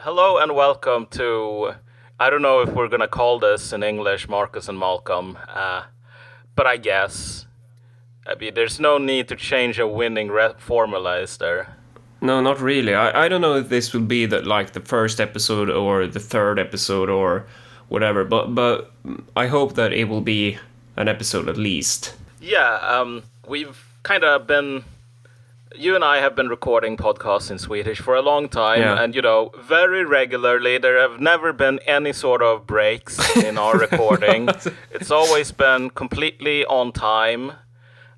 Hello 0.00 0.36
and 0.36 0.54
welcome 0.54 1.06
to. 1.12 1.72
I 2.20 2.28
don't 2.28 2.42
know 2.42 2.60
if 2.60 2.68
we're 2.74 2.88
gonna 2.88 3.08
call 3.08 3.38
this 3.38 3.72
in 3.72 3.82
English 3.82 4.28
Marcus 4.28 4.68
and 4.68 4.78
Malcolm, 4.78 5.38
uh, 5.48 5.84
but 6.54 6.66
I 6.66 6.76
guess. 6.76 7.46
I 8.26 8.34
mean, 8.34 8.54
there's 8.54 8.78
no 8.78 8.98
need 8.98 9.28
to 9.28 9.36
change 9.36 9.78
a 9.78 9.86
winning 9.86 10.28
re- 10.28 10.52
formula, 10.58 11.20
is 11.20 11.38
there? 11.38 11.76
No, 12.20 12.40
not 12.42 12.60
really. 12.60 12.94
I, 12.94 13.24
I 13.24 13.28
don't 13.28 13.40
know 13.40 13.54
if 13.54 13.68
this 13.68 13.94
will 13.94 14.02
be 14.02 14.26
the 14.26 14.42
like 14.42 14.72
the 14.74 14.80
first 14.80 15.18
episode 15.20 15.70
or 15.70 16.06
the 16.06 16.20
third 16.20 16.58
episode 16.58 17.08
or 17.08 17.46
whatever, 17.88 18.24
but 18.24 18.54
but 18.54 18.92
I 19.34 19.46
hope 19.46 19.76
that 19.76 19.92
it 19.92 20.04
will 20.08 20.20
be 20.20 20.58
an 20.96 21.08
episode 21.08 21.48
at 21.48 21.56
least. 21.56 22.14
Yeah, 22.40 22.74
um, 22.82 23.22
we've 23.48 23.82
kind 24.02 24.24
of 24.24 24.46
been. 24.46 24.84
You 25.78 25.94
and 25.94 26.04
I 26.04 26.18
have 26.20 26.34
been 26.34 26.48
recording 26.48 26.96
podcasts 26.96 27.50
in 27.50 27.58
Swedish 27.58 28.00
for 28.00 28.14
a 28.14 28.22
long 28.22 28.48
time, 28.48 28.80
Yeah. 28.80 29.02
and 29.02 29.14
you 29.14 29.22
know, 29.22 29.50
very 29.58 30.04
regularly. 30.04 30.78
There 30.78 30.98
have 31.00 31.20
never 31.20 31.52
been 31.52 31.78
any 31.86 32.12
sort 32.12 32.42
of 32.42 32.66
breaks 32.66 33.18
in 33.36 33.58
our 33.58 33.76
recording. 33.86 34.48
It's 34.90 35.10
always 35.10 35.52
been 35.52 35.90
completely 35.90 36.64
on 36.66 36.92
time, 36.92 37.52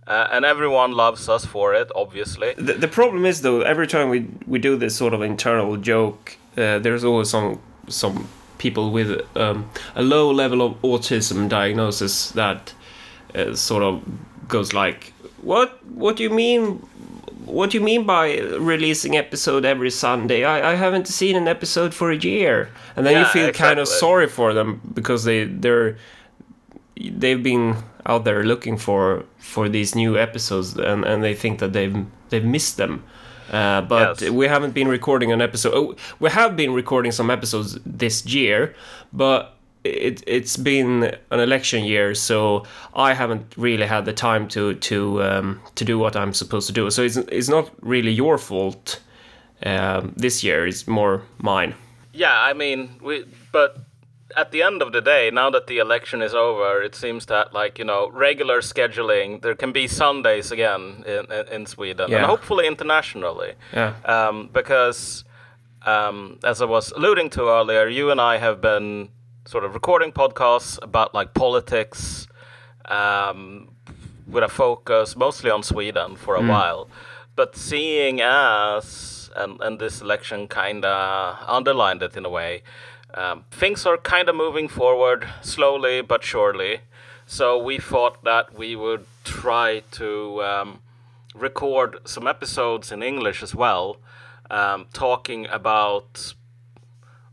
uh, 0.07 0.29
and 0.33 0.45
everyone 0.45 0.93
loves 0.93 1.29
us 1.29 1.45
for 1.45 1.75
it, 1.75 1.91
obviously. 1.95 2.55
The, 2.57 2.75
the 2.75 2.89
problem 2.89 3.25
is 3.27 3.41
though, 3.43 3.63
every 3.63 3.87
time 3.87 4.09
we 4.09 4.27
we 4.47 4.59
do 4.59 4.77
this 4.77 4.95
sort 4.97 5.13
of 5.15 5.23
internal 5.23 5.77
joke, 5.77 6.37
uh, 6.57 6.79
there's 6.79 7.05
always 7.05 7.31
some 7.31 7.59
some 7.89 8.29
people 8.59 8.91
with 8.93 9.21
um, 9.37 9.69
a 9.95 10.03
low 10.03 10.31
level 10.33 10.61
of 10.63 10.73
autism 10.83 11.49
diagnosis 11.49 12.31
that 12.33 12.75
uh, 13.35 13.55
sort 13.55 13.83
of 13.83 14.01
goes 14.49 14.73
like, 14.73 15.13
"What? 15.43 15.71
What 15.87 16.17
do 16.17 16.23
you 16.23 16.31
mean? 16.31 16.87
What 17.49 17.71
do 17.71 17.79
you 17.79 17.85
mean 17.85 18.05
by 18.05 18.39
releasing 18.59 19.17
episode 19.17 19.65
every 19.65 19.91
Sunday? 19.91 20.45
I, 20.45 20.73
I 20.73 20.75
haven't 20.77 21.09
seen 21.09 21.37
an 21.37 21.49
episode 21.49 21.95
for 21.95 22.11
a 22.11 22.17
year." 22.17 22.69
And 22.97 23.05
then 23.07 23.15
you 23.15 23.21
Yeah, 23.21 23.33
feel 23.33 23.53
kind 23.53 23.79
of 23.81 23.89
sorry 23.89 24.29
for 24.29 24.53
them 24.55 24.81
because 24.95 25.25
they 25.25 25.45
they're 25.45 25.97
they've 26.97 27.43
been 27.43 27.77
out 28.07 28.25
there 28.25 28.43
looking 28.45 28.77
for 28.79 29.25
for 29.39 29.69
these 29.69 29.95
new 29.95 30.17
episodes 30.19 30.77
and, 30.77 31.05
and 31.05 31.23
they 31.23 31.35
think 31.35 31.59
that 31.61 31.73
they've 31.73 31.97
they've 32.31 32.45
missed 32.45 32.77
them 32.77 33.03
uh, 33.53 33.81
but 33.83 34.21
Yes. 34.21 34.31
we 34.31 34.47
haven't 34.49 34.75
been 34.75 34.89
recording 34.89 35.31
an 35.33 35.41
episode 35.41 35.73
oh, 35.75 35.95
we 36.19 36.31
have 36.31 36.57
been 36.57 36.73
recording 36.75 37.13
some 37.13 37.31
episodes 37.31 37.79
this 37.87 38.27
year 38.27 38.75
but 39.13 39.55
it, 39.85 40.23
it's 40.27 40.57
been 40.57 41.15
an 41.31 41.41
election 41.41 41.85
year 41.85 42.15
so 42.15 42.65
I 42.95 43.15
haven't 43.15 43.55
really 43.57 43.87
had 43.87 44.05
the 44.05 44.13
time 44.13 44.49
to 44.49 44.75
to 44.75 45.23
um, 45.23 45.61
to 45.75 45.85
do 45.85 45.99
what 45.99 46.17
I'm 46.17 46.33
supposed 46.35 46.67
to 46.67 46.73
do 46.73 46.91
so 46.91 47.03
it's, 47.03 47.17
it's 47.17 47.49
not 47.49 47.71
really 47.81 48.11
your 48.13 48.39
fault 48.39 49.01
um, 49.63 50.13
this 50.17 50.45
year 50.45 50.67
is 50.67 50.87
more 50.87 51.23
mine 51.39 51.75
Yeah, 52.13 52.51
I 52.51 52.55
mean, 52.55 52.89
we. 53.03 53.25
But 53.53 53.77
at 54.37 54.51
the 54.51 54.63
end 54.63 54.83
of 54.83 54.93
the 54.93 55.01
day, 55.01 55.31
now 55.31 55.51
that 55.51 55.67
the 55.67 55.79
election 55.79 56.23
is 56.23 56.35
over, 56.35 56.83
it 56.85 56.95
seems 56.95 57.27
that 57.27 57.53
like 57.53 57.79
you 57.79 57.85
know 57.87 58.11
regular 58.13 58.61
scheduling, 58.63 59.41
there 59.43 59.55
can 59.57 59.73
be 59.73 59.87
Sundays 59.89 60.53
again 60.53 61.05
in 61.07 61.25
in, 61.55 61.67
Sweden 61.67 62.11
Yeah. 62.11 62.19
and 62.19 62.27
hopefully 62.27 62.67
internationally. 62.67 63.53
Yeah. 63.73 63.93
Um, 64.05 64.49
because 64.53 65.25
um, 65.87 66.39
as 66.43 66.61
I 66.61 66.65
was 66.67 66.93
alluding 66.93 67.31
to 67.31 67.43
earlier, 67.43 67.89
you 67.89 68.11
and 68.11 68.21
I 68.21 68.39
have 68.39 68.61
been 68.61 69.09
sort 69.49 69.65
of 69.65 69.73
recording 69.73 70.13
podcasts 70.13 70.79
about 70.83 71.15
like 71.15 71.33
politics. 71.33 72.29
Um, 72.85 73.69
with 74.29 74.45
a 74.45 74.49
focus 74.49 75.17
mostly 75.17 75.51
on 75.51 75.63
Sweden 75.63 76.17
for 76.17 76.35
a 76.37 76.43
while. 76.43 76.89
But 77.35 77.57
seeing 77.57 78.21
as, 78.21 79.31
and, 79.35 79.59
and 79.61 79.79
this 79.79 80.03
election 80.03 80.49
kind 80.49 80.85
of 80.85 81.39
underlined 81.47 82.03
it 82.03 82.17
in 82.17 82.27
a 82.27 82.29
way, 82.29 82.63
um, 83.15 83.45
things 83.51 83.87
are 83.87 83.97
kind 83.97 84.29
of 84.29 84.37
moving 84.37 84.69
forward 84.69 85.27
slowly 85.41 86.03
but 86.03 86.23
surely. 86.23 86.81
So 87.27 87.57
we 87.57 87.79
thought 87.79 88.23
that 88.25 88.55
we 88.55 88.77
would 88.77 89.07
try 89.25 89.83
to 89.93 90.43
um, 90.43 90.81
record 91.35 91.99
some 92.05 92.27
episodes 92.27 92.93
in 92.93 93.03
English 93.03 93.43
as 93.43 93.55
well, 93.55 93.97
um, 94.51 94.87
talking 94.93 95.47
about 95.47 96.35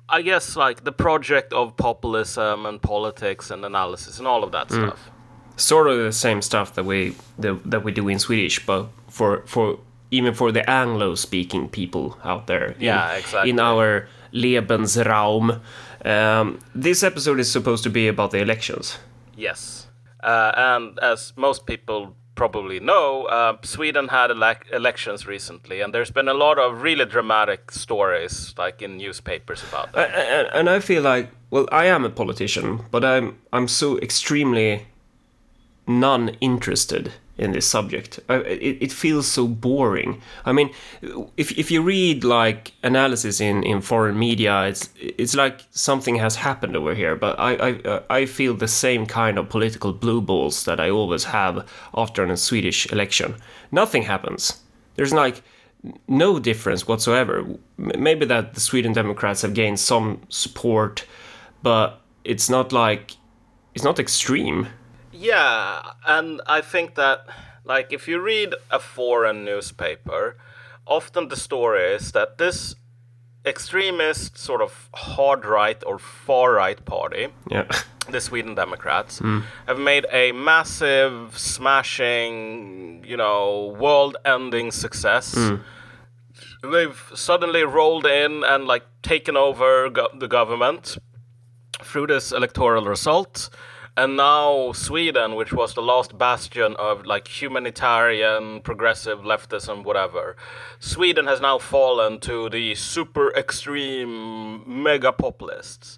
I 0.10 0.22
guess 0.22 0.56
like 0.56 0.84
the 0.84 0.92
project 0.92 1.52
of 1.54 1.76
populism 1.78 2.66
and 2.66 2.82
politics 2.82 3.52
and 3.52 3.66
analysis 3.66 4.20
and 4.20 4.28
all 4.28 4.44
of 4.44 4.52
that 4.52 4.70
stuff. 4.72 5.10
sort 5.58 5.88
of 5.88 5.98
the 5.98 6.12
same 6.12 6.42
stuff 6.42 6.74
that 6.76 6.86
we 6.86 7.16
the, 7.40 7.60
that 7.66 7.84
we 7.84 7.92
do 7.92 8.08
in 8.10 8.20
Swedish, 8.20 8.66
but 8.66 8.88
for 9.10 9.44
for 9.48 9.80
even 10.12 10.34
for 10.34 10.52
the 10.52 10.70
Anglo-speaking 10.70 11.70
people 11.70 12.18
out 12.24 12.46
there. 12.48 12.68
in- 12.78 12.82
Yeah, 12.82 13.14
exactly. 13.18 13.50
In 13.50 13.60
our 13.60 14.08
Lebensraum, 14.34 15.60
um, 16.06 16.60
this 16.76 17.04
episode 17.04 17.40
is 17.40 17.52
supposed 17.52 17.84
to 17.84 17.90
be 17.90 18.08
about 18.08 18.32
the 18.32 18.38
elections. 18.40 19.00
Yes. 19.36 19.88
Uh, 20.24 20.52
and 20.56 21.00
as 21.00 21.34
most 21.36 21.66
people 21.66 22.16
probably 22.36 22.80
know, 22.80 23.26
uh, 23.26 23.58
Sweden 23.64 24.10
had 24.10 24.30
elec 24.30 24.72
elections 24.72 25.26
recently, 25.26 25.82
and 25.82 25.94
there's 25.94 26.12
been 26.12 26.28
a 26.28 26.34
lot 26.34 26.60
of 26.60 26.82
really 26.82 27.06
dramatic 27.06 27.72
stories, 27.72 28.54
like 28.58 28.82
in 28.82 28.98
newspapers 28.98 29.64
about 29.64 29.94
that. 29.94 30.14
and, 30.14 30.48
and 30.54 30.70
I 30.70 30.80
feel 30.80 31.02
like, 31.02 31.30
well, 31.50 31.68
I 31.72 31.86
am 31.86 32.06
a 32.06 32.10
politician, 32.10 32.82
but 32.92 33.04
I'm 33.04 33.38
I'm 33.54 33.68
so 33.68 33.98
extremely 34.00 34.86
non-interested 35.88 37.12
in 37.38 37.52
this 37.52 37.68
subject. 37.68 38.20
I, 38.30 38.36
it, 38.36 38.78
it 38.82 38.92
feels 38.92 39.28
so 39.28 39.48
boring. 39.48 40.22
I 40.46 40.54
mean, 40.54 40.72
if 41.38 41.58
if 41.58 41.70
you 41.72 41.82
read 41.82 42.24
like 42.24 42.72
analysis 42.84 43.42
in, 43.42 43.64
in 43.64 43.82
foreign 43.82 44.18
media, 44.18 44.64
it's 44.66 44.90
it's 45.00 45.36
like 45.36 45.66
something 45.72 46.16
has 46.16 46.36
happened 46.38 46.76
over 46.76 46.94
here. 46.96 47.16
But 47.16 47.40
I 47.40 47.56
I, 47.56 47.72
uh, 47.82 48.04
I 48.10 48.26
feel 48.26 48.54
the 48.54 48.68
same 48.68 49.06
kind 49.06 49.38
of 49.38 49.50
political 49.50 49.94
blue 49.94 50.22
balls 50.22 50.64
that 50.64 50.80
I 50.80 50.90
always 50.90 51.26
have 51.26 51.68
after 51.94 52.24
a 52.24 52.38
Swedish 52.38 52.92
election. 52.92 53.36
Nothing 53.72 54.04
happens. 54.04 54.62
There's 54.96 55.14
like 55.14 55.44
no 56.08 56.40
difference 56.40 56.88
whatsoever. 56.88 57.46
Maybe 57.78 58.26
that 58.26 58.54
the 58.54 58.60
Sweden 58.60 58.94
Democrats 58.94 59.42
have 59.42 59.54
gained 59.54 59.80
some 59.80 60.22
support, 60.30 61.06
but 61.62 62.02
it's 62.24 62.50
not 62.50 62.72
like 62.72 63.18
it's 63.74 63.84
not 63.84 64.00
extreme. 64.00 64.68
Yeah, 65.18 65.82
and 66.06 66.42
I 66.46 66.62
think 66.62 66.96
that, 66.96 67.26
like, 67.64 67.94
if 67.94 68.08
you 68.08 68.20
read 68.20 68.54
a 68.70 68.80
foreign 68.80 69.46
newspaper, 69.46 70.36
often 70.86 71.30
the 71.30 71.36
story 71.36 71.94
is 71.96 72.12
that 72.12 72.38
this 72.38 72.76
extremist, 73.46 74.38
sort 74.38 74.62
of 74.62 74.90
hard 74.94 75.46
right 75.46 75.82
or 75.86 76.00
far 76.00 76.54
right 76.54 76.84
party, 76.86 77.28
Yeah. 77.50 77.66
the 78.10 78.20
Sweden 78.20 78.56
Democrats, 78.56 79.20
mm. 79.22 79.44
have 79.68 79.80
made 79.80 80.06
a 80.12 80.32
massive, 80.32 81.38
smashing, 81.38 83.04
you 83.08 83.18
know, 83.18 83.76
world 83.80 84.18
ending 84.26 84.72
success. 84.72 85.36
Mm. 85.36 85.62
They've 86.72 87.12
suddenly 87.14 87.64
rolled 87.64 88.06
in 88.06 88.44
and, 88.44 88.66
like, 88.66 88.84
taken 89.02 89.38
over 89.38 89.90
go- 89.90 90.10
the 90.20 90.28
government 90.28 90.98
through 91.84 92.08
this 92.08 92.32
electoral 92.32 92.86
result. 92.86 93.50
And 93.98 94.18
now 94.18 94.74
Sweden, 94.74 95.36
which 95.36 95.54
was 95.54 95.74
the 95.74 95.82
last 95.82 96.18
bastion 96.18 96.76
of 96.78 97.06
like 97.06 97.28
humanitarian, 97.42 98.60
progressive 98.62 99.20
leftism, 99.20 99.86
whatever, 99.86 100.36
Sweden 100.80 101.28
has 101.28 101.40
now 101.40 101.58
fallen 101.60 102.20
to 102.20 102.50
the 102.50 102.76
super 102.76 103.34
extreme 103.36 104.64
mega 104.84 105.14
populists. 105.14 105.98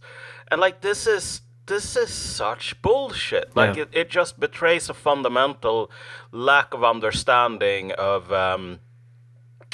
And 0.51 0.61
like 0.61 0.81
this 0.81 1.07
is 1.07 1.41
this 1.65 1.95
is 1.97 2.13
such 2.13 2.81
bullshit. 2.81 3.55
Like 3.55 3.75
Yeah. 3.75 3.83
it, 3.83 3.89
it 3.93 4.09
just 4.09 4.39
betrays 4.39 4.89
a 4.89 4.93
fundamental 4.93 5.91
lack 6.31 6.73
of 6.73 6.83
understanding 6.83 7.91
of 7.93 8.31
um, 8.31 8.79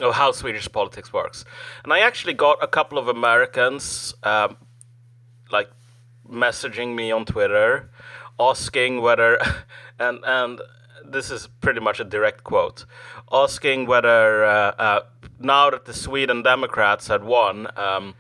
of 0.02 0.16
how 0.16 0.32
Swedish 0.32 0.72
politics 0.72 1.12
works. 1.14 1.46
And 1.84 1.92
I 1.94 2.00
actually 2.00 2.34
got 2.34 2.58
a 2.64 2.68
couple 2.68 2.98
of 2.98 3.08
Americans 3.08 4.16
um, 4.24 4.56
like 5.52 5.70
messaging 6.28 6.96
me 6.96 7.12
on 7.12 7.26
Twitter, 7.26 7.92
asking 8.40 9.02
whether, 9.02 9.40
and 10.00 10.20
and 10.24 10.62
this 11.06 11.30
is 11.30 11.48
pretty 11.62 11.80
much 11.80 12.00
a 12.00 12.04
direct 12.04 12.44
quote, 12.44 12.86
asking 13.32 13.86
whether 13.86 14.46
uh, 14.46 14.72
uh, 14.78 15.02
now 15.40 15.70
that 15.70 15.86
the 15.86 15.94
Sweden 15.94 16.42
Democrats 16.42 17.08
had 17.08 17.24
won, 17.24 17.68
um, 17.78 18.16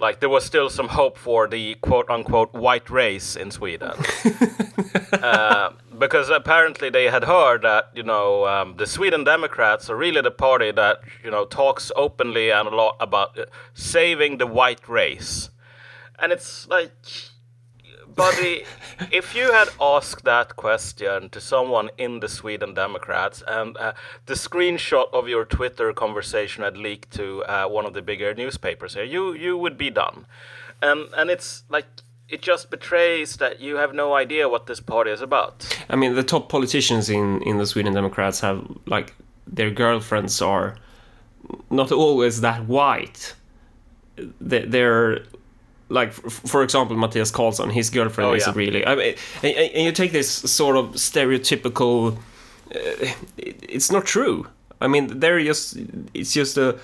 like 0.00 0.20
there 0.20 0.28
was 0.28 0.44
still 0.44 0.68
some 0.70 0.88
hope 0.88 1.16
for 1.16 1.46
the 1.46 1.76
quote 1.76 2.10
unquote 2.10 2.52
white 2.52 2.90
race 2.90 3.36
in 3.36 3.50
Sweden. 3.50 3.92
Uh, 5.22 5.72
because 5.98 6.28
apparently 6.28 6.90
they 6.90 7.04
had 7.04 7.24
heard 7.24 7.62
that 7.62 7.90
you 7.94 8.02
know 8.02 8.46
um, 8.46 8.74
the 8.76 8.86
Sweden 8.86 9.24
Democrats 9.24 9.88
are 9.88 9.96
really 9.96 10.20
the 10.20 10.30
party 10.30 10.70
that 10.72 11.00
you 11.22 11.30
know 11.30 11.44
talks 11.44 11.90
openly 11.96 12.50
and 12.50 12.68
a 12.68 12.74
lot 12.74 12.96
about 13.00 13.38
uh, 13.38 13.44
saving 13.74 14.38
the 14.38 14.46
white 14.46 14.86
race, 14.88 15.50
and 16.18 16.32
it's 16.32 16.68
like 16.68 16.92
buddy, 18.14 18.64
if 19.10 19.34
you 19.34 19.52
had 19.52 19.68
asked 19.80 20.24
that 20.24 20.56
question 20.56 21.28
to 21.30 21.40
someone 21.40 21.90
in 21.98 22.20
the 22.20 22.28
Sweden 22.28 22.74
Democrats 22.74 23.42
and 23.46 23.76
uh, 23.76 23.92
the 24.26 24.34
screenshot 24.34 25.12
of 25.12 25.28
your 25.28 25.44
Twitter 25.44 25.92
conversation 25.92 26.62
had 26.64 26.76
leaked 26.76 27.10
to 27.12 27.42
uh, 27.44 27.66
one 27.66 27.86
of 27.86 27.92
the 27.94 28.02
bigger 28.02 28.34
newspapers 28.34 28.94
here, 28.94 29.04
you 29.04 29.32
you 29.34 29.56
would 29.56 29.76
be 29.76 29.90
done. 29.90 30.26
And 30.82 31.08
and 31.16 31.30
it's 31.30 31.64
like 31.68 31.86
it 32.28 32.42
just 32.42 32.70
betrays 32.70 33.36
that 33.36 33.60
you 33.60 33.76
have 33.76 33.94
no 33.94 34.14
idea 34.14 34.48
what 34.48 34.66
this 34.66 34.80
party 34.80 35.10
is 35.10 35.20
about. 35.20 35.66
I 35.90 35.96
mean, 35.96 36.14
the 36.14 36.22
top 36.24 36.48
politicians 36.48 37.08
in 37.10 37.42
in 37.42 37.58
the 37.58 37.66
Sweden 37.66 37.94
Democrats 37.94 38.40
have 38.40 38.60
like 38.86 39.14
their 39.46 39.70
girlfriends 39.70 40.40
are 40.42 40.76
not 41.70 41.92
always 41.92 42.40
that 42.40 42.66
white. 42.66 43.34
They- 44.40 44.64
They're 44.66 45.22
like, 45.88 46.12
for 46.12 46.62
example, 46.62 46.96
Mattias 46.96 47.32
Karlsson, 47.32 47.70
his 47.70 47.90
girlfriend 47.90 48.30
Oh, 48.30 48.34
is 48.34 48.46
yeah. 48.46 48.52
really. 48.56 48.86
I 48.86 48.94
mean, 48.94 49.14
and, 49.42 49.56
and 49.74 49.84
you 49.84 49.92
take 49.92 50.12
this 50.12 50.28
sort 50.30 50.76
of 50.76 50.94
stereotypical. 50.94 52.16
Uh, 52.74 52.78
it, 53.36 53.56
it's 53.68 53.90
not 53.92 54.04
true. 54.06 54.46
I 54.80 54.88
mean, 54.88 55.20
they're 55.20 55.40
just. 55.42 55.76
It's 56.14 56.32
just 56.32 56.56
a. 56.58 56.78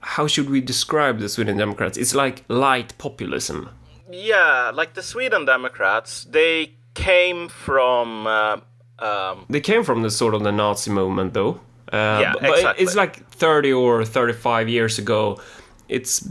How 0.00 0.26
should 0.26 0.50
we 0.50 0.60
describe 0.60 1.20
the 1.20 1.28
Sweden 1.28 1.56
Democrats? 1.58 1.96
It's 1.96 2.14
like 2.14 2.44
light 2.48 2.96
populism. 2.98 3.68
Yeah, 4.10 4.72
like 4.74 4.94
the 4.94 5.02
Sweden 5.02 5.44
Democrats, 5.44 6.24
they 6.24 6.72
came 6.94 7.48
from. 7.48 8.26
Uh, 8.26 8.56
um, 8.98 9.46
They 9.48 9.60
came 9.60 9.84
from 9.84 10.02
the 10.02 10.10
sort 10.10 10.34
of 10.34 10.42
the 10.42 10.52
Nazi 10.52 10.90
movement, 10.90 11.34
though. 11.34 11.60
Uh, 11.92 12.18
Yeah, 12.20 12.32
but 12.40 12.50
exactly. 12.58 12.84
it's 12.84 12.94
like 12.96 13.26
30 13.30 13.72
or 13.72 14.04
35 14.04 14.68
years 14.68 14.98
ago. 14.98 15.40
It's 15.88 16.28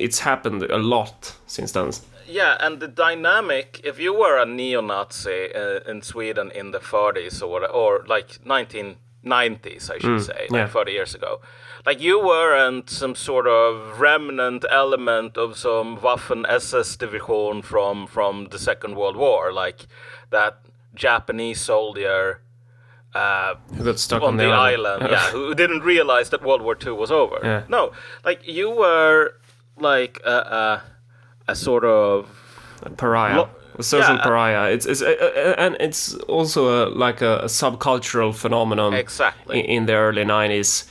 it's 0.00 0.20
happened 0.20 0.62
a 0.62 0.78
lot 0.78 1.36
since 1.46 1.72
then. 1.72 1.90
Yeah, 2.26 2.56
and 2.60 2.80
the 2.80 2.88
dynamic, 2.88 3.80
if 3.84 3.98
you 3.98 4.14
were 4.14 4.38
a 4.38 4.46
neo-Nazi 4.46 5.54
uh, 5.54 5.80
in 5.90 6.02
Sweden 6.02 6.50
in 6.52 6.70
the 6.70 6.78
40s 6.78 7.42
or 7.42 7.66
or 7.66 8.04
like 8.06 8.38
1990s, 8.44 9.90
I 9.90 9.98
should 9.98 10.22
say, 10.22 10.46
like 10.50 10.68
yeah. 10.68 10.68
30 10.68 10.92
years 10.92 11.14
ago, 11.14 11.40
like 11.84 12.00
you 12.00 12.24
weren't 12.24 12.88
some 12.88 13.14
sort 13.14 13.46
of 13.46 14.00
remnant 14.00 14.64
element 14.70 15.36
of 15.36 15.56
some 15.56 15.98
Waffen 15.98 16.44
SS 16.48 16.96
division 16.96 17.62
from 17.62 18.06
from 18.06 18.46
the 18.50 18.58
Second 18.58 18.96
World 18.96 19.16
War, 19.16 19.52
like 19.52 19.86
that 20.30 20.60
Japanese 20.94 21.60
soldier 21.60 22.40
uh, 23.14 23.54
Who 23.74 23.84
got 23.84 23.98
stuck 23.98 24.22
on, 24.22 24.36
the, 24.36 24.44
island, 24.44 25.06
yeah, 25.10 25.30
who 25.30 25.54
didn't 25.54 25.80
realize 25.80 26.30
that 26.30 26.44
World 26.44 26.62
War 26.62 26.76
II 26.80 26.92
was 26.92 27.10
over. 27.10 27.40
Yeah. 27.42 27.64
No, 27.68 27.92
like 28.24 28.46
you 28.46 28.70
were 28.70 29.34
like 29.80 30.20
a, 30.24 30.30
a, 30.30 30.82
a 31.48 31.54
sort 31.56 31.84
of 31.84 32.28
pariah. 32.96 33.36
Lo- 33.38 33.50
a 33.78 33.82
social 33.82 34.14
yeah, 34.16 34.20
uh, 34.20 34.24
pariah. 34.24 34.70
It's, 34.72 34.84
it's 34.86 35.00
uh, 35.00 35.06
uh, 35.06 35.54
and 35.56 35.76
it's 35.80 36.14
also 36.28 36.68
a, 36.68 36.90
like 36.90 37.22
a, 37.22 37.38
a 37.38 37.46
subcultural 37.46 38.34
phenomenon 38.34 38.92
Exactly. 38.94 39.60
in, 39.60 39.64
in 39.64 39.86
the 39.86 39.94
early 39.94 40.24
90s. 40.24 40.86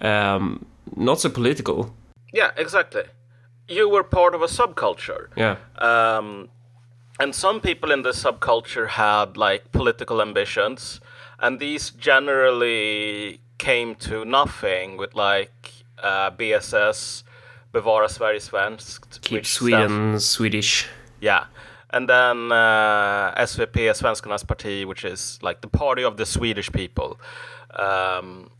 Um, 0.00 0.66
not 0.96 1.20
so 1.20 1.30
political. 1.30 1.94
yeah, 2.32 2.50
exactly. 2.56 3.04
You 3.68 3.88
were 3.88 4.02
part 4.04 4.34
of 4.34 4.42
a 4.42 4.46
subculture. 4.46 5.28
Yeah. 5.36 5.56
Um, 5.78 6.48
and 7.18 7.34
some 7.34 7.60
people 7.60 7.90
in 7.92 8.02
the 8.02 8.10
subculture 8.10 8.88
had 8.88 9.36
like 9.36 9.72
political 9.72 10.20
ambitions, 10.20 11.00
and 11.38 11.60
these 11.60 11.90
generally 11.90 13.40
came 13.58 13.94
to 13.94 14.24
nothing 14.24 14.96
with 14.98 15.14
like 15.14 15.72
uh, 16.02 16.30
BSS, 16.32 17.22
Bevara 17.74 18.08
Sverige 18.08 18.40
Svenskt, 18.40 19.20
Keep 19.20 19.44
Sweden 19.44 20.20
Swedish. 20.20 20.86
Yeah. 21.20 21.46
And 21.90 22.08
then 22.08 22.50
uh, 22.52 23.34
SVP, 23.36 23.90
Svenskarnas 23.90 24.46
parti, 24.46 24.84
which 24.84 25.04
is 25.04 25.38
like 25.42 25.60
the 25.60 25.68
party 25.68 26.04
of 26.04 26.16
the 26.16 26.24
Swedish 26.24 26.70
people. 26.72 27.20
Um, 27.76 28.50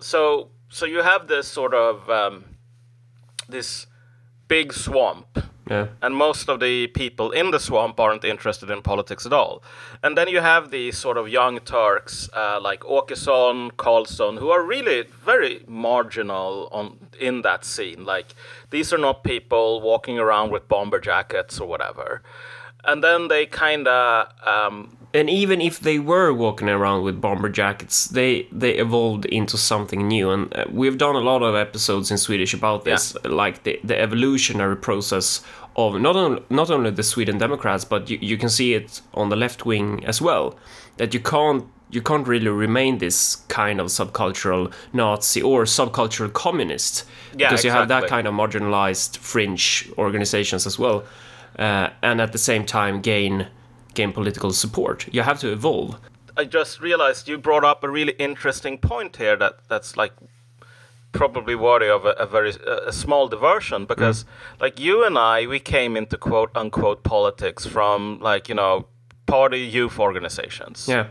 so, 0.00 0.48
so 0.68 0.86
you 0.86 1.02
have 1.02 1.28
this 1.28 1.46
sort 1.46 1.74
of 1.74 2.08
um, 2.10 2.44
this 3.48 3.86
big 4.48 4.72
swamp, 4.72 5.26
Yeah. 5.70 5.86
and 6.02 6.14
most 6.14 6.48
of 6.48 6.60
the 6.60 6.86
people 6.88 7.30
in 7.32 7.50
the 7.50 7.58
swamp 7.58 7.98
aren't 7.98 8.24
interested 8.24 8.70
in 8.70 8.82
politics 8.82 9.24
at 9.26 9.32
all. 9.32 9.62
And 10.02 10.16
then 10.18 10.28
you 10.28 10.40
have 10.40 10.70
these 10.70 10.98
sort 10.98 11.16
of 11.16 11.28
young 11.28 11.60
Turks 11.60 12.28
uh, 12.34 12.60
like 12.60 12.80
Åkesson, 12.80 13.72
Karlsson, 13.72 14.38
who 14.38 14.50
are 14.50 14.62
really 14.62 15.04
very 15.24 15.64
marginal 15.66 16.68
on 16.72 16.98
in 17.18 17.42
that 17.42 17.64
scene. 17.64 18.04
Like 18.04 18.34
these 18.70 18.92
are 18.92 18.98
not 18.98 19.24
people 19.24 19.80
walking 19.80 20.18
around 20.18 20.50
with 20.52 20.68
bomber 20.68 21.00
jackets 21.00 21.58
or 21.60 21.66
whatever. 21.68 22.22
And 22.84 23.02
then 23.02 23.28
they 23.28 23.46
kind 23.46 23.88
of 23.88 24.28
um, 24.46 24.96
And 25.14 25.30
even 25.30 25.60
if 25.60 25.78
they 25.78 26.00
were 26.00 26.32
walking 26.32 26.68
around 26.68 27.04
with 27.04 27.20
bomber 27.20 27.48
jackets, 27.48 28.06
they 28.08 28.48
they 28.50 28.72
evolved 28.72 29.24
into 29.26 29.56
something 29.56 30.08
new. 30.08 30.30
And 30.30 30.52
uh, 30.56 30.64
we've 30.68 30.98
done 30.98 31.14
a 31.14 31.20
lot 31.20 31.42
of 31.42 31.54
episodes 31.54 32.10
in 32.10 32.18
Swedish 32.18 32.52
about 32.52 32.84
this, 32.84 33.16
like 33.24 33.62
the, 33.62 33.78
the 33.84 33.98
evolutionary 33.98 34.76
process 34.76 35.40
of 35.76 36.00
not 36.00 36.16
only 36.16 36.42
not 36.50 36.68
only 36.68 36.90
the 36.90 37.04
Sweden 37.04 37.38
Democrats, 37.38 37.84
but 37.84 38.10
you, 38.10 38.18
you 38.20 38.36
can 38.36 38.48
see 38.48 38.74
it 38.74 39.00
on 39.14 39.28
the 39.28 39.36
left 39.36 39.64
wing 39.64 40.04
as 40.04 40.20
well. 40.20 40.58
That 40.96 41.14
you 41.14 41.20
can't 41.20 41.64
you 41.90 42.02
can't 42.02 42.26
really 42.26 42.48
remain 42.48 42.98
this 42.98 43.36
kind 43.48 43.80
of 43.80 43.86
subcultural 43.86 44.72
Nazi 44.92 45.40
or 45.40 45.64
subcultural 45.64 46.32
communist 46.32 47.04
Yeah, 47.36 47.48
because 47.48 47.64
you 47.64 47.70
have 47.70 47.86
that 47.88 48.08
kind 48.08 48.26
of 48.26 48.34
marginalized 48.34 49.18
fringe 49.18 49.88
organizations 49.96 50.66
as 50.66 50.76
well, 50.76 51.04
uh, 51.56 51.90
and 52.02 52.20
at 52.20 52.32
the 52.32 52.38
same 52.38 52.64
time 52.66 53.00
gain 53.00 53.46
gain 53.94 54.12
political 54.12 54.52
support. 54.52 55.06
You 55.12 55.22
have 55.22 55.40
to 55.40 55.52
evolve. 55.52 55.98
I 56.36 56.44
just 56.44 56.80
realized 56.80 57.28
you 57.28 57.38
brought 57.38 57.64
up 57.64 57.84
a 57.84 57.88
really 57.88 58.14
interesting 58.18 58.78
point 58.78 59.16
here 59.16 59.36
that 59.36 59.60
that's 59.68 59.96
like 59.96 60.12
probably 61.14 61.54
worthy 61.54 61.88
of 61.88 62.04
a, 62.04 62.10
a 62.10 62.26
very 62.26 62.52
a 62.66 62.92
small 62.92 63.28
diversion 63.28 63.86
because 63.86 64.24
mm. 64.24 64.26
like 64.60 64.78
you 64.80 65.04
and 65.04 65.16
I 65.16 65.46
we 65.46 65.60
came 65.60 65.96
into 65.96 66.18
quote 66.18 66.50
unquote 66.56 67.04
politics 67.04 67.64
from 67.64 68.18
like 68.20 68.48
you 68.48 68.54
know 68.54 68.86
party 69.26 69.60
youth 69.60 69.98
organizations 69.98 70.86
Yeah, 70.88 71.06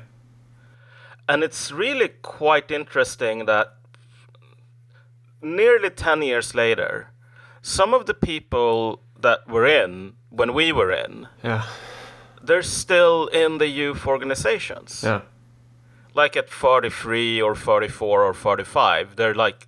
and 1.27 1.43
it's 1.43 1.71
really 1.71 2.09
quite 2.21 2.69
interesting 2.69 3.45
that 3.45 3.77
nearly 5.41 5.89
10 5.89 6.21
years 6.21 6.53
later 6.53 7.11
some 7.61 7.93
of 7.93 8.05
the 8.05 8.13
people 8.13 8.99
that 9.19 9.47
were 9.47 9.65
in 9.65 10.13
when 10.29 10.53
we 10.53 10.73
were 10.73 10.91
in 10.91 11.27
yeah, 11.43 11.63
they're 12.45 12.61
still 12.63 13.27
in 13.27 13.57
the 13.57 13.67
youth 13.67 14.05
organizations 14.05 15.01
yeah. 15.03 15.21
like 16.13 16.35
at 16.37 16.49
43 16.49 17.41
or 17.41 17.55
44 17.55 18.23
or 18.23 18.33
45 18.33 19.15
they're 19.15 19.33
like 19.35 19.67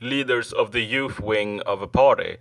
leaders 0.00 0.52
of 0.52 0.70
the 0.72 0.80
youth 0.80 1.18
wing 1.20 1.60
of 1.66 1.82
a 1.82 1.86
party 1.86 2.36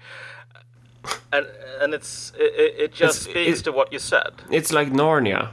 and 1.32 1.46
and 1.82 1.94
it's 1.94 2.34
it, 2.38 2.54
it- 2.84 2.94
just 2.94 3.28
It's- 3.28 3.46
speaks 3.46 3.60
it- 3.60 3.64
to 3.64 3.72
what 3.72 3.92
you 3.94 4.00
said 4.00 4.32
It's 4.52 4.72
like 4.72 4.92
Narnia, 4.92 5.50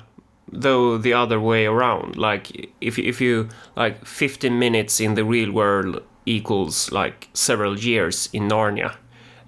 though 0.52 0.98
the 0.98 1.12
other 1.12 1.38
way 1.40 1.66
around. 1.66 2.16
Like 2.16 2.70
if 2.80 2.98
if 2.98 3.20
you 3.20 3.48
like 3.76 4.04
15 4.04 4.58
minutes 4.58 5.00
in 5.00 5.14
the 5.14 5.24
real 5.24 5.52
world 5.52 6.02
equals 6.24 6.90
like 6.92 7.28
several 7.32 7.78
years 7.78 8.28
in 8.32 8.48
Narnia, 8.48 8.90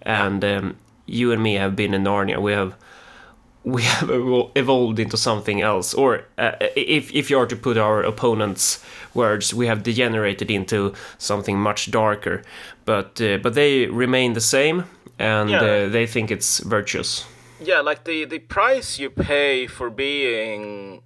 and 0.03 0.45
um, 0.45 0.77
you 1.07 1.33
and 1.33 1.43
me 1.43 1.55
have 1.59 1.75
been 1.75 1.95
in 1.95 2.05
Narnia. 2.05 2.39
We 2.41 2.53
have 2.53 2.73
we 3.65 3.83
have 3.83 4.11
evolved 4.55 4.99
into 4.99 5.17
something 5.17 5.61
else. 5.63 5.95
Or 5.95 6.25
uh, 6.39 6.53
if 6.77 7.13
if 7.15 7.31
you 7.31 7.39
are 7.39 7.47
to 7.47 7.57
put 7.57 7.77
our 7.77 8.03
opponents' 8.03 8.79
words, 9.15 9.53
we 9.55 9.67
have 9.67 9.83
degenerated 9.83 10.51
into 10.51 10.93
something 11.19 11.59
much 11.59 11.91
darker. 11.91 12.43
But 12.85 13.21
uh, 13.21 13.39
but 13.43 13.55
they 13.55 13.87
remain 13.87 14.33
the 14.35 14.41
same, 14.41 14.85
and 15.19 15.51
Yeah. 15.51 15.63
uh, 15.63 15.89
they 15.93 16.07
think 16.07 16.31
it's 16.31 16.61
virtuous. 16.65 17.25
yeah 17.61 17.83
like 17.91 18.05
the 18.05 18.25
the 18.27 18.39
price 18.39 19.03
you 19.03 19.11
pay 19.11 19.67
for 19.67 19.91
being 19.91 21.03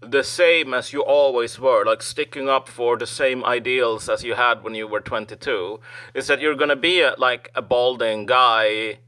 the 0.00 0.22
same 0.24 0.74
as 0.74 0.92
you 0.92 1.00
always 1.02 1.58
were 1.58 1.84
like 1.90 2.02
sticking 2.02 2.48
up 2.48 2.68
for 2.68 2.96
the 2.98 3.06
same 3.06 3.44
ideals 3.44 4.08
as 4.08 4.22
you 4.24 4.34
had 4.34 4.62
when 4.64 4.74
you 4.74 4.86
were 4.88 5.00
22 5.00 5.80
is 6.14 6.26
that 6.26 6.40
you're 6.40 6.56
going 6.56 6.68
to 6.68 6.76
be 6.76 7.00
a, 7.00 7.14
like 7.16 7.48
a 7.54 7.62
balding 7.62 8.26
guy 8.26 8.98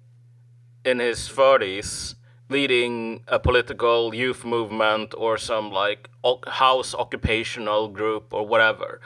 in 0.86 0.98
his 1.00 1.18
30s 1.28 2.14
leading 2.48 3.20
a 3.26 3.38
political 3.38 4.14
youth 4.14 4.44
movement 4.44 5.12
or 5.18 5.36
some 5.36 5.70
like 5.70 6.08
house 6.46 6.94
occupational 6.94 7.88
group 7.88 8.32
or 8.32 8.46
whatever 8.46 9.00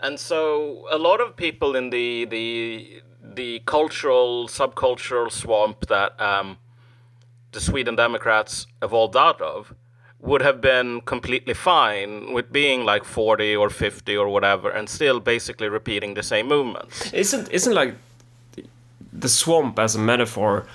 and 0.00 0.18
so 0.18 0.86
a 0.90 0.98
lot 0.98 1.20
of 1.20 1.36
people 1.36 1.74
in 1.74 1.90
the 1.90 2.24
the 2.26 3.02
the 3.34 3.60
cultural 3.66 4.48
subcultural 4.48 5.30
swamp 5.30 5.86
that 5.86 6.18
um, 6.20 6.56
the 7.52 7.60
Sweden 7.60 7.96
Democrats 7.96 8.66
evolved 8.82 9.16
out 9.16 9.40
of 9.40 9.74
would 10.20 10.42
have 10.42 10.60
been 10.60 11.00
completely 11.02 11.54
fine 11.54 12.32
with 12.32 12.52
being 12.52 12.84
like 12.84 13.04
40 13.04 13.54
or 13.54 13.70
50 13.70 14.16
or 14.16 14.28
whatever 14.28 14.70
and 14.70 14.88
still 14.88 15.20
basically 15.20 15.68
repeating 15.68 16.14
the 16.14 16.22
same 16.22 16.48
movements. 16.48 17.12
Isn't 17.12 17.48
isn't 17.50 17.74
like 17.74 17.94
the 19.12 19.28
swamp 19.28 19.78
as 19.78 19.94
a 19.94 19.98
metaphor? 19.98 20.66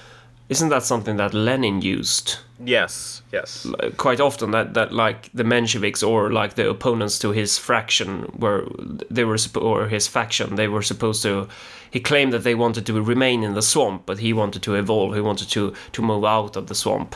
Isn't 0.50 0.69
that 0.69 0.83
something 0.83 1.17
that 1.17 1.33
Lenin 1.33 1.81
used 1.81 2.38
Yes, 2.65 3.21
yes. 3.31 3.67
quite 3.97 4.19
often? 4.19 4.51
That 4.51 4.73
that 4.73 4.91
like 4.91 5.29
the 5.33 5.43
Mensheviks 5.43 6.07
or 6.07 6.31
like 6.31 6.55
the 6.55 6.69
opponents 6.69 7.19
to 7.19 7.31
his 7.31 7.57
fraction 7.57 8.31
were 8.39 8.67
they 9.09 9.23
were 9.25 9.38
or 9.55 9.88
his 9.88 10.07
faction 10.07 10.55
they 10.55 10.67
were 10.67 10.81
supposed 10.81 11.23
to. 11.23 11.47
He 11.91 12.00
claimed 12.00 12.33
that 12.33 12.43
they 12.43 12.55
wanted 12.55 12.85
to 12.85 13.01
remain 13.01 13.43
in 13.43 13.53
the 13.53 13.62
swamp, 13.62 14.05
but 14.05 14.19
he 14.19 14.33
wanted 14.33 14.63
to 14.63 14.75
evolve. 14.75 15.13
He 15.13 15.21
wanted 15.21 15.50
to 15.50 15.73
to 15.91 16.01
move 16.01 16.25
out 16.25 16.55
of 16.55 16.67
the 16.67 16.75
swamp. 16.75 17.15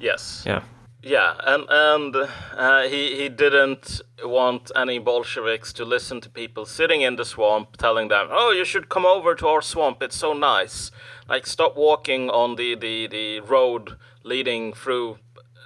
Yes. 0.00 0.42
Yeah. 0.46 0.62
Yeah, 1.02 1.34
and 1.44 1.64
and 1.68 2.16
uh, 2.56 2.82
he 2.82 3.16
he 3.16 3.28
didn't 3.28 4.00
want 4.24 4.72
any 4.74 4.98
Bolsheviks 4.98 5.72
to 5.74 5.84
listen 5.84 6.20
to 6.22 6.28
people 6.28 6.66
sitting 6.66 7.02
in 7.02 7.16
the 7.16 7.24
swamp 7.24 7.76
telling 7.76 8.08
them, 8.08 8.28
"Oh, 8.30 8.50
you 8.50 8.64
should 8.64 8.88
come 8.88 9.06
over 9.06 9.34
to 9.36 9.46
our 9.46 9.62
swamp. 9.62 10.02
It's 10.02 10.16
so 10.16 10.32
nice. 10.32 10.90
Like, 11.28 11.46
stop 11.46 11.76
walking 11.76 12.30
on 12.30 12.56
the 12.56 12.74
the 12.74 13.06
the 13.06 13.40
road 13.40 13.96
leading 14.24 14.72
through 14.72 15.18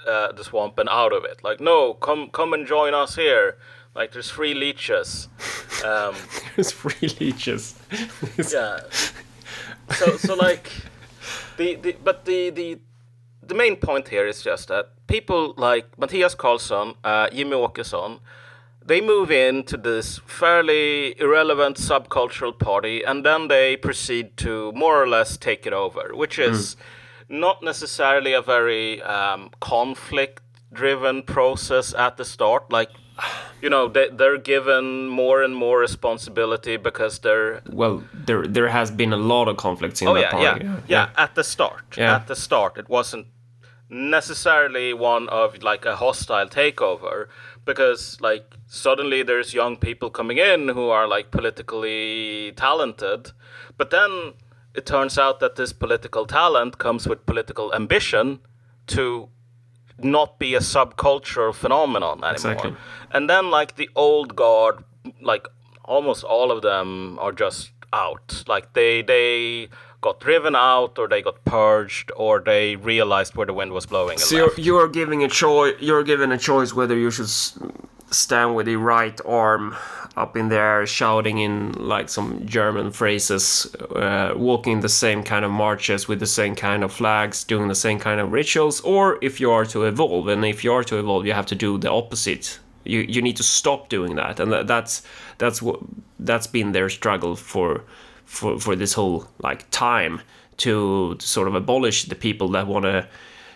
uh, 0.07 0.33
the 0.33 0.45
swamp 0.45 0.79
and 0.79 0.89
out 0.91 1.13
of 1.15 1.25
it. 1.25 1.43
Like, 1.43 1.61
no, 1.61 1.95
come 1.95 2.29
come 2.29 2.53
and 2.53 2.67
join 2.67 2.93
us 2.93 3.17
here. 3.17 3.57
Like, 3.95 4.13
there's 4.13 4.31
free 4.31 4.55
leeches. 4.55 5.29
Um, 5.85 6.15
There's 6.57 6.73
free 6.73 7.09
leeches. 7.21 7.75
yeah. 8.53 8.81
So 9.91 10.17
so 10.17 10.35
like 10.35 10.71
the, 11.57 11.75
the 11.77 11.97
but 12.05 12.25
the 12.25 12.51
the 12.51 12.79
the 13.43 13.55
main 13.55 13.77
point 13.77 14.09
here 14.09 14.27
is 14.27 14.43
just 14.43 14.69
that 14.69 14.91
people 15.17 15.43
like 15.69 15.85
Mattias 16.03 16.35
Karlsson, 16.43 16.87
uh, 17.05 17.29
Jimmy 17.37 17.57
Åkesson, 17.57 18.13
they 18.91 19.01
move 19.01 19.31
into 19.31 19.77
this 19.77 20.21
fairly 20.27 21.15
irrelevant 21.21 21.77
subcultural 21.77 22.55
party 22.59 22.97
and 23.09 23.25
then 23.25 23.49
they 23.49 23.77
proceed 23.77 24.27
to 24.45 24.73
more 24.73 24.97
or 25.03 25.09
less 25.17 25.37
take 25.37 25.63
it 25.67 25.73
over, 25.73 26.05
which 26.23 26.39
is 26.39 26.77
not 27.29 27.63
necessarily 27.63 28.33
a 28.33 28.43
very 28.43 29.01
um, 29.03 29.51
conflict 29.61 30.41
driven 30.73 31.23
process 31.23 31.95
at 31.95 32.17
the 32.17 32.25
start. 32.25 32.63
Like, 32.73 32.91
you 33.63 33.71
know, 33.71 33.89
they, 33.89 34.09
they're 34.19 34.39
given 34.55 35.07
more 35.09 35.43
and 35.45 35.55
more 35.55 35.79
responsibility 35.79 36.77
because 36.79 37.19
they're 37.21 37.61
Well, 37.71 38.03
there 38.27 38.47
there 38.57 38.69
has 38.69 38.91
been 38.91 39.13
a 39.13 39.23
lot 39.35 39.47
of 39.49 39.57
conflicts 39.57 40.03
in 40.03 40.09
Oh 40.09 40.15
that 40.15 40.23
yeah, 40.23 40.31
party. 40.31 40.65
yeah, 40.65 40.81
yeah, 40.89 41.25
At 41.25 41.35
the 41.35 41.45
start, 41.45 41.85
Yeah. 41.97 42.17
at 42.17 42.27
the 42.27 42.35
start, 42.47 42.73
it 42.79 42.89
wasn't 42.89 43.27
necessarily 43.93 44.95
one 44.95 45.29
of 45.29 45.63
like 45.63 45.85
a 45.85 45.97
hostile 45.97 46.49
takeover 46.49 47.27
because 47.67 48.19
like 48.21 48.57
suddenly 48.67 49.23
there's 49.23 49.53
young 49.53 49.77
people 49.77 50.09
coming 50.09 50.39
in 50.39 50.69
who 50.69 50.89
are 50.89 51.07
like 51.07 51.31
politically 51.31 52.53
talented, 52.57 53.33
but 53.77 53.91
then 53.91 54.33
it 54.75 54.87
turns 54.87 55.19
out 55.19 55.41
that 55.41 55.57
this 55.57 55.75
political 55.75 56.27
talent 56.27 56.79
comes 56.79 57.07
with 57.07 57.27
political 57.27 57.75
ambition 57.75 58.41
to 58.87 59.29
not 59.99 60.39
be 60.39 60.55
a 60.55 60.61
subcultural 60.61 61.55
phenomenon 61.55 62.25
anymore. 62.25 62.33
Exactly. 62.33 62.75
And 63.11 63.29
then 63.29 63.51
like 63.51 63.77
the 63.77 63.91
old 63.95 64.35
guard, 64.35 64.83
like 65.21 65.47
almost 65.85 66.25
all 66.25 66.51
of 66.51 66.63
them 66.63 67.19
are 67.21 67.33
just 67.33 67.73
out. 67.93 68.43
Like 68.47 68.73
they 68.73 69.03
they 69.03 69.69
got 70.03 70.21
driven 70.21 70.55
out 70.55 70.99
or 70.99 71.09
they 71.09 71.23
got 71.23 71.43
purged 71.47 72.13
or 72.17 72.41
they 72.41 72.77
realized 72.77 73.35
where 73.35 73.47
the 73.47 73.55
wind 73.55 73.73
was 73.73 73.87
blowing. 73.87 74.19
So 74.19 74.37
you're, 74.37 74.55
you're 74.59 74.89
giving 74.89 75.25
a 75.25 75.29
choice. 75.29 75.77
You're 75.81 76.03
given 76.03 76.31
a 76.33 76.39
choice 76.39 76.75
whether 76.75 76.99
you 76.99 77.11
should 77.11 77.31
stand 78.11 78.55
with 78.55 78.67
the 78.67 78.77
right 78.77 79.19
arm 79.25 79.75
up 80.17 80.37
in 80.37 80.49
the 80.49 80.57
air, 80.57 80.87
shouting 80.87 81.39
in 81.39 81.73
like 81.73 82.09
some 82.09 82.45
German 82.45 82.91
phrases, 82.91 83.75
uh, 83.95 84.35
walking 84.37 84.81
the 84.81 84.89
same 84.89 85.23
kind 85.23 85.45
of 85.45 85.51
marches 85.51 86.09
with 86.09 86.21
the 86.21 86.27
same 86.27 86.55
kind 86.55 86.85
of 86.85 86.93
flags, 86.93 87.45
doing 87.45 87.69
the 87.69 87.75
same 87.75 87.99
kind 87.99 88.21
of 88.21 88.33
rituals, 88.33 88.81
or 88.83 89.19
if 89.23 89.41
you 89.41 89.51
are 89.51 89.65
to 89.65 89.85
evolve. 89.85 90.29
And 90.29 90.45
if 90.45 90.65
you 90.65 90.73
are 90.73 90.85
to 90.85 90.99
evolve, 90.99 91.25
you 91.25 91.33
have 91.33 91.47
to 91.47 91.55
do 91.55 91.79
the 91.79 91.91
opposite. 91.91 92.59
You 92.85 93.01
you 93.01 93.23
need 93.23 93.37
to 93.37 93.45
stop 93.45 93.89
doing 93.89 94.17
that, 94.17 94.41
and 94.41 94.51
tha- 94.53 94.65
that's 94.65 95.03
that's 95.39 95.63
what 95.63 95.79
that's 96.19 96.49
been 96.49 96.73
their 96.73 96.91
struggle 96.91 97.37
for 97.37 97.85
for 98.33 98.59
for 98.59 98.75
this 98.75 98.95
whole 98.95 99.27
like 99.43 99.71
time 99.71 100.23
to, 100.57 101.15
to 101.17 101.27
sort 101.27 101.49
of 101.49 101.55
abolish 101.55 102.05
the 102.05 102.15
people 102.15 102.49
that 102.49 102.67
want 102.67 102.85
to 102.85 103.07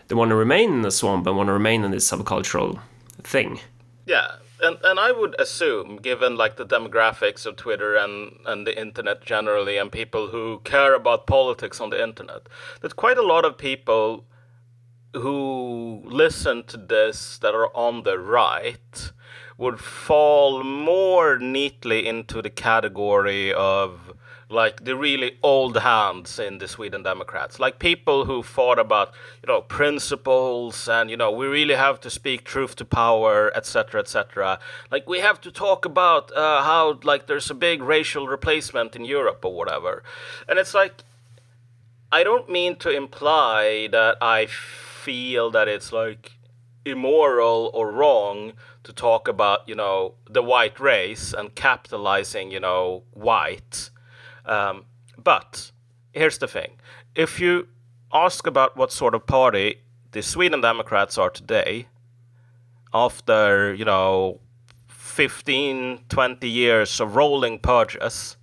they 0.08 0.14
want 0.14 0.28
to 0.28 0.36
remain 0.36 0.70
in 0.70 0.82
the 0.82 0.90
swamp 0.90 1.26
and 1.26 1.36
want 1.36 1.48
to 1.48 1.52
remain 1.52 1.82
in 1.82 1.90
this 1.90 2.08
subcultural 2.08 2.78
thing. 3.22 3.58
Yeah, 4.04 4.36
and 4.62 4.76
and 4.84 5.00
I 5.00 5.12
would 5.12 5.34
assume, 5.40 5.96
given 5.96 6.36
like 6.36 6.56
the 6.56 6.66
demographics 6.66 7.46
of 7.46 7.56
Twitter 7.56 7.96
and 7.96 8.38
and 8.44 8.66
the 8.66 8.78
internet 8.78 9.24
generally, 9.24 9.78
and 9.78 9.90
people 9.90 10.28
who 10.28 10.60
care 10.64 10.94
about 10.94 11.26
politics 11.26 11.80
on 11.80 11.90
the 11.90 12.02
internet, 12.02 12.42
that 12.82 12.96
quite 12.96 13.18
a 13.18 13.26
lot 13.34 13.44
of 13.46 13.56
people 13.56 14.26
who 15.14 16.02
listen 16.04 16.62
to 16.64 16.76
this 16.76 17.38
that 17.38 17.54
are 17.54 17.74
on 17.74 18.02
the 18.02 18.18
right 18.18 19.12
would 19.56 19.80
fall 19.80 20.62
more 20.62 21.38
neatly 21.38 22.06
into 22.06 22.42
the 22.42 22.50
category 22.50 23.52
of 23.54 24.12
like 24.48 24.84
the 24.84 24.94
really 24.94 25.38
old 25.42 25.76
hands 25.78 26.38
in 26.38 26.58
the 26.58 26.68
Sweden 26.68 27.02
Democrats, 27.02 27.58
like 27.58 27.78
people 27.78 28.26
who 28.26 28.42
fought 28.42 28.78
about 28.78 29.12
you 29.42 29.52
know 29.52 29.62
principles 29.62 30.88
and 30.88 31.10
you 31.10 31.16
know 31.16 31.30
we 31.30 31.46
really 31.46 31.74
have 31.74 32.00
to 32.00 32.10
speak 32.10 32.44
truth 32.44 32.76
to 32.76 32.84
power, 32.84 33.50
etc., 33.56 34.00
etc. 34.00 34.58
Like 34.90 35.08
we 35.08 35.20
have 35.20 35.40
to 35.42 35.50
talk 35.50 35.84
about 35.84 36.32
uh, 36.32 36.62
how 36.62 37.00
like 37.02 37.26
there's 37.26 37.50
a 37.50 37.54
big 37.54 37.82
racial 37.82 38.26
replacement 38.28 38.94
in 38.94 39.04
Europe 39.04 39.44
or 39.44 39.54
whatever, 39.54 40.04
and 40.48 40.58
it's 40.58 40.74
like 40.74 41.02
I 42.12 42.22
don't 42.22 42.48
mean 42.48 42.76
to 42.76 42.90
imply 42.90 43.88
that 43.90 44.16
I 44.22 44.46
feel 44.46 45.50
that 45.50 45.66
it's 45.66 45.92
like 45.92 46.32
immoral 46.84 47.70
or 47.74 47.90
wrong 47.90 48.52
to 48.84 48.92
talk 48.92 49.26
about, 49.26 49.68
you 49.68 49.74
know, 49.74 50.14
the 50.30 50.42
white 50.42 50.78
race 50.78 51.32
and 51.32 51.54
capitalizing, 51.56 52.52
you 52.52 52.60
know, 52.60 53.02
white. 53.12 53.90
Um, 54.46 54.84
but 55.22 55.70
here's 56.12 56.38
the 56.38 56.48
thing. 56.48 56.72
If 57.14 57.40
you 57.40 57.68
ask 58.12 58.46
about 58.46 58.76
what 58.76 58.92
sort 58.92 59.14
of 59.14 59.26
party 59.26 59.80
the 60.12 60.22
Sweden 60.22 60.60
Democrats 60.60 61.18
are 61.18 61.30
today, 61.30 61.88
after, 62.94 63.74
you 63.74 63.84
know, 63.84 64.40
15, 64.88 66.04
20 66.08 66.48
years 66.48 67.00
of 67.00 67.16
rolling 67.16 67.58
purges, 67.58 68.36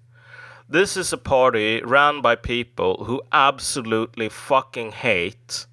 this 0.70 0.98
is 0.98 1.14
a 1.14 1.18
party 1.18 1.82
ran 1.84 2.22
by 2.22 2.36
people 2.36 3.06
who 3.06 3.22
absolutely 3.32 4.30
fucking 4.30 4.92
hate 4.92 5.66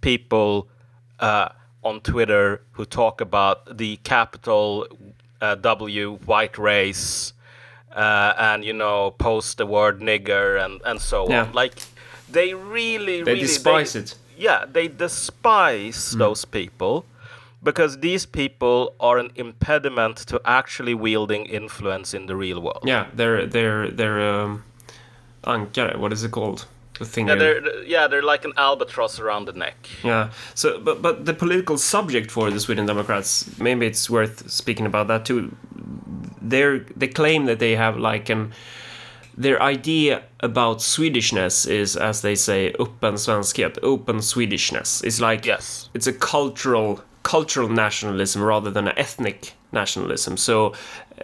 people 0.00 0.68
uh, 1.18 1.50
on 1.82 2.00
Twitter 2.00 2.62
who 2.72 2.84
talk 2.84 3.20
about 3.20 3.76
the 3.76 3.96
capital 3.98 4.86
uh, 5.40 5.54
W 5.54 6.16
white 6.24 6.58
race 6.58 7.32
uh, 7.94 8.32
and 8.38 8.64
you 8.64 8.72
know 8.72 9.10
post 9.18 9.58
the 9.58 9.66
word 9.66 10.00
nigger 10.00 10.64
and 10.64 10.80
and 10.84 11.00
so 11.00 11.28
Yeah. 11.28 11.42
on. 11.46 11.52
Like 11.52 11.74
they 12.32 12.54
really, 12.54 13.22
They 13.22 13.32
really 13.32 13.40
despise 13.46 13.96
it. 13.96 14.14
Yeah, 14.38 14.64
they 14.72 14.88
despise 14.88 16.12
those 16.16 16.44
people 16.46 17.04
because 17.62 17.98
these 17.98 18.24
people 18.26 18.94
are 19.00 19.18
an 19.18 19.30
impediment 19.34 20.16
to 20.28 20.40
actually 20.44 20.94
wielding 20.94 21.44
influence 21.46 22.14
in 22.14 22.26
the 22.26 22.34
real 22.36 22.60
world. 22.62 22.82
Yeah, 22.84 23.06
they're 23.14 23.46
they're 23.46 23.90
they're 23.90 24.20
um, 24.42 24.64
ankare. 25.44 25.96
What 25.98 26.12
is 26.12 26.22
it 26.24 26.30
called? 26.30 26.66
Yeah, 27.28 27.34
they're 27.34 27.82
yeah, 27.84 28.06
they're 28.08 28.22
like 28.22 28.44
an 28.44 28.52
albatross 28.56 29.18
around 29.20 29.46
the 29.46 29.52
neck. 29.52 29.88
Yeah. 30.04 30.30
So, 30.54 30.78
but 30.80 31.02
but 31.02 31.24
the 31.26 31.34
political 31.34 31.78
subject 31.78 32.30
for 32.30 32.50
the 32.50 32.60
Sweden 32.60 32.86
Democrats, 32.86 33.58
maybe 33.58 33.86
it's 33.86 34.08
worth 34.10 34.50
speaking 34.50 34.86
about 34.86 35.08
that 35.08 35.24
too. 35.24 35.54
They're 36.42 36.80
they 36.96 37.08
claim 37.08 37.46
that 37.46 37.58
they 37.58 37.76
have 37.76 37.96
like 37.96 38.28
an 38.28 38.52
their 39.36 39.62
idea 39.62 40.22
about 40.40 40.78
Swedishness 40.80 41.66
is, 41.66 41.96
as 41.96 42.20
they 42.20 42.34
say, 42.34 42.72
open 42.78 43.14
svenskhet, 43.14 43.78
open 43.82 44.16
Swedishness. 44.18 45.02
It's 45.04 45.20
like 45.20 45.46
Yes. 45.46 45.88
it's 45.94 46.06
a 46.06 46.12
cultural 46.12 47.00
cultural 47.22 47.68
nationalism 47.68 48.42
rather 48.42 48.70
than 48.70 48.88
an 48.88 48.94
ethnic 48.98 49.52
nationalism. 49.72 50.36
So 50.36 50.72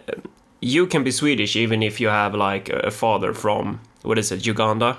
uh, 0.09 0.13
you 0.61 0.87
can 0.87 1.03
be 1.03 1.11
Swedish 1.11 1.55
even 1.55 1.83
if 1.83 1.99
you 1.99 2.07
have 2.09 2.33
like 2.33 2.69
a 2.69 2.91
father 2.91 3.33
from 3.33 3.79
what 4.03 4.17
is 4.17 4.31
it, 4.31 4.45
Uganda? 4.47 4.97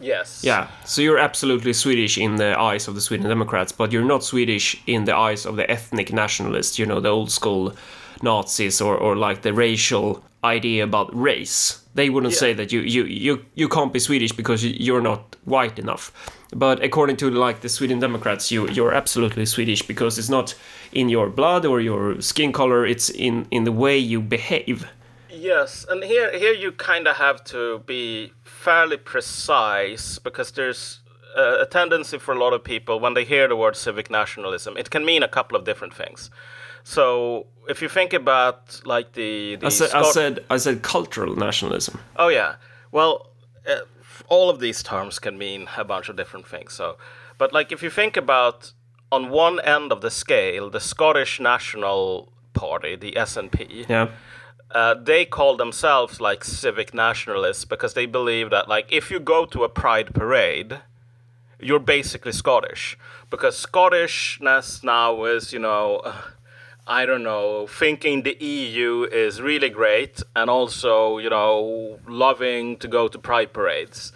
Yes. 0.00 0.42
Yeah, 0.44 0.68
so 0.84 1.00
you're 1.02 1.18
absolutely 1.18 1.72
Swedish 1.72 2.18
in 2.18 2.36
the 2.36 2.58
eyes 2.58 2.88
of 2.88 2.94
the 2.94 3.00
Sweden 3.00 3.28
Democrats, 3.28 3.72
but 3.72 3.92
you're 3.92 4.04
not 4.04 4.22
Swedish 4.22 4.76
in 4.86 5.04
the 5.04 5.16
eyes 5.16 5.46
of 5.46 5.56
the 5.56 5.70
ethnic 5.70 6.12
nationalists, 6.12 6.78
you 6.78 6.86
know, 6.86 7.00
the 7.00 7.08
old 7.08 7.30
school 7.30 7.74
Nazis 8.22 8.80
or, 8.80 8.96
or 8.96 9.16
like 9.16 9.42
the 9.42 9.52
racial 9.52 10.22
idea 10.44 10.84
about 10.84 11.08
race. 11.14 11.80
They 11.94 12.10
wouldn't 12.10 12.34
Yeah. 12.34 12.38
say 12.40 12.52
that 12.54 12.72
you, 12.72 12.80
you, 12.80 13.04
you, 13.04 13.44
you 13.54 13.68
can't 13.68 13.92
be 13.92 13.98
Swedish 13.98 14.32
because 14.32 14.62
you- 14.62 14.76
you're 14.78 15.00
not 15.00 15.36
white 15.44 15.78
enough. 15.78 16.12
But 16.54 16.82
according 16.84 17.16
to 17.18 17.30
like 17.30 17.60
the 17.60 17.68
Sweden 17.68 17.98
Democrats, 17.98 18.52
you 18.52 18.68
you're 18.68 18.94
absolutely 18.94 19.46
Swedish 19.46 19.82
because 19.82 20.16
it's 20.18 20.28
not 20.28 20.54
in 20.92 21.08
your 21.08 21.28
blood 21.28 21.64
or 21.66 21.80
your 21.80 22.20
skin 22.20 22.52
color, 22.52 22.86
it's 22.86 23.10
in, 23.10 23.46
in 23.50 23.64
the 23.64 23.72
way 23.72 23.98
you 23.98 24.20
behave. 24.20 24.86
Yes, 25.28 25.84
and 25.90 26.04
here 26.04 26.30
here 26.38 26.52
you 26.54 26.70
kind 26.72 27.08
of 27.08 27.16
have 27.16 27.42
to 27.44 27.80
be 27.86 28.32
fairly 28.66 28.96
precise 28.96 30.06
because 30.18 30.48
there's 30.52 31.00
a 31.36 31.66
tendency 31.66 32.18
for 32.18 32.32
a 32.34 32.38
lot 32.44 32.52
of 32.56 32.62
people 32.64 32.94
when 33.04 33.14
they 33.14 33.24
hear 33.24 33.46
the 33.48 33.56
word 33.56 33.76
civic 33.76 34.10
nationalism, 34.10 34.76
it 34.76 34.88
can 34.90 35.04
mean 35.04 35.22
a 35.22 35.28
couple 35.28 35.56
of 35.58 35.64
different 35.64 35.94
things. 35.94 36.30
So 36.82 37.46
if 37.68 37.82
you 37.82 37.88
think 37.88 38.12
about 38.12 38.80
like 38.84 39.08
the, 39.12 39.56
the 39.56 39.66
I 39.66 39.70
said, 39.70 39.90
I 39.92 40.02
said, 40.18 40.34
I 40.54 40.58
said 40.58 40.76
cultural 40.82 41.34
nationalism. 41.36 41.94
Oh 42.16 42.28
yeah. 42.28 42.54
Well, 42.92 43.12
uh, 43.68 43.80
all 44.28 44.48
of 44.50 44.58
these 44.60 44.82
terms 44.82 45.18
can 45.18 45.36
mean 45.36 45.68
a 45.76 45.84
bunch 45.84 46.08
of 46.08 46.16
different 46.16 46.46
things. 46.46 46.72
So, 46.72 46.96
but 47.38 47.52
like 47.52 47.72
if 47.76 47.82
you 47.82 47.90
think 47.90 48.16
about 48.16 48.72
on 49.10 49.30
one 49.30 49.60
end 49.60 49.92
of 49.92 50.00
the 50.00 50.10
scale, 50.10 50.70
the 50.70 50.80
Scottish 50.80 51.40
National 51.40 52.32
Party, 52.52 52.96
the 52.96 53.12
SNP, 53.12 53.88
Yeah. 53.88 54.08
Uh, 54.70 54.94
they 54.94 55.24
call 55.24 55.56
themselves 55.56 56.20
like 56.20 56.44
civic 56.44 56.92
nationalists 56.92 57.64
because 57.64 57.94
they 57.94 58.06
believe 58.06 58.50
that 58.50 58.68
like 58.68 58.86
if 58.90 59.10
you 59.10 59.20
go 59.20 59.46
to 59.46 59.64
a 59.64 59.68
pride 59.68 60.14
parade, 60.14 60.80
you're 61.60 61.78
basically 61.78 62.32
Scottish 62.32 62.98
because 63.30 63.56
Scottishness 63.56 64.82
now 64.82 65.24
is 65.24 65.52
you 65.52 65.58
know. 65.58 66.00
I 66.88 67.04
don't 67.04 67.24
know, 67.24 67.66
thinking 67.66 68.22
the 68.22 68.36
EU 68.38 69.08
is 69.10 69.42
really 69.42 69.70
great 69.70 70.22
and 70.36 70.48
also, 70.48 71.18
you 71.18 71.28
know, 71.28 71.98
loving 72.06 72.76
to 72.76 72.86
go 72.86 73.08
to 73.08 73.18
pride 73.18 73.52
parades. 73.52 74.12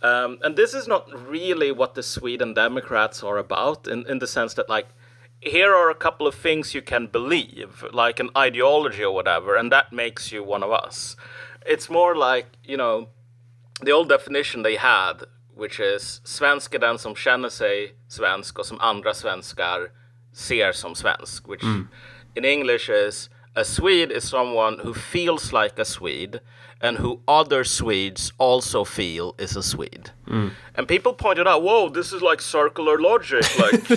Um, 0.00 0.38
and 0.42 0.56
this 0.56 0.72
is 0.72 0.88
not 0.88 1.10
really 1.28 1.70
what 1.70 1.94
the 1.94 2.02
Sweden 2.02 2.54
Democrats 2.54 3.22
are 3.22 3.36
about, 3.36 3.86
in, 3.86 4.06
in 4.06 4.20
the 4.20 4.26
sense 4.26 4.54
that, 4.54 4.70
like, 4.70 4.86
here 5.40 5.74
are 5.74 5.90
a 5.90 5.94
couple 5.94 6.26
of 6.26 6.34
things 6.34 6.74
you 6.74 6.82
can 6.82 7.06
believe, 7.06 7.84
like 7.92 8.20
an 8.20 8.30
ideology 8.36 9.04
or 9.04 9.14
whatever, 9.14 9.56
and 9.56 9.70
that 9.72 9.92
makes 9.92 10.32
you 10.32 10.42
one 10.42 10.62
of 10.62 10.72
us. 10.72 11.16
It's 11.66 11.88
more 11.88 12.16
like, 12.16 12.46
you 12.64 12.76
know, 12.76 13.08
the 13.82 13.92
old 13.92 14.08
definition 14.08 14.62
they 14.62 14.76
had, 14.76 15.24
which 15.54 15.80
is 15.80 16.20
svensk 16.24 16.74
är 16.74 16.78
den 16.78 16.98
som 16.98 17.14
känner 17.14 17.48
sig 17.48 17.94
svensk 18.08 18.58
och 18.58 18.66
som 18.66 18.80
andra 18.80 19.14
svenskar 19.14 19.90
ser 20.32 20.72
som 20.72 20.94
svensk, 20.94 21.48
which 21.48 21.62
mm. 21.62 21.88
in 22.34 22.44
English 22.44 22.90
is 22.90 23.30
a 23.54 23.64
Swede 23.64 24.12
is 24.12 24.28
someone 24.28 24.78
who 24.78 24.94
feels 24.94 25.52
like 25.52 25.78
a 25.78 25.84
Swede 25.84 26.40
and 26.80 26.98
who 26.98 27.20
other 27.26 27.64
Swedes 27.64 28.32
also 28.38 28.84
feel 28.84 29.34
is 29.38 29.56
a 29.56 29.62
Swede. 29.62 30.10
And 30.76 30.86
people 30.86 31.12
pointed 31.14 31.48
out, 31.48 31.62
whoa, 31.62 31.88
this 31.88 32.12
is 32.12 32.22
like 32.22 32.40
circular 32.40 32.98
logic, 32.98 33.42
like, 33.58 33.90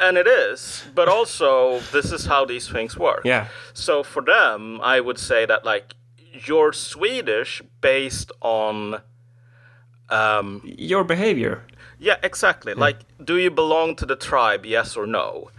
and 0.00 0.16
it 0.16 0.26
is. 0.26 0.84
But 0.94 1.08
also, 1.08 1.80
this 1.92 2.12
is 2.12 2.24
how 2.26 2.44
these 2.46 2.68
things 2.68 2.96
work. 2.96 3.22
Yeah. 3.24 3.48
So 3.74 4.02
for 4.02 4.22
them, 4.22 4.80
I 4.82 5.00
would 5.00 5.18
say 5.18 5.44
that 5.46 5.64
like 5.64 5.94
you're 6.46 6.72
Swedish 6.72 7.60
based 7.80 8.32
on 8.40 9.02
um, 10.08 10.62
Your 10.64 11.04
behavior. 11.04 11.64
yeah, 11.98 12.16
exactly. 12.22 12.74
Like, 12.74 12.98
do 13.22 13.36
you 13.36 13.50
belong 13.50 13.96
to 13.96 14.06
the 14.06 14.16
tribe? 14.16 14.64
Yes 14.64 14.96
or 14.96 15.06
no? 15.06 15.50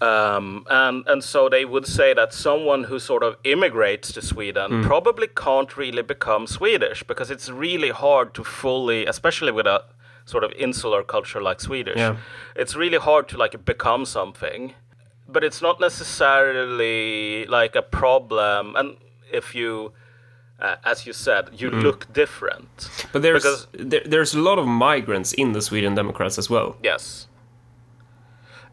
Um, 0.00 0.66
and 0.68 1.06
and 1.06 1.22
so 1.24 1.48
they 1.48 1.64
would 1.64 1.86
say 1.86 2.12
that 2.14 2.32
someone 2.34 2.84
who 2.84 2.98
sort 2.98 3.22
of 3.22 3.36
immigrates 3.44 4.12
to 4.12 4.20
Sweden 4.22 4.82
probably 4.84 5.28
can't 5.28 5.76
really 5.76 6.02
become 6.02 6.46
Swedish 6.46 7.02
because 7.04 7.30
it's 7.30 7.48
really 7.48 7.90
hard 7.90 8.34
to 8.34 8.44
fully, 8.44 9.06
especially 9.06 9.52
with 9.52 9.66
a 9.66 9.82
sort 10.26 10.44
of 10.44 10.52
insular 10.52 11.02
culture 11.04 11.40
like 11.40 11.60
Swedish, 11.60 11.96
Yeah. 11.98 12.16
it's 12.56 12.74
really 12.76 12.98
hard 12.98 13.28
to 13.28 13.36
like 13.38 13.64
become 13.64 14.04
something. 14.04 14.74
But 15.28 15.42
it's 15.44 15.62
not 15.62 15.80
necessarily 15.80 17.46
like 17.46 17.74
a 17.76 17.82
problem. 17.82 18.76
And 18.76 18.96
if 19.32 19.54
you, 19.54 19.92
uh, 20.60 20.76
as 20.84 21.06
you 21.06 21.12
said, 21.12 21.48
you 21.52 21.70
look 21.70 22.12
different. 22.12 22.88
But 23.12 23.22
there's 23.22 23.42
Because- 23.42 23.66
there, 23.72 24.02
there's 24.04 24.34
a 24.34 24.40
lot 24.40 24.58
of 24.58 24.66
migrants 24.66 25.32
in 25.32 25.52
the 25.52 25.60
Sweden 25.62 25.94
Democrats 25.94 26.38
as 26.38 26.50
well. 26.50 26.76
Yes. 26.82 27.26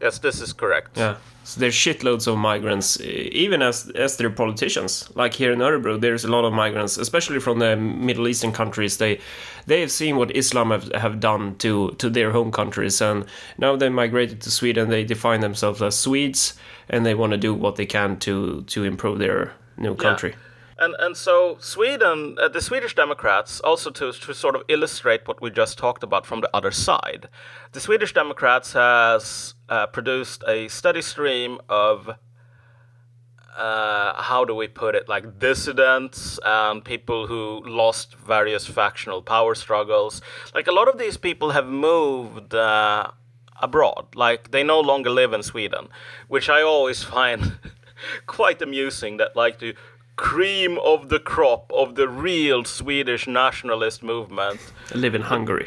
Yes, 0.02 0.18
this 0.18 0.40
is 0.40 0.52
correct. 0.52 0.98
Yeah. 0.98 1.16
So 1.44 1.60
there's 1.60 1.74
shitloads 1.74 2.26
of 2.26 2.38
migrants, 2.38 3.00
even 3.00 3.62
as 3.62 3.90
as 3.90 4.16
they're 4.16 4.30
politicians. 4.30 5.08
Like 5.14 5.34
here 5.34 5.52
in 5.52 5.58
Örebro, 5.60 6.00
there's 6.00 6.24
a 6.24 6.28
lot 6.28 6.44
of 6.44 6.52
migrants, 6.52 6.98
especially 6.98 7.40
from 7.40 7.58
the 7.58 7.76
Middle 7.76 8.28
Eastern 8.28 8.52
countries. 8.52 8.98
They 8.98 9.18
they 9.66 9.80
have 9.80 9.90
seen 9.90 10.16
what 10.16 10.36
Islam 10.36 10.70
have, 10.70 10.92
have 10.92 11.20
done 11.20 11.56
to 11.58 11.90
to 11.98 12.10
their 12.10 12.30
home 12.32 12.50
countries, 12.52 13.00
and 13.00 13.24
now 13.58 13.76
they 13.76 13.88
migrated 13.88 14.40
to 14.42 14.50
Sweden. 14.50 14.88
They 14.88 15.04
define 15.04 15.40
themselves 15.40 15.82
as 15.82 15.96
Swedes, 15.96 16.54
and 16.88 17.04
they 17.04 17.14
want 17.14 17.32
to 17.32 17.38
do 17.38 17.54
what 17.54 17.76
they 17.76 17.86
can 17.86 18.18
to 18.18 18.62
to 18.62 18.84
improve 18.84 19.18
their 19.18 19.52
new 19.76 19.94
country. 19.94 20.34
And 20.78 20.94
and 20.98 21.16
so 21.16 21.56
Sweden, 21.60 22.36
uh, 22.40 22.48
the 22.48 22.60
Swedish 22.60 22.94
Democrats, 22.94 23.60
also 23.60 23.90
to 23.90 24.12
to 24.12 24.34
sort 24.34 24.56
of 24.56 24.62
illustrate 24.68 25.26
what 25.28 25.40
we 25.40 25.50
just 25.50 25.78
talked 25.78 26.02
about 26.02 26.26
from 26.26 26.40
the 26.40 26.50
other 26.54 26.70
side, 26.70 27.28
the 27.72 27.80
Swedish 27.80 28.12
Democrats 28.14 28.72
has 28.72 29.54
uh, 29.68 29.86
produced 29.86 30.42
a 30.46 30.68
steady 30.68 31.02
stream 31.02 31.58
of 31.68 32.16
uh, 33.56 34.22
how 34.22 34.44
do 34.44 34.54
we 34.54 34.66
put 34.66 34.94
it, 34.94 35.08
like 35.08 35.38
dissidents 35.38 36.38
and 36.44 36.84
people 36.84 37.26
who 37.26 37.62
lost 37.66 38.14
various 38.16 38.66
factional 38.66 39.22
power 39.22 39.54
struggles. 39.54 40.22
Like 40.54 40.66
a 40.66 40.72
lot 40.72 40.88
of 40.88 40.98
these 40.98 41.16
people 41.16 41.50
have 41.50 41.66
moved 41.66 42.54
uh, 42.54 43.10
abroad. 43.60 44.06
Like 44.14 44.50
they 44.50 44.62
no 44.62 44.80
longer 44.80 45.10
live 45.10 45.32
in 45.32 45.42
Sweden, 45.42 45.88
which 46.28 46.48
I 46.48 46.62
always 46.62 47.02
find 47.16 47.58
quite 48.26 48.62
amusing. 48.62 49.18
That 49.18 49.36
like 49.36 49.58
the 49.58 49.74
cream 50.22 50.78
of 50.78 51.08
the 51.08 51.18
crop 51.18 51.72
of 51.72 51.94
the 51.94 52.08
real 52.08 52.64
Swedish 52.64 53.26
nationalist 53.26 54.02
movement. 54.02 54.60
Live 54.94 55.16
in 55.16 55.22
Hungary. 55.22 55.66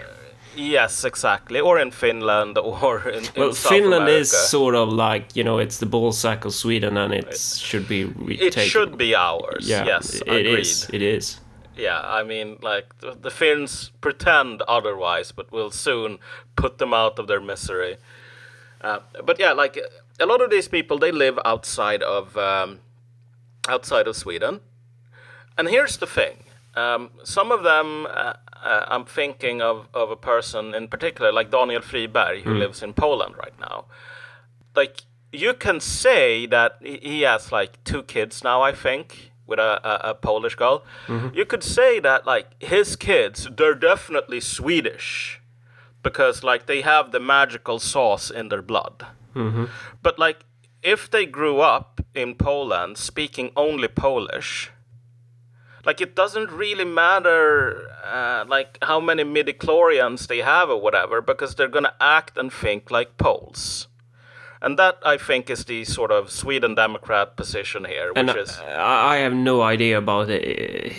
Yes, 0.56 1.04
exactly. 1.04 1.60
Or 1.60 1.78
in 1.78 1.92
Finland, 1.92 2.58
or 2.58 3.10
in, 3.10 3.24
Well, 3.36 3.52
Finland 3.52 4.08
is 4.08 4.32
sort 4.32 4.76
of 4.76 4.88
like 4.90 5.36
you 5.36 5.44
know 5.44 5.60
it's 5.60 5.78
the 5.80 5.86
ball 5.86 6.14
sack 6.14 6.46
of 6.46 6.54
Sweden, 6.54 6.98
and 6.98 7.14
it 7.14 7.38
should 7.38 7.88
be 7.88 8.06
retaken. 8.06 8.64
It 8.64 8.70
should 8.70 8.98
be 8.98 9.14
ours. 9.14 9.68
Yeah, 9.68 9.86
yes, 9.86 10.16
it 10.16 10.28
agreed. 10.28 10.60
is. 10.60 10.90
It 10.94 11.02
is. 11.02 11.42
Yeah, 11.78 12.00
I 12.20 12.24
mean, 12.24 12.58
like 12.62 12.86
the, 13.00 13.12
the 13.22 13.30
Finns 13.30 13.92
pretend 14.00 14.62
otherwise, 14.62 15.34
but 15.34 15.52
we'll 15.52 15.72
soon 15.72 16.20
put 16.56 16.78
them 16.78 16.94
out 16.94 17.20
of 17.20 17.28
their 17.28 17.42
misery. 17.42 17.98
Uh, 18.80 19.00
but 19.26 19.40
yeah, 19.40 19.52
like 19.52 19.78
a 20.20 20.26
lot 20.26 20.42
of 20.42 20.50
these 20.50 20.70
people, 20.70 20.98
they 20.98 21.12
live 21.12 21.38
outside 21.44 22.04
of 22.04 22.38
um, 22.38 22.80
outside 23.68 24.08
of 24.08 24.16
Sweden. 24.16 24.60
And 25.58 25.68
here's 25.70 25.98
the 25.98 26.08
thing: 26.08 26.44
um, 26.76 27.10
some 27.24 27.52
of 27.52 27.64
them, 27.64 28.06
uh, 28.06 28.34
uh, 28.64 28.86
I'm 28.88 29.06
thinking 29.06 29.62
of 29.62 29.88
of 29.94 30.12
a 30.12 30.16
person 30.16 30.74
in 30.76 30.88
particular, 30.88 31.32
like 31.32 31.50
Daniel 31.52 31.82
Friberg, 31.82 32.42
who 32.44 32.54
lives 32.60 32.84
in 32.84 32.94
Poland 32.94 33.36
right 33.38 33.58
now. 33.60 33.86
Like 34.76 35.02
you 35.32 35.54
can 35.54 35.80
say 35.80 36.46
that 36.48 36.78
he 36.82 37.22
has 37.22 37.52
like 37.52 37.84
two 37.84 38.04
kids 38.04 38.44
now, 38.44 38.62
I 38.62 38.72
think, 38.74 39.32
with 39.48 39.60
a, 39.60 39.80
a, 39.88 40.10
a 40.12 40.14
Polish 40.14 40.56
girl. 40.56 40.84
You 41.34 41.46
could 41.46 41.64
say 41.64 42.00
that 42.02 42.26
like 42.26 42.48
his 42.60 42.96
kids, 42.96 43.48
they're 43.58 43.76
definitely 43.76 44.40
Swedish 44.42 45.42
because 46.04 46.44
like 46.44 46.66
they 46.66 46.82
have 46.82 47.12
the 47.12 47.20
magical 47.20 47.80
sauce 47.80 48.30
in 48.30 48.50
their 48.50 48.62
blood. 48.62 49.06
But 50.02 50.18
like 50.20 50.46
if 50.86 51.10
they 51.10 51.26
grew 51.26 51.60
up 51.62 52.00
in 52.14 52.36
Poland 52.36 52.98
speaking 52.98 53.52
only 53.56 53.88
Polish, 53.88 54.72
like 55.86 56.00
it 56.02 56.16
doesn't 56.16 56.52
really 56.52 56.86
matter 56.86 57.90
uh, 58.06 58.46
like 58.48 58.78
how 58.84 59.00
many 59.00 59.24
midichlorians 59.24 60.28
they 60.28 60.40
have 60.42 60.70
or 60.70 60.80
whatever 60.80 61.22
because 61.22 61.56
they're 61.56 61.68
gonna 61.78 61.94
act 62.00 62.38
and 62.38 62.52
think 62.54 62.92
like 62.92 63.18
Poles. 63.18 63.88
And 64.62 64.80
that 64.80 64.96
I 65.04 65.18
think 65.18 65.50
is 65.50 65.66
the 65.66 65.84
sort 65.86 66.12
of 66.12 66.32
Sweden 66.32 66.76
Democrat 66.76 67.36
position 67.36 67.86
here, 67.86 68.08
which 68.14 68.18
And 68.18 68.30
is 68.38 68.60
I 68.60 69.16
I 69.16 69.18
have 69.18 69.34
no 69.34 69.62
idea 69.62 69.98
about 69.98 70.30
uh, 70.30 70.40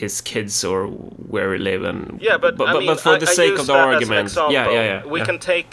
his 0.03 0.21
kids 0.21 0.65
or 0.65 0.87
where 1.33 1.53
he 1.55 1.59
live 1.59 1.83
and 1.85 2.21
Yeah, 2.21 2.39
but 2.39 2.57
but, 2.57 2.69
I 2.69 2.73
mean, 2.79 2.87
but 2.87 3.01
for 3.01 3.15
I- 3.15 3.19
the 3.19 3.27
sake 3.27 3.59
of 3.59 3.67
the 3.67 3.75
argument, 3.75 4.27
example. 4.29 4.53
yeah, 4.53 4.71
yeah, 4.71 4.85
yeah. 4.85 5.07
We 5.07 5.19
yeah. 5.21 5.27
can 5.27 5.39
take, 5.39 5.67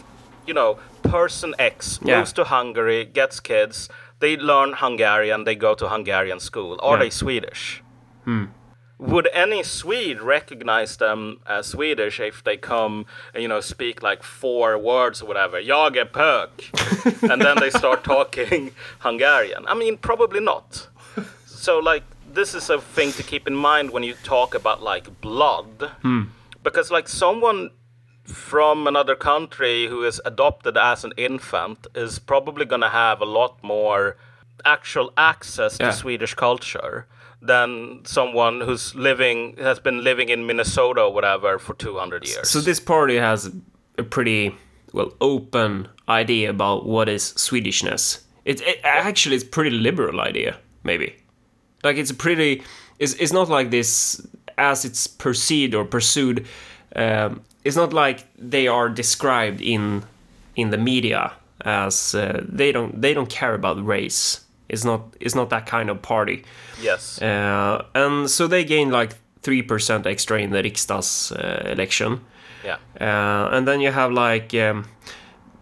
you 0.47 0.53
know, 0.53 0.77
person 1.03 1.53
X 1.59 1.99
Yeah. 2.01 2.17
moves 2.19 2.33
to 2.33 2.43
Hungary, 2.45 3.05
gets 3.05 3.39
kids, 3.39 3.89
they 4.23 4.37
learn 4.37 4.73
Hungarian, 4.85 5.43
they 5.43 5.55
go 5.55 5.75
to 5.75 5.89
Hungarian 5.89 6.39
school. 6.39 6.79
Are 6.81 6.95
Yeah. 6.95 7.03
they 7.03 7.09
Swedish? 7.09 7.83
Hmm. 8.23 8.45
Would 8.97 9.27
any 9.33 9.63
Swede 9.63 10.21
recognize 10.21 10.95
them 10.97 11.39
as 11.45 11.67
Swedish 11.67 12.19
if 12.19 12.41
they 12.43 12.57
come 12.57 13.05
and 13.33 13.43
you 13.43 13.49
know 13.49 13.61
speak 13.61 14.01
like 14.09 14.23
four 14.23 14.77
words 14.77 15.21
or 15.21 15.27
whatever? 15.27 15.59
Jag 15.59 15.97
är 15.97 16.05
pök, 16.05 16.51
and 17.31 17.41
then 17.41 17.57
they 17.59 17.69
start 17.69 18.03
talking 18.03 18.71
Hungarian. 18.99 19.65
I 19.67 19.73
mean, 19.73 19.97
probably 19.97 20.39
not. 20.39 20.87
So 21.45 21.79
like 21.79 22.03
this 22.33 22.55
is 22.55 22.69
a 22.69 22.79
thing 22.95 23.11
to 23.13 23.23
keep 23.23 23.47
in 23.47 23.55
mind 23.55 23.91
when 23.91 24.03
you 24.03 24.15
talk 24.23 24.55
about 24.55 24.81
like 24.93 25.05
blood, 25.21 25.91
hmm. 26.01 26.23
because 26.63 26.95
like 26.95 27.09
someone 27.09 27.69
from 28.23 28.87
another 28.87 29.15
country 29.15 29.87
who 29.87 30.03
is 30.03 30.21
adopted 30.25 30.77
as 30.77 31.03
an 31.03 31.13
infant 31.17 31.87
is 31.95 32.19
probably 32.19 32.65
going 32.65 32.81
to 32.81 32.89
have 32.89 33.21
a 33.21 33.25
lot 33.25 33.61
more 33.63 34.17
actual 34.65 35.11
access 35.17 35.77
to 35.77 35.91
Swedish 35.91 36.33
culture 36.33 37.05
than 37.41 37.99
someone 38.05 38.61
who's 38.61 38.95
living 38.95 39.57
has 39.57 39.79
been 39.79 40.03
living 40.03 40.29
in 40.29 40.45
Minnesota 40.47 41.01
or 41.01 41.13
whatever 41.13 41.59
for 41.59 41.73
200 41.73 42.25
years. 42.25 42.49
So 42.49 42.61
this 42.61 42.79
party 42.79 43.17
has 43.17 43.51
a 43.97 44.03
pretty 44.03 44.55
well 44.93 45.13
open 45.19 45.89
idea 46.07 46.49
about 46.49 46.85
what 46.85 47.09
is 47.09 47.33
Swedishness. 47.33 48.21
It, 48.45 48.61
it 48.61 48.79
actually 48.83 49.35
is 49.35 49.43
pretty 49.43 49.71
liberal 49.71 50.21
idea, 50.21 50.57
maybe. 50.83 51.15
Like 51.83 51.97
it's 51.97 52.11
a 52.11 52.15
pretty. 52.15 52.63
It's 52.99 53.13
it's 53.15 53.33
not 53.33 53.49
like 53.49 53.71
this 53.71 54.25
as 54.57 54.85
it's 54.85 55.07
perceived 55.07 55.75
or 55.75 55.83
pursued. 55.83 56.45
Um, 56.95 57.41
it's 57.63 57.75
not 57.75 57.93
like 57.93 58.25
they 58.37 58.67
are 58.67 58.89
described 58.89 59.61
in 59.61 60.03
in 60.55 60.69
the 60.69 60.77
media 60.77 61.31
as 61.65 62.15
uh, 62.15 62.41
they 62.47 62.71
don't 62.71 63.01
they 63.01 63.13
don't 63.13 63.29
care 63.29 63.53
about 63.53 63.85
race. 63.85 64.41
It's 64.69 64.83
not 64.83 65.01
it's 65.19 65.35
not 65.35 65.49
that 65.49 65.65
kind 65.65 65.89
of 65.89 66.01
party. 66.01 66.43
Yes. 66.81 67.21
Uh, 67.21 67.85
and 67.95 68.29
so 68.29 68.47
they 68.47 68.63
gained 68.63 68.91
like 68.91 69.15
three 69.41 69.61
percent 69.61 70.05
extra 70.05 70.39
in 70.39 70.51
the 70.51 70.61
Riksdags 70.63 71.31
uh, 71.31 71.63
election. 71.65 72.21
yeah. 72.63 72.77
Uh, 72.99 73.49
and 73.51 73.67
then 73.67 73.81
you 73.81 73.91
have 73.91 74.11
like 74.11 74.53
um, 74.53 74.85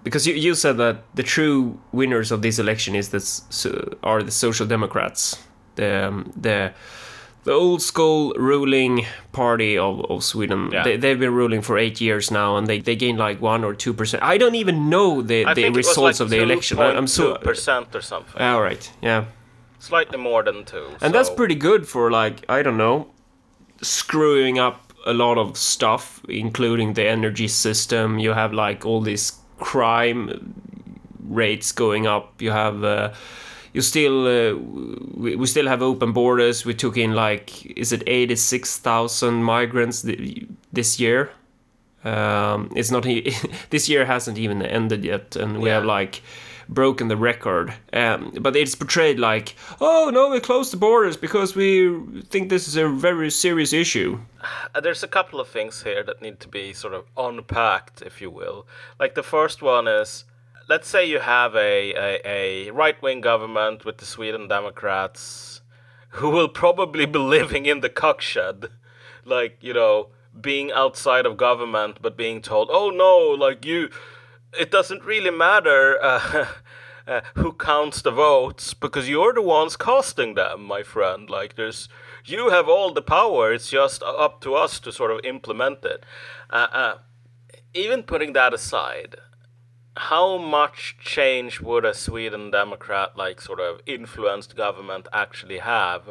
because 0.03 0.27
you, 0.27 0.33
you 0.33 0.55
said 0.55 0.77
that 0.77 1.03
the 1.15 1.23
true 1.23 1.79
winners 1.91 2.31
of 2.31 2.41
this 2.41 2.59
election 2.59 2.95
is 2.95 3.09
this 3.09 3.43
so, 3.49 3.69
are 4.03 4.23
the 4.23 4.31
social 4.31 4.67
democrats 4.67 5.37
the 5.75 6.07
um, 6.07 6.31
the 6.35 6.71
the 7.43 7.51
old 7.51 7.81
school 7.81 8.33
ruling 8.37 9.05
party 9.31 9.77
of, 9.77 10.05
of 10.11 10.23
Sweden. 10.23 10.69
Yeah. 10.71 10.83
They, 10.83 10.97
they've 10.97 11.19
been 11.19 11.33
ruling 11.33 11.61
for 11.61 11.77
eight 11.77 11.99
years 11.99 12.29
now, 12.29 12.57
and 12.57 12.67
they, 12.67 12.79
they 12.79 12.95
gained 12.95 13.17
like 13.17 13.41
one 13.41 13.63
or 13.63 13.73
two 13.73 13.93
percent. 13.93 14.21
I 14.23 14.37
don't 14.37 14.55
even 14.55 14.89
know 14.89 15.21
the, 15.21 15.45
I 15.45 15.53
the 15.53 15.69
results 15.69 15.97
like 15.97 16.19
of 16.19 16.29
the 16.29 16.41
election. 16.41 16.79
I, 16.79 16.95
I'm 16.95 17.07
so 17.07 17.35
percent 17.35 17.95
or 17.95 18.01
something. 18.01 18.41
all 18.41 18.61
right, 18.61 18.91
yeah, 19.01 19.25
Slightly 19.79 20.17
more 20.17 20.43
than 20.43 20.63
two. 20.65 20.85
and 21.01 21.13
that's 21.13 21.29
pretty 21.29 21.55
good 21.55 21.87
for 21.87 22.11
like 22.11 22.45
I 22.47 22.61
don't 22.61 22.77
know, 22.77 23.07
screwing 23.81 24.59
up 24.59 24.93
a 25.05 25.13
lot 25.13 25.39
of 25.39 25.57
stuff, 25.57 26.21
including 26.29 26.93
the 26.93 27.07
energy 27.07 27.47
system. 27.47 28.19
You 28.19 28.33
have 28.33 28.53
like 28.53 28.85
all 28.85 29.01
these 29.01 29.33
crime 29.57 30.53
rates 31.23 31.71
going 31.71 32.05
up. 32.05 32.39
You 32.41 32.51
have. 32.51 32.83
Uh, 32.83 33.13
you 33.73 33.81
still, 33.81 34.27
uh, 34.27 34.55
we, 35.13 35.35
we 35.35 35.45
still 35.47 35.67
have 35.67 35.81
open 35.81 36.11
borders. 36.13 36.65
We 36.65 36.73
took 36.73 36.97
in 36.97 37.13
like, 37.13 37.65
is 37.77 37.91
it 37.91 38.03
eighty 38.07 38.35
six 38.35 38.77
thousand 38.77 39.43
migrants 39.43 40.01
th- 40.01 40.45
this 40.73 40.99
year? 40.99 41.29
Um, 42.03 42.71
it's 42.75 42.91
not 42.91 43.03
this 43.69 43.87
year 43.89 44.05
hasn't 44.05 44.37
even 44.37 44.61
ended 44.61 45.03
yet, 45.05 45.35
and 45.35 45.61
we 45.61 45.69
Yeah. 45.69 45.75
have 45.75 45.85
like 45.85 46.21
broken 46.69 47.09
the 47.09 47.17
record. 47.17 47.73
Um, 47.93 48.31
but 48.41 48.55
it's 48.55 48.75
portrayed 48.75 49.19
like, 49.19 49.55
oh 49.81 50.09
no, 50.13 50.29
we 50.29 50.39
closed 50.39 50.71
the 50.73 50.77
borders 50.77 51.17
because 51.17 51.53
we 51.55 51.91
think 52.29 52.49
this 52.49 52.67
is 52.67 52.75
a 52.77 52.87
very 52.87 53.29
serious 53.29 53.73
issue. 53.73 54.19
Uh, 54.73 54.79
there's 54.81 55.03
a 55.03 55.07
couple 55.07 55.39
of 55.39 55.47
things 55.49 55.83
here 55.83 56.01
that 56.03 56.21
need 56.21 56.39
to 56.39 56.47
be 56.47 56.73
sort 56.73 56.93
of 56.93 57.03
unpacked, 57.17 58.01
if 58.01 58.21
you 58.21 58.31
will. 58.31 58.65
Like 58.99 59.15
the 59.15 59.23
first 59.23 59.61
one 59.61 59.87
is, 59.87 60.23
let's 60.71 60.87
say 60.87 61.05
you 61.05 61.19
have 61.19 61.53
a, 61.53 61.93
a, 62.07 62.21
a 62.23 62.71
right 62.71 63.01
wing 63.01 63.19
government 63.19 63.83
with 63.83 63.97
the 63.97 64.05
Sweden 64.05 64.47
Democrats, 64.47 65.59
who 66.11 66.29
will 66.29 66.47
probably 66.47 67.05
be 67.05 67.19
living 67.37 67.65
in 67.65 67.81
the 67.81 67.89
cock 67.89 68.21
shed, 68.21 68.69
like 69.25 69.57
you 69.59 69.73
know, 69.73 70.07
being 70.39 70.71
outside 70.71 71.25
of 71.25 71.35
government, 71.35 71.97
but 72.01 72.15
being 72.15 72.41
told, 72.41 72.69
oh 72.71 72.89
no, 72.89 73.17
like 73.45 73.65
you, 73.65 73.89
it 74.57 74.71
doesn't 74.71 75.03
really 75.03 75.29
matter. 75.29 76.01
Uh, 76.01 76.45
uh, 77.07 77.19
who 77.35 77.51
counts 77.51 78.01
the 78.03 78.11
votes 78.11 78.73
because 78.73 79.09
you're 79.09 79.33
the 79.33 79.41
ones 79.41 79.75
casting 79.75 80.35
them, 80.35 80.63
my 80.63 80.83
friend. 80.83 81.29
Like, 81.29 81.55
there's 81.55 81.89
you 82.23 82.49
have 82.49 82.69
all 82.69 82.93
the 82.93 83.01
power. 83.01 83.51
It's 83.51 83.69
just 83.69 84.01
up 84.03 84.39
to 84.43 84.55
us 84.55 84.79
to 84.79 84.93
sort 84.93 85.11
of 85.11 85.19
implement 85.25 85.83
it. 85.83 86.05
Uh, 86.49 86.67
uh, 86.71 86.97
even 87.73 88.03
putting 88.03 88.31
that 88.33 88.53
aside, 88.53 89.17
how 89.97 90.37
much 90.37 90.97
change 90.99 91.59
would 91.61 91.85
a 91.85 91.93
Sweden 91.93 92.51
Democrat 92.51 93.17
like 93.17 93.41
sort 93.41 93.59
of 93.59 93.81
influenced 93.85 94.55
government 94.55 95.07
actually 95.13 95.57
have 95.59 96.09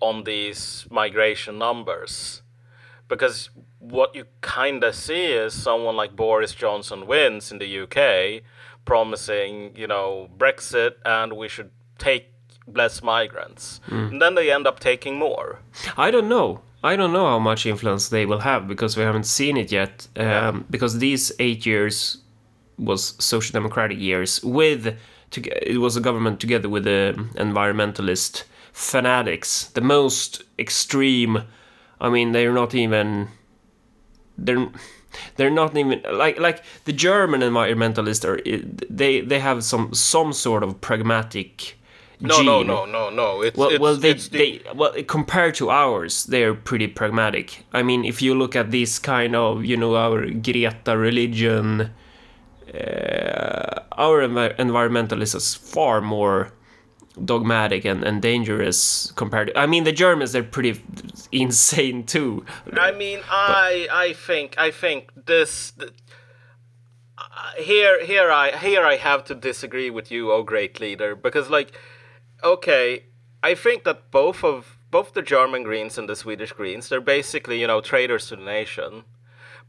on 0.00 0.24
these 0.24 0.86
migration 0.90 1.58
numbers? 1.58 2.42
Because 3.08 3.50
what 3.78 4.14
you 4.14 4.24
kind 4.40 4.82
of 4.82 4.94
see 4.94 5.26
is 5.26 5.52
someone 5.54 5.96
like 5.96 6.16
Boris 6.16 6.54
Johnson 6.54 7.06
wins 7.06 7.52
in 7.52 7.58
the 7.58 7.80
UK, 7.80 8.42
promising, 8.84 9.76
you 9.76 9.86
know, 9.86 10.28
Brexit 10.38 10.94
and 11.04 11.34
we 11.34 11.48
should 11.48 11.70
take 11.98 12.30
less 12.66 13.02
migrants. 13.02 13.80
And 13.90 14.20
then 14.22 14.34
they 14.34 14.50
end 14.50 14.66
up 14.66 14.80
taking 14.80 15.16
more. 15.18 15.60
I 15.96 16.10
don't 16.10 16.28
know. 16.28 16.60
I 16.82 16.96
don't 16.96 17.12
know 17.12 17.26
how 17.26 17.38
much 17.38 17.64
influence 17.66 18.08
they 18.10 18.26
will 18.26 18.40
have 18.40 18.68
because 18.68 18.96
we 18.96 19.02
haven't 19.02 19.24
seen 19.24 19.56
it 19.56 19.72
yet. 19.72 20.08
Um, 20.16 20.66
Because 20.70 20.98
these 20.98 21.32
eight 21.38 21.64
years 21.66 22.18
was 22.78 23.14
social 23.18 23.52
democratic 23.52 23.98
years 23.98 24.42
with 24.42 24.96
to, 25.30 25.70
it 25.70 25.78
was 25.78 25.96
a 25.96 26.00
government 26.00 26.40
together 26.40 26.68
with 26.68 26.84
the 26.84 27.14
environmentalist 27.34 28.44
fanatics, 28.72 29.66
the 29.68 29.80
most 29.80 30.42
extreme. 30.58 31.44
I 32.00 32.08
mean, 32.10 32.32
they're 32.32 32.52
not 32.52 32.74
even 32.74 33.28
they're 34.36 34.68
they're 35.36 35.50
not 35.50 35.76
even 35.76 36.02
like 36.12 36.38
like 36.38 36.64
the 36.84 36.92
German 36.92 37.40
environmentalists 37.40 38.24
are 38.24 38.40
they 38.90 39.20
they 39.20 39.38
have 39.38 39.64
some 39.64 39.94
some 39.94 40.32
sort 40.32 40.62
of 40.62 40.80
pragmatic. 40.80 41.78
No, 42.20 42.40
no, 42.42 42.58
gene. 42.60 42.68
no, 42.68 42.84
no, 42.86 43.10
no. 43.10 43.42
It's, 43.42 43.56
Well, 43.56 43.70
it's, 43.70 43.80
well, 43.80 43.96
they, 43.96 44.12
the, 44.14 44.28
they 44.30 44.62
well 44.74 44.94
compared 45.06 45.56
to 45.56 45.70
ours, 45.70 46.24
they're 46.24 46.54
pretty 46.54 46.86
pragmatic. 46.86 47.64
I 47.72 47.82
mean, 47.82 48.04
if 48.04 48.22
you 48.22 48.34
look 48.34 48.56
at 48.56 48.70
this 48.70 48.98
kind 48.98 49.34
of, 49.34 49.64
you 49.64 49.76
know, 49.76 49.96
our 49.96 50.30
Greta 50.30 50.96
religion, 50.96 51.90
uh, 52.74 53.80
our 53.92 54.20
envi- 54.20 54.56
environmentalists 54.56 55.34
is 55.34 55.54
far 55.54 56.00
more 56.00 56.52
dogmatic 57.24 57.84
and, 57.84 58.02
and 58.02 58.20
dangerous 58.20 59.12
compared. 59.12 59.48
To, 59.48 59.58
I 59.58 59.66
mean, 59.66 59.84
the 59.84 59.92
Germans 59.92 60.32
they're 60.32 60.42
pretty 60.42 60.82
insane 61.32 62.04
too. 62.04 62.44
I 62.72 62.92
mean, 62.92 63.20
I 63.28 63.88
I 63.90 64.12
think 64.12 64.56
I 64.58 64.70
think 64.70 65.12
this. 65.26 65.72
th- 65.72 65.92
uh, 67.16 67.62
here 67.62 68.04
here 68.04 68.30
I 68.30 68.56
here 68.56 68.84
I 68.84 68.96
have 68.96 69.24
to 69.24 69.34
disagree 69.34 69.90
with 69.90 70.10
you, 70.10 70.32
oh 70.32 70.42
great 70.42 70.80
leader, 70.80 71.14
because 71.14 71.48
like, 71.48 71.72
okay, 72.42 73.04
I 73.42 73.54
think 73.54 73.84
that 73.84 74.10
both 74.10 74.42
of 74.42 74.78
both 74.90 75.12
the 75.12 75.22
German 75.22 75.62
Greens 75.62 75.98
and 75.98 76.08
the 76.08 76.16
Swedish 76.16 76.52
Greens, 76.52 76.88
they're 76.88 77.00
basically 77.00 77.60
you 77.60 77.66
know 77.66 77.80
traitors 77.80 78.28
to 78.28 78.36
the 78.36 78.42
nation. 78.42 79.04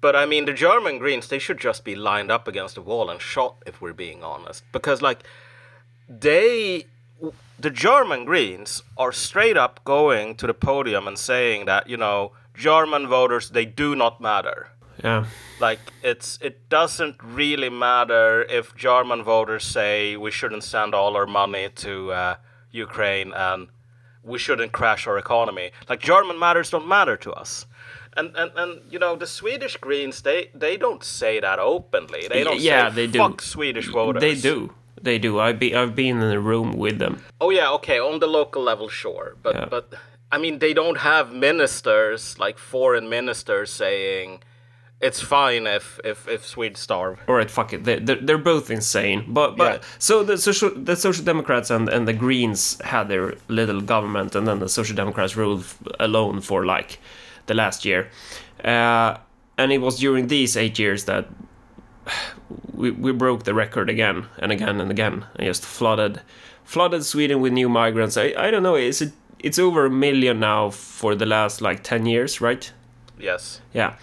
But 0.05 0.15
I 0.15 0.27
mean, 0.27 0.45
the 0.45 0.53
German 0.53 0.99
Greens, 0.99 1.27
they 1.29 1.39
should 1.39 1.57
just 1.57 1.83
be 1.83 1.95
lined 1.95 2.29
up 2.29 2.47
against 2.47 2.75
the 2.75 2.81
wall 2.83 3.09
and 3.09 3.19
shot, 3.19 3.55
if 3.65 3.81
we're 3.81 3.91
being 3.91 4.23
honest, 4.23 4.63
because 4.71 5.01
like, 5.01 5.23
they 6.07 6.85
the 7.57 7.71
German 7.71 8.23
Greens 8.23 8.83
are 8.97 9.11
straight 9.11 9.57
up 9.57 9.83
going 9.83 10.35
to 10.35 10.45
the 10.45 10.53
podium 10.53 11.07
and 11.07 11.17
saying 11.17 11.65
that 11.65 11.89
you 11.89 11.97
know 11.97 12.33
German 12.53 13.07
voters 13.07 13.49
they 13.49 13.65
do 13.65 13.95
not 13.95 14.21
matter. 14.21 14.69
Yeah, 15.03 15.25
Like 15.59 15.79
it's 16.03 16.37
it 16.39 16.69
doesn't 16.69 17.15
really 17.23 17.71
matter 17.71 18.43
if 18.43 18.75
German 18.75 19.23
voters 19.23 19.63
say 19.63 20.15
we 20.15 20.29
shouldn't 20.29 20.63
send 20.63 20.93
all 20.93 21.15
our 21.15 21.25
money 21.25 21.69
to 21.77 22.11
uh, 22.11 22.35
Ukraine 22.69 23.33
and 23.33 23.69
we 24.21 24.37
shouldn't 24.37 24.71
crash 24.71 25.07
our 25.07 25.17
economy. 25.17 25.71
Like 25.89 25.99
German 25.99 26.37
matters 26.37 26.69
don't 26.69 26.87
matter 26.87 27.17
to 27.17 27.31
us. 27.33 27.65
And, 28.17 28.31
and, 28.35 28.51
and 28.55 28.81
you 28.89 28.97
know 28.99 29.15
the 29.17 29.27
Swedish 29.27 29.75
Greens 29.77 30.21
they, 30.21 30.49
they 30.55 30.77
don't 30.77 31.03
say 31.03 31.39
that 31.41 31.59
openly. 31.59 32.27
They 32.29 32.43
don't 32.43 32.59
yeah, 32.61 32.89
say 32.89 32.95
they 32.95 33.07
do. 33.07 33.19
fuck 33.19 33.41
Swedish 33.41 33.89
voters. 33.89 34.21
they 34.21 34.35
do. 34.35 34.73
They 35.01 35.19
do. 35.19 35.39
I've 35.39 35.59
be 35.59 35.75
I've 35.75 35.95
been 35.95 36.21
in 36.21 36.31
a 36.31 36.39
room 36.39 36.71
with 36.77 36.97
them. 36.99 37.21
Oh 37.41 37.49
yeah, 37.51 37.69
okay, 37.71 37.99
on 37.99 38.19
the 38.19 38.27
local 38.27 38.63
level, 38.63 38.87
sure, 38.89 39.35
but 39.43 39.55
Yeah. 39.55 39.65
but 39.69 39.93
I 40.31 40.37
mean 40.37 40.59
they 40.59 40.73
don't 40.73 40.99
have 40.99 41.33
ministers 41.33 42.39
like 42.39 42.57
foreign 42.57 43.09
ministers 43.09 43.69
saying 43.71 44.39
it's 45.01 45.21
fine 45.21 45.67
if 45.67 45.99
if 46.05 46.27
if 46.27 46.45
Swedes 46.45 46.79
starve. 46.79 47.19
All 47.27 47.35
right, 47.35 47.51
fuck 47.51 47.73
it. 47.73 47.83
They, 47.83 47.99
they're, 47.99 48.21
they're 48.21 48.37
both 48.53 48.71
insane. 48.71 49.25
But 49.27 49.57
but 49.57 49.73
Yeah. 49.73 49.87
so 49.99 50.23
the 50.23 50.37
social 50.37 50.71
the 50.73 50.95
social 50.95 51.25
democrats 51.25 51.69
and 51.69 51.89
and 51.89 52.07
the 52.07 52.13
Greens 52.13 52.79
had 52.81 53.09
their 53.09 53.35
little 53.49 53.81
government, 53.81 54.35
and 54.35 54.47
then 54.47 54.59
the 54.59 54.69
social 54.69 54.95
democrats 54.95 55.35
ruled 55.35 55.65
alone 55.99 56.39
for 56.41 56.65
like 56.65 56.99
the 57.47 57.53
last 57.53 57.85
year, 57.85 58.09
uh, 58.63 59.17
and 59.57 59.71
it 59.71 59.79
was 59.79 59.99
during 59.99 60.27
these 60.27 60.57
eight 60.57 60.79
years 60.79 61.05
that 61.05 61.27
we 62.73 62.91
we 62.91 63.11
broke 63.11 63.43
the 63.43 63.53
record 63.53 63.89
again 63.89 64.27
and 64.39 64.51
again 64.51 64.81
and 64.81 64.91
again, 64.91 65.25
and 65.35 65.47
just 65.47 65.63
flooded 65.63 66.21
flooded 66.63 67.03
Sweden 67.03 67.41
with 67.41 67.53
new 67.53 67.69
migrants. 67.69 68.17
I 68.17 68.33
I 68.37 68.51
don't 68.51 68.63
know. 68.63 68.75
Is 68.75 69.01
it 69.01 69.13
it's 69.39 69.59
over 69.59 69.85
a 69.85 69.89
million 69.89 70.39
now 70.39 70.69
for 70.69 71.15
the 71.15 71.25
last 71.25 71.61
like 71.61 71.83
ten 71.83 72.05
years, 72.05 72.41
right? 72.41 72.71
Yes. 73.19 73.61
Yeah, 73.73 73.95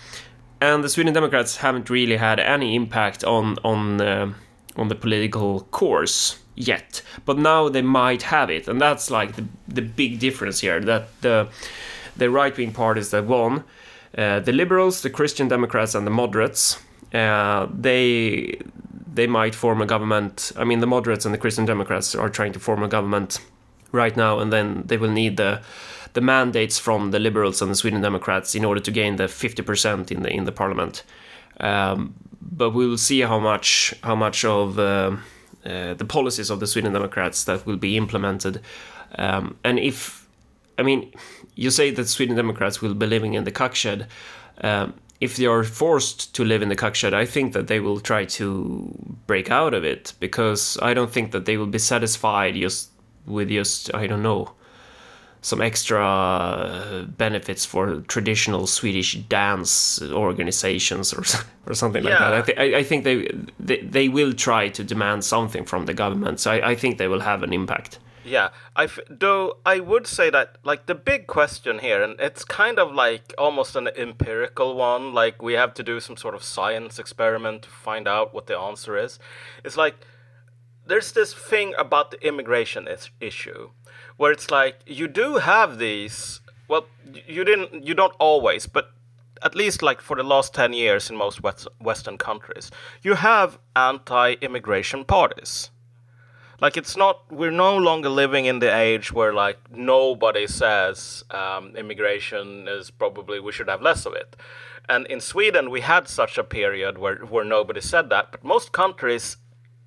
and 0.61 0.83
the 0.85 0.89
Sweden 0.89 1.13
Democrats 1.13 1.57
haven't 1.57 1.91
really 1.91 2.17
had 2.17 2.41
any 2.41 2.75
impact 2.75 3.25
on 3.25 3.59
on 3.65 4.01
uh, 4.01 4.33
on 4.77 4.89
the 4.89 4.95
political 4.95 5.63
course 5.71 6.39
yet, 6.55 7.03
but 7.25 7.39
now 7.39 7.69
they 7.69 7.83
might 7.83 8.23
have 8.23 8.51
it, 8.51 8.69
and 8.69 8.81
that's 8.81 9.11
like 9.11 9.37
the 9.37 9.45
the 9.69 9.83
big 9.83 10.19
difference 10.19 10.61
here. 10.61 10.81
That 10.81 11.09
the 11.21 11.49
the 12.17 12.31
right 12.31 12.57
wing 12.57 12.73
parties 12.73 13.11
that 13.11 13.25
won, 13.25 13.65
uh, 14.17 14.41
the 14.41 14.53
Liberals, 14.53 15.03
the 15.03 15.11
Christian 15.11 15.49
Democrats, 15.49 15.95
and 15.95 16.07
the 16.07 16.11
Moderates. 16.11 16.79
uh, 17.15 17.67
they 17.73 18.59
they 19.15 19.27
might 19.27 19.55
form 19.55 19.83
a 19.83 19.87
government. 19.87 20.53
I 20.57 20.65
mean, 20.65 20.81
the 20.81 20.87
moderates 20.87 21.25
and 21.25 21.35
the 21.35 21.39
Christian 21.39 21.67
Democrats 21.67 22.15
are 22.15 22.31
trying 22.31 22.53
to 22.53 22.59
form 22.59 22.83
a 22.83 22.89
government 22.89 23.41
right 23.93 24.17
now, 24.17 24.39
and 24.39 24.53
then 24.53 24.85
they 24.87 24.97
will 24.97 25.11
need 25.11 25.37
the 25.37 25.61
the 26.15 26.21
mandates 26.21 26.79
from 26.79 27.11
the 27.11 27.19
Liberals 27.19 27.63
and 27.63 27.71
the 27.71 27.75
Sweden 27.75 28.03
Democrats 28.03 28.55
in 28.55 28.65
order 28.65 28.81
to 28.81 28.91
gain 28.91 29.17
the 29.17 29.25
50% 29.25 30.11
in 30.11 30.23
the 30.23 30.31
in 30.31 30.45
the 30.45 30.53
parliament. 30.53 31.05
Um, 31.61 32.15
but 32.41 32.71
we 32.71 32.87
will 32.87 32.99
see 32.99 33.21
how 33.21 33.39
much 33.39 33.95
how 34.03 34.15
much 34.15 34.45
of 34.45 34.79
uh, 34.79 35.17
uh, 35.65 35.95
the 35.95 36.05
policies 36.05 36.51
of 36.51 36.61
the 36.61 36.67
Sweden 36.67 36.93
Democrats 36.93 37.45
that 37.45 37.67
will 37.67 37.77
be 37.77 37.97
implemented, 37.97 38.61
um, 39.19 39.57
and 39.65 39.79
if 39.79 40.27
I 40.79 40.83
mean, 40.83 41.13
you 41.55 41.71
say 41.71 41.91
that 41.91 42.09
Sweden 42.09 42.37
Democrats 42.37 42.81
will 42.81 42.95
be 42.95 43.07
living 43.07 43.35
in 43.35 43.45
the 43.45 43.51
cuckshed. 43.51 44.03
Um, 44.61 44.95
if 45.21 45.37
they 45.37 45.47
are 45.47 45.63
forced 45.63 46.35
to 46.35 46.45
live 46.45 46.63
in 46.63 46.69
the 46.69 46.77
cuckshed, 46.77 47.13
I 47.13 47.25
think 47.25 47.53
that 47.53 47.69
they 47.69 47.79
will 47.79 48.01
try 48.01 48.25
to 48.25 48.93
break 49.27 49.51
out 49.51 49.73
of 49.73 49.85
it 49.85 50.15
because 50.19 50.79
I 50.83 50.95
don't 50.95 51.13
think 51.13 51.31
that 51.31 51.45
they 51.45 51.57
will 51.57 51.69
be 51.69 51.79
satisfied 51.79 52.55
just 52.55 52.91
with 53.27 53.49
just 53.49 53.95
I 53.95 54.07
don't 54.09 54.23
know 54.23 54.53
some 55.43 55.61
extra 55.61 56.05
uh, 56.05 57.03
benefits 57.03 57.65
for 57.65 58.01
traditional 58.03 58.67
Swedish 58.67 59.15
dance 59.29 60.01
organizations 60.13 61.13
or 61.13 61.25
or 61.67 61.75
something 61.75 62.05
like 62.05 62.19
that. 62.19 62.33
I, 62.33 62.43
th- 62.43 62.59
I, 62.59 62.79
I 62.79 62.83
think 62.85 63.05
they, 63.05 63.29
they 63.59 63.79
they 63.81 64.09
will 64.09 64.33
try 64.33 64.69
to 64.69 64.85
demand 64.85 65.25
something 65.25 65.65
from 65.65 65.87
the 65.87 65.95
government. 65.95 66.41
So 66.41 66.53
I, 66.53 66.71
I 66.71 66.75
think 66.77 66.99
they 66.99 67.09
will 67.09 67.21
have 67.21 67.43
an 67.43 67.53
impact. 67.53 67.99
Yeah, 68.25 68.51
I 68.77 68.85
f- 68.85 69.01
though 69.11 69.59
I 69.67 69.81
would 69.81 70.07
say 70.07 70.31
that 70.31 70.57
like 70.63 70.87
the 70.87 70.95
big 70.95 71.27
question 71.27 71.81
here, 71.81 72.03
and 72.03 72.19
it's 72.21 72.45
kind 72.45 72.79
of 72.79 72.93
like 72.95 73.35
almost 73.37 73.75
an 73.75 73.89
empirical 73.89 74.77
one. 74.77 75.13
Like 75.13 75.43
we 75.43 75.55
have 75.55 75.75
to 75.75 75.83
do 75.83 75.99
some 75.99 76.17
sort 76.17 76.35
of 76.35 76.45
science 76.45 76.99
experiment 77.01 77.63
to 77.63 77.69
find 77.71 78.07
out 78.07 78.33
what 78.33 78.47
the 78.47 78.57
answer 78.57 78.97
is. 78.97 79.19
It's 79.65 79.77
like 79.77 79.97
there's 80.87 81.13
this 81.13 81.35
thing 81.35 81.75
about 81.77 82.13
the 82.13 82.25
immigration 82.27 82.87
is- 82.87 83.11
issue, 83.21 83.71
where 84.17 84.31
it's 84.31 84.51
like 84.51 84.77
you 84.87 85.09
do 85.09 85.39
have 85.39 85.79
these. 85.79 86.41
Well, 86.69 86.87
you 87.27 87.43
didn't. 87.45 87.85
You 87.85 87.95
don't 87.95 88.15
always, 88.21 88.67
but 88.67 88.93
at 89.43 89.57
least 89.57 89.83
like 89.83 90.01
for 90.01 90.17
the 90.17 90.23
last 90.23 90.55
10 90.55 90.73
years 90.73 91.11
in 91.11 91.17
most 91.17 91.43
West- 91.43 91.67
Western 91.81 92.19
countries, 92.19 92.71
you 93.03 93.15
have 93.15 93.59
anti 93.75 94.35
immigration 94.35 95.05
parties. 95.05 95.71
Like, 96.63 96.77
it's 96.77 96.97
not, 96.97 97.17
we're 97.31 97.51
no 97.51 97.77
longer 97.77 98.09
living 98.09 98.47
in 98.47 98.61
the 98.61 98.75
age 98.75 99.13
where 99.13 99.35
like 99.35 99.59
nobody 99.73 100.47
says 100.47 101.25
um, 101.31 101.77
immigration 101.77 102.69
is 102.69 102.91
probably, 102.91 103.41
we 103.41 103.51
should 103.51 103.69
have 103.69 103.83
less 103.83 104.07
of 104.07 104.15
it. 104.15 104.37
And 104.89 105.07
in 105.07 105.21
Sweden, 105.21 105.71
we 105.71 105.81
had 105.81 106.09
such 106.09 106.39
a 106.39 106.45
period 106.45 106.99
where, 106.99 107.17
where 107.17 107.45
nobody 107.45 107.81
said 107.81 108.09
that, 108.11 108.31
but 108.31 108.45
most 108.45 108.71
countries 108.71 109.37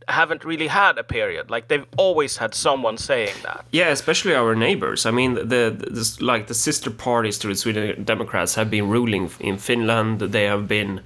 haven't 0.08 0.46
really 0.46 0.68
had 0.68 0.98
a 0.98 1.04
period. 1.04 1.50
Like, 1.50 1.68
they've 1.70 1.88
always 1.98 2.38
had 2.38 2.54
someone 2.54 2.98
saying 2.98 3.36
that. 3.44 3.66
Yeah, 3.72 3.88
especially 3.88 4.36
our 4.36 4.54
neighbors. 4.54 5.06
I 5.06 5.12
mean, 5.12 5.34
the, 5.36 5.44
the 5.46 5.90
this, 5.92 6.22
like 6.22 6.48
the 6.48 6.54
sister 6.54 6.92
parties 6.92 7.40
to 7.40 7.48
the 7.48 7.56
Sweden 7.56 8.04
Democrats 8.04 8.56
have 8.56 8.70
been 8.70 8.90
ruling 8.90 9.32
in 9.40 9.58
Finland. 9.58 10.20
They 10.20 10.44
have 10.44 10.68
been 10.68 11.02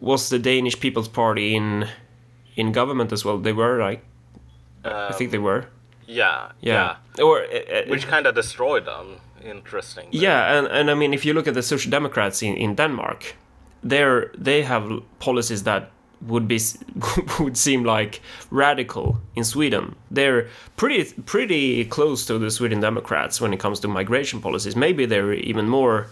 was 0.00 0.30
the 0.30 0.38
Danish 0.38 0.80
People's 0.80 1.08
Party 1.08 1.54
in 1.54 1.86
in 2.56 2.72
government 2.72 3.12
as 3.12 3.24
well. 3.24 3.38
They 3.38 3.52
were 3.52 3.78
like, 3.78 4.00
I 4.84 5.12
think 5.12 5.30
they 5.30 5.38
were. 5.38 5.64
Yeah, 6.06 6.50
Yeah, 6.60 6.96
or 7.22 7.40
uh, 7.42 7.44
uh, 7.44 7.82
Which 7.90 8.06
kind 8.06 8.26
of 8.26 8.34
destroyed 8.34 8.84
them. 8.84 9.06
Interesting. 9.44 10.08
yeah, 10.12 10.58
and 10.58 10.66
and 10.66 10.90
I 10.90 10.94
mean, 10.94 11.14
if 11.14 11.24
you 11.24 11.32
look 11.34 11.48
at 11.48 11.54
the 11.54 11.62
Social 11.62 11.90
Democrats 11.90 12.42
in 12.42 12.56
in 12.56 12.74
Denmark, 12.76 13.34
they're 13.90 14.30
they 14.44 14.62
have 14.62 14.84
policies 15.18 15.62
that 15.62 15.82
would 16.28 16.46
be 16.48 16.58
would 17.40 17.56
seem 17.56 17.84
like 17.84 18.20
radical 18.50 19.16
in 19.36 19.44
Sweden. 19.44 19.94
They're 20.14 20.42
pretty 20.76 21.04
pretty 21.26 21.84
close 21.88 22.26
to 22.26 22.38
the 22.38 22.50
Sweden 22.50 22.80
Democrats 22.80 23.40
when 23.40 23.52
it 23.52 23.60
comes 23.60 23.80
to 23.80 23.88
migration 23.88 24.40
policies. 24.40 24.76
Maybe 24.76 25.06
they're 25.06 25.32
even 25.50 25.68
more 25.68 26.06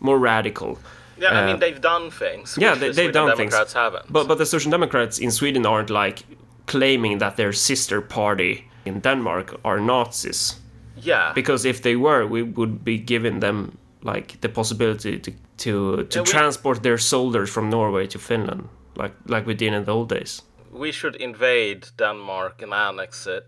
more 0.00 0.18
radical. 0.18 0.78
Yeah, 1.22 1.32
I 1.32 1.42
Uh, 1.42 1.46
mean 1.46 1.58
they've 1.60 1.80
done 1.80 2.10
things. 2.10 2.58
yeah, 2.60 2.74
they, 2.78 2.88
the 2.88 2.94
Sweden 2.94 3.12
done 3.26 3.36
things. 3.36 3.54
Haven't. 3.74 4.04
But 4.12 4.28
but 4.28 4.36
the 4.38 4.46
Social 4.46 4.70
Democrats 4.70 5.18
in 5.18 5.30
Sweden 5.30 5.66
aren't 5.66 5.90
like 5.90 6.18
claiming 6.66 7.18
that 7.18 7.36
their 7.36 7.52
sister 7.52 8.00
party 8.00 8.64
in 8.84 9.00
Denmark 9.00 9.54
are 9.64 9.80
Nazis. 9.80 10.60
yeah, 11.06 11.32
Because 11.34 11.68
if 11.68 11.80
they 11.80 11.96
were, 11.96 12.26
we 12.26 12.42
would 12.42 12.84
be 12.84 12.98
giving 12.98 13.40
them 13.40 13.78
like 14.04 14.40
the 14.40 14.48
possibility 14.48 15.18
to 15.18 15.30
to, 15.56 16.04
to 16.04 16.18
Yeah, 16.18 16.22
we- 16.22 16.30
transport 16.30 16.82
their 16.82 16.98
soldiers 16.98 17.50
from 17.50 17.70
Norway 17.70 18.06
to 18.06 18.18
Finland, 18.18 18.68
like 18.96 19.14
like 19.26 19.46
we 19.46 19.54
did 19.54 19.72
in 19.72 19.84
the 19.84 19.92
old 19.92 20.08
days. 20.08 20.42
we 20.72 20.92
should 20.92 21.16
invade 21.16 21.80
Denmark 21.98 22.62
and 22.62 22.72
annex 22.74 23.26
it 23.26 23.44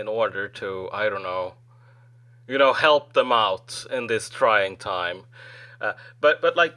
in 0.00 0.08
order 0.08 0.48
to 0.48 0.66
I 0.92 1.08
don't 1.10 1.22
know, 1.22 1.52
you 2.48 2.58
know, 2.58 2.72
help 2.72 3.12
them 3.12 3.32
out 3.32 3.86
in 3.98 4.06
this 4.08 4.28
trying 4.30 4.76
time. 4.78 5.16
Uh, 5.80 5.92
but 6.20 6.40
but 6.42 6.56
like 6.56 6.74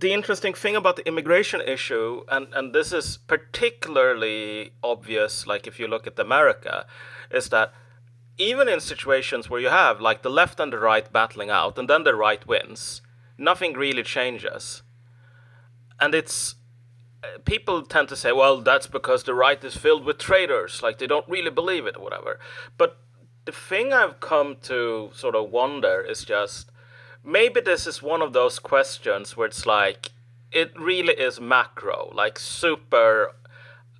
the 0.00 0.12
interesting 0.12 0.54
thing 0.54 0.76
about 0.76 0.96
the 0.96 1.06
immigration 1.06 1.60
issue, 1.60 2.24
and 2.28 2.48
and 2.54 2.74
this 2.74 2.92
is 2.92 3.18
particularly 3.26 4.72
obvious, 4.82 5.46
like 5.46 5.66
if 5.66 5.78
you 5.78 5.86
look 5.86 6.06
at 6.06 6.18
America, 6.18 6.86
is 7.30 7.50
that 7.50 7.72
even 8.38 8.68
in 8.68 8.80
situations 8.80 9.50
where 9.50 9.60
you 9.60 9.68
have 9.68 10.00
like 10.00 10.22
the 10.22 10.30
left 10.30 10.58
and 10.58 10.72
the 10.72 10.78
right 10.78 11.12
battling 11.12 11.50
out, 11.50 11.78
and 11.78 11.88
then 11.88 12.04
the 12.04 12.14
right 12.14 12.46
wins, 12.46 13.02
nothing 13.36 13.74
really 13.74 14.02
changes. 14.02 14.82
And 16.00 16.14
it's 16.14 16.54
uh, 17.22 17.38
people 17.44 17.82
tend 17.82 18.08
to 18.08 18.16
say, 18.16 18.32
well, 18.32 18.62
that's 18.62 18.86
because 18.86 19.24
the 19.24 19.34
right 19.34 19.62
is 19.62 19.76
filled 19.76 20.04
with 20.06 20.18
traitors, 20.18 20.82
like 20.82 20.98
they 20.98 21.06
don't 21.06 21.28
really 21.28 21.50
believe 21.50 21.86
it 21.86 21.96
or 21.96 22.04
whatever. 22.04 22.40
But 22.78 22.96
the 23.44 23.52
thing 23.52 23.92
I've 23.92 24.20
come 24.20 24.56
to 24.62 25.10
sort 25.12 25.34
of 25.34 25.50
wonder 25.50 26.00
is 26.00 26.24
just 26.24 26.69
maybe 27.24 27.60
this 27.60 27.86
is 27.86 28.02
one 28.02 28.22
of 28.22 28.32
those 28.32 28.58
questions 28.58 29.36
where 29.36 29.46
it's 29.46 29.66
like 29.66 30.10
it 30.52 30.78
really 30.78 31.14
is 31.14 31.40
macro, 31.40 32.10
like 32.14 32.38
super 32.38 33.34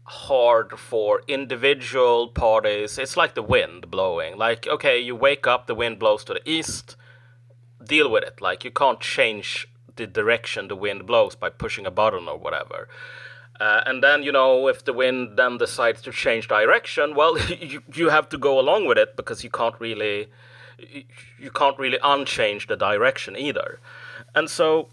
hard 0.05 0.79
for 0.79 1.23
individual 1.29 2.29
parties. 2.29 2.99
It's 2.99 3.17
like 3.17 3.35
the 3.35 3.43
wind 3.43 3.91
blowing. 3.91 4.37
Like, 4.37 4.67
okay, 4.67 4.99
you 4.99 5.15
wake 5.15 5.47
up, 5.47 5.67
the 5.67 5.75
wind 5.75 5.99
blows 5.99 6.25
to 6.25 6.35
the 6.35 6.51
east, 6.51 6.97
deal 7.85 8.11
with 8.11 8.25
it. 8.25 8.41
Like, 8.41 8.65
you 8.65 8.73
can't 8.73 9.01
change 9.01 9.69
the 9.95 10.07
direction 10.07 10.69
the 10.69 10.77
wind 10.77 11.07
blows 11.07 11.37
by 11.37 11.51
pushing 11.51 11.87
a 11.87 11.91
button 11.91 12.29
or 12.29 12.37
whatever. 12.37 12.89
Uh, 13.61 13.83
and 13.87 14.03
then, 14.03 14.23
you 14.23 14.33
know, 14.33 14.67
if 14.69 14.85
the 14.85 14.93
wind 14.93 15.37
then 15.37 15.59
decides 15.59 16.03
to 16.03 16.11
change 16.11 16.49
direction, 16.49 17.15
well, 17.15 17.39
you, 17.61 17.83
you 17.95 18.09
have 18.09 18.29
to 18.31 18.39
go 18.39 18.59
along 18.59 18.87
with 18.87 18.99
it 18.99 19.17
because 19.17 19.45
you 19.45 19.51
can't 19.51 19.79
really 19.79 20.29
you- 21.39 21.51
can't 21.51 21.79
really 21.79 21.99
unchange 22.03 22.67
the 22.67 22.77
direction 22.77 23.37
either. 23.37 23.81
And 24.35 24.49
so 24.49 24.89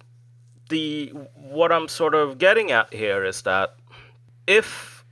the 0.69 1.07
what 1.35 1.71
I'm 1.71 1.87
sort 1.87 2.13
of 2.15 2.37
getting 2.37 2.71
at 2.71 2.93
here 2.93 3.23
is 3.23 3.43
that 3.43 3.75
if 4.45 5.05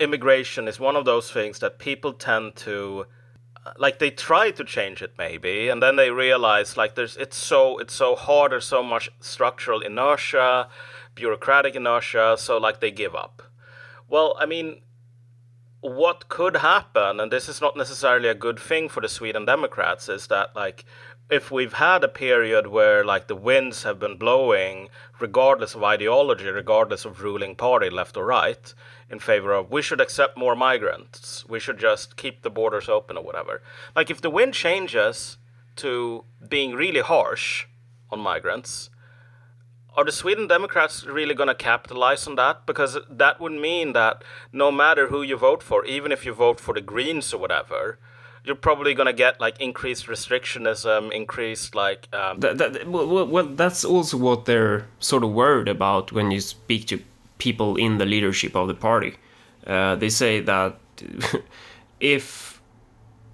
immigration 0.00 0.68
is 0.68 0.80
one 0.80 0.96
of 0.96 1.04
those 1.04 1.30
things 1.30 1.58
that 1.60 1.78
people 1.78 2.12
tend 2.12 2.56
to 2.56 3.06
uh, 3.64 3.72
like 3.78 3.98
they 3.98 4.10
try 4.10 4.50
to 4.50 4.64
change 4.64 5.00
it 5.02 5.12
maybe 5.16 5.68
and 5.68 5.82
then 5.82 5.96
they 5.96 6.10
realize 6.10 6.76
like 6.76 6.94
there's 6.94 7.16
it's 7.16 7.36
so 7.36 7.78
it's 7.78 7.94
so 7.94 8.16
hard 8.16 8.50
there's 8.50 8.64
so 8.66 8.82
much 8.82 9.08
structural 9.20 9.80
inertia 9.80 10.68
bureaucratic 11.14 11.76
inertia 11.76 12.34
so 12.38 12.58
like 12.58 12.80
they 12.80 12.90
give 12.90 13.14
up 13.14 13.42
well 14.08 14.36
i 14.40 14.46
mean 14.46 14.80
what 15.82 16.28
could 16.28 16.56
happen 16.56 17.20
and 17.20 17.30
this 17.30 17.48
is 17.48 17.60
not 17.60 17.76
necessarily 17.76 18.28
a 18.28 18.34
good 18.34 18.58
thing 18.58 18.88
for 18.88 19.00
the 19.00 19.08
sweden 19.08 19.44
democrats 19.44 20.08
is 20.08 20.28
that 20.28 20.54
like 20.56 20.84
if 21.28 21.50
we've 21.50 21.74
had 21.74 22.04
a 22.04 22.08
period 22.08 22.66
where 22.68 23.04
like 23.04 23.26
the 23.26 23.36
winds 23.36 23.82
have 23.82 23.98
been 23.98 24.16
blowing 24.16 24.88
regardless 25.18 25.74
of 25.74 25.82
ideology 25.82 26.46
regardless 26.46 27.04
of 27.04 27.22
ruling 27.22 27.54
party 27.54 27.90
left 27.90 28.16
or 28.16 28.24
right 28.24 28.74
in 29.12 29.18
favor 29.18 29.52
of 29.52 29.70
we 29.70 29.82
should 29.82 30.00
accept 30.00 30.38
more 30.38 30.56
migrants. 30.56 31.44
We 31.46 31.60
should 31.60 31.78
just 31.78 32.16
keep 32.16 32.42
the 32.42 32.50
borders 32.50 32.88
open 32.88 33.18
or 33.18 33.22
whatever. 33.22 33.62
Like 33.94 34.10
if 34.10 34.22
the 34.22 34.30
wind 34.30 34.54
changes 34.54 35.36
to 35.76 36.24
being 36.48 36.72
really 36.72 37.00
harsh 37.00 37.66
on 38.10 38.20
migrants 38.20 38.88
are 39.96 40.04
the 40.04 40.12
Sweden 40.12 40.46
Democrats 40.48 41.04
really 41.04 41.34
going 41.34 41.48
to 41.48 41.54
capitalize 41.54 42.26
on 42.26 42.36
that? 42.36 42.66
Because 42.66 42.98
that 43.10 43.40
would 43.40 43.52
mean 43.52 43.92
that 43.92 44.24
no 44.52 44.70
matter 44.70 45.08
who 45.08 45.22
you 45.22 45.36
vote 45.36 45.62
for, 45.62 45.84
even 45.84 46.12
if 46.12 46.24
you 46.24 46.32
vote 46.32 46.60
for 46.60 46.74
the 46.74 46.80
Greens 46.80 47.34
or 47.34 47.38
whatever, 47.38 47.98
you're 48.44 48.56
probably 48.56 48.94
going 48.94 49.06
to 49.06 49.12
get 49.12 49.40
like 49.40 49.60
increased 49.60 50.06
restrictionism, 50.06 51.12
increased 51.12 51.74
like 51.74 52.08
um, 52.12 52.40
That, 52.40 52.58
that, 52.58 52.86
well, 52.88 53.26
well, 53.26 53.46
that's 53.46 53.84
also 53.84 54.16
what 54.16 54.44
they're 54.46 54.86
sort 54.98 55.24
of 55.24 55.30
worried 55.32 55.68
about 55.68 56.10
when 56.12 56.30
you 56.30 56.40
speak 56.40 56.86
to 56.86 56.98
people 57.38 57.76
in 57.76 57.98
the 57.98 58.06
leadership 58.06 58.56
of 58.56 58.68
the 58.68 58.74
party. 58.74 59.14
Uh, 59.66 59.94
they 59.96 60.08
say 60.10 60.40
that 60.40 60.74
if 62.00 62.60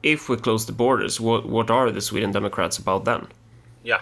if 0.03 0.29
we 0.29 0.37
close 0.37 0.67
the 0.67 0.73
borders, 0.73 1.21
what 1.21 1.47
what 1.47 1.71
are 1.71 1.91
the 1.91 2.01
Sweden 2.01 2.33
Democrats 2.33 2.79
about 2.79 3.05
then? 3.05 3.27
yeah, 3.85 4.01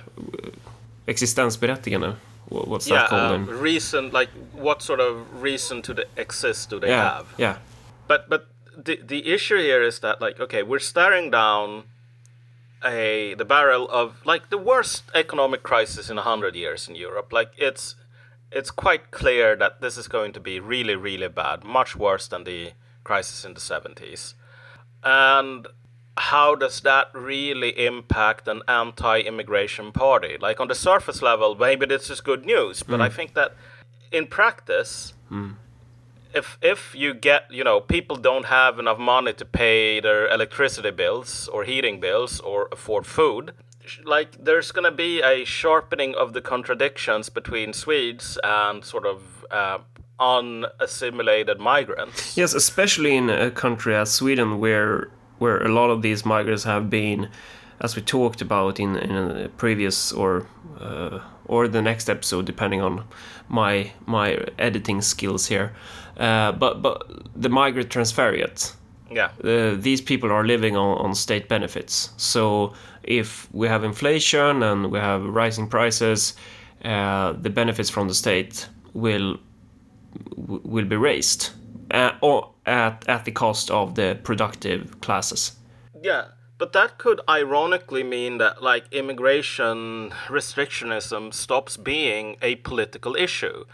Existensberättigande 1.07 2.07
wha- 2.09 2.17
what's 2.49 2.89
yeah, 2.89 2.97
that 2.97 3.09
called? 3.11 3.33
um, 3.33 3.47
then? 3.47 3.59
reason 3.59 4.11
like 4.11 4.31
what 4.53 4.83
sort 4.83 5.01
of 5.01 5.43
reason 5.43 5.83
to 5.83 5.95
the 5.95 6.07
exist 6.17 6.71
do 6.71 6.79
they 6.81 6.89
yeah, 6.89 7.15
have? 7.17 7.35
yeah, 7.37 7.59
But 8.07 8.29
but 8.29 8.49
the 8.77 9.01
the 9.03 9.33
issue 9.33 9.57
here 9.59 9.83
is 9.83 10.01
that 10.01 10.21
like 10.21 10.39
okay, 10.41 10.63
we're 10.63 10.79
staring 10.79 11.31
down 11.31 11.85
a 12.85 13.35
the 13.35 13.45
barrel 13.45 13.89
of 13.91 14.25
like 14.25 14.51
the 14.51 14.59
worst 14.59 15.05
economic 15.15 15.63
crisis 15.63 16.11
in 16.11 16.19
a 16.19 16.23
hundred 16.23 16.55
years 16.55 16.89
in 16.89 16.95
Europe. 16.95 17.33
Like 17.33 17.53
it's 17.57 17.97
it's 18.53 18.71
quite 18.71 19.11
clear 19.11 19.57
that 19.57 19.81
this 19.81 19.97
is 19.97 20.09
going 20.09 20.33
to 20.35 20.41
be 20.41 20.61
really 20.61 20.95
really 20.95 21.29
bad, 21.29 21.65
much 21.65 21.97
worse 21.97 22.29
than 22.29 22.45
the 22.45 22.73
crisis 23.03 23.45
in 23.45 23.55
the 23.55 23.61
seventies. 23.61 24.35
And 25.03 25.67
how 26.17 26.55
does 26.55 26.81
that 26.81 27.09
really 27.13 27.87
impact 27.87 28.49
an 28.49 28.63
anti-immigration 28.69 29.93
party? 29.93 30.37
Like 30.41 30.61
on 30.61 30.69
the 30.69 30.75
surface 30.75 31.21
level, 31.23 31.55
maybe 31.55 31.87
this 31.87 32.09
is 32.11 32.21
good 32.21 32.45
news, 32.45 32.83
but 32.83 33.01
I 33.01 33.09
think 33.09 33.35
that 33.35 33.55
in 34.11 34.27
practice, 34.27 35.13
if 36.35 36.59
if 36.63 36.95
you 36.95 37.15
get 37.15 37.51
you 37.51 37.65
know 37.65 37.81
people 37.81 38.17
don't 38.17 38.47
have 38.47 38.79
enough 38.79 38.99
money 38.99 39.33
to 39.33 39.45
pay 39.45 40.01
their 40.01 40.29
electricity 40.29 40.91
bills 40.91 41.49
or 41.49 41.65
heating 41.65 42.01
bills 42.01 42.41
or 42.41 42.69
afford 42.73 43.07
food 43.07 43.53
like 44.05 44.45
there's 44.45 44.73
going 44.73 44.85
to 44.85 44.91
be 44.91 45.23
a 45.23 45.45
sharpening 45.45 46.15
of 46.15 46.33
the 46.33 46.41
contradictions 46.41 47.29
between 47.29 47.73
swedes 47.73 48.39
and 48.43 48.85
sort 48.85 49.07
of 49.07 49.47
uh, 49.51 49.79
unassimilated 50.19 51.59
migrants 51.61 52.37
yes. 52.37 52.55
Especially 52.55 53.17
in 53.17 53.31
a 53.31 53.51
country 53.51 53.95
as 53.95 54.11
Sweden, 54.13 54.59
where 54.59 55.11
where 55.39 55.63
a 55.63 55.69
lot 55.69 55.91
of 55.91 56.03
these 56.03 56.25
migrants 56.25 56.65
have 56.65 56.89
been, 56.91 57.29
as 57.81 57.97
we 57.97 58.03
talked 58.03 58.41
about 58.43 58.81
in 58.81 58.97
in 58.97 59.17
a 59.17 59.49
previous 59.57 60.13
or 60.13 60.47
uh, 60.81 61.21
or 61.45 61.69
the 61.69 61.83
next 61.83 62.09
episode, 62.09 62.47
depending 62.47 62.83
on 62.83 63.05
my 63.49 63.93
my 64.07 64.39
editing 64.59 65.03
skills 65.03 65.47
here. 65.49 65.73
Uh, 66.17 66.53
but 66.53 66.83
but 66.83 67.03
the 67.43 67.49
migrant 67.49 67.89
transferiate. 67.91 68.75
yeah 69.11 69.31
uh, 69.45 69.77
these 69.79 70.03
people 70.03 70.33
are 70.33 70.45
living 70.47 70.77
on, 70.77 70.99
on 70.99 71.15
state 71.15 71.49
benefits. 71.49 72.11
So 72.17 72.73
if 73.03 73.49
we 73.53 73.69
have 73.69 73.85
inflation 73.85 74.63
and 74.63 74.91
we 74.91 74.99
have 74.99 75.23
rising 75.23 75.69
prices, 75.69 76.35
uh, 76.85 77.33
the 77.43 77.51
benefits 77.51 77.91
from 77.91 78.09
the 78.09 78.15
state 78.15 78.69
will 78.95 79.39
will 80.37 80.85
be 80.85 80.97
raised, 80.97 81.51
Eh, 81.91 82.07
uh, 82.07 82.13
or 82.21 82.51
at 82.65 83.09
at 83.09 83.25
the 83.25 83.33
cost 83.33 83.71
of 83.71 83.95
the 83.95 84.19
productive 84.23 85.01
classes. 85.01 85.57
Yeah, 86.03 86.25
but 86.59 86.73
that 86.73 86.99
could 86.99 87.21
ironically 87.29 88.03
mean 88.03 88.39
that 88.39 88.63
like 88.63 88.85
immigration 88.93 90.13
restrictionism 90.29 91.33
stops 91.33 91.77
being 91.77 92.37
a 92.43 92.57
political 92.57 93.15
issue. 93.15 93.65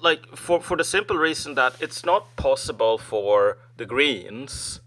Like 0.00 0.36
for 0.36 0.60
for 0.60 0.76
the 0.76 0.84
simple 0.84 1.16
reason 1.16 1.54
that 1.54 1.74
it's 1.80 2.04
not 2.04 2.36
possible 2.36 2.98
for 2.98 3.58
the 3.76 3.86
Greens 3.86 4.80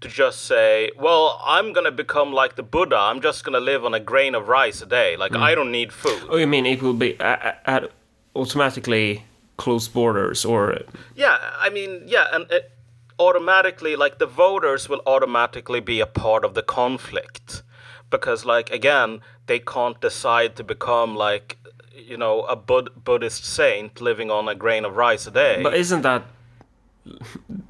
to 0.00 0.08
just 0.08 0.42
say, 0.42 0.90
"Well, 0.98 1.40
I'm 1.44 1.72
going 1.72 1.86
to 1.86 1.92
become 1.92 2.32
like 2.32 2.56
the 2.56 2.62
Buddha. 2.62 2.96
I'm 2.96 3.20
just 3.20 3.44
going 3.44 3.54
to 3.54 3.60
live 3.60 3.84
on 3.84 3.94
a 3.94 4.00
grain 4.00 4.34
of 4.34 4.48
rice 4.48 4.82
a 4.82 4.86
day. 4.86 5.16
Like 5.16 5.32
mm. 5.32 5.40
I 5.40 5.54
don't 5.54 5.72
need 5.72 5.92
food." 5.92 6.22
Oh, 6.28 6.36
you 6.36 6.46
mean 6.46 6.66
it 6.66 6.82
will 6.82 6.94
be 6.94 7.16
a- 7.18 7.56
a- 7.64 7.70
at 7.70 7.90
automatically 8.34 9.24
closed 9.56 9.92
borders, 9.92 10.44
or 10.44 10.78
Yeah, 11.14 11.38
I 11.58 11.70
mean, 11.70 12.02
yeah, 12.06 12.26
and 12.32 12.50
it 12.50 12.72
automatically, 13.18 13.96
like, 13.96 14.18
the 14.18 14.26
voters 14.26 14.88
will 14.88 15.00
automatically 15.06 15.80
be 15.80 16.00
a 16.00 16.06
part 16.06 16.44
of 16.44 16.54
the 16.54 16.62
conflict. 16.62 17.62
Because, 18.10 18.44
like, 18.44 18.70
again, 18.70 19.20
they 19.46 19.58
can't 19.58 20.00
decide 20.00 20.54
to 20.56 20.64
become, 20.64 21.16
like, 21.16 21.56
you 21.94 22.16
know, 22.16 22.42
a 22.42 22.54
Bud- 22.54 23.04
Buddhist 23.04 23.44
saint 23.44 24.00
living 24.00 24.30
on 24.30 24.48
a 24.48 24.54
grain 24.54 24.84
of 24.84 24.96
rice 24.96 25.26
a 25.26 25.30
day. 25.30 25.60
but 25.62 25.74
isn't 25.74 26.02
that 26.02 26.22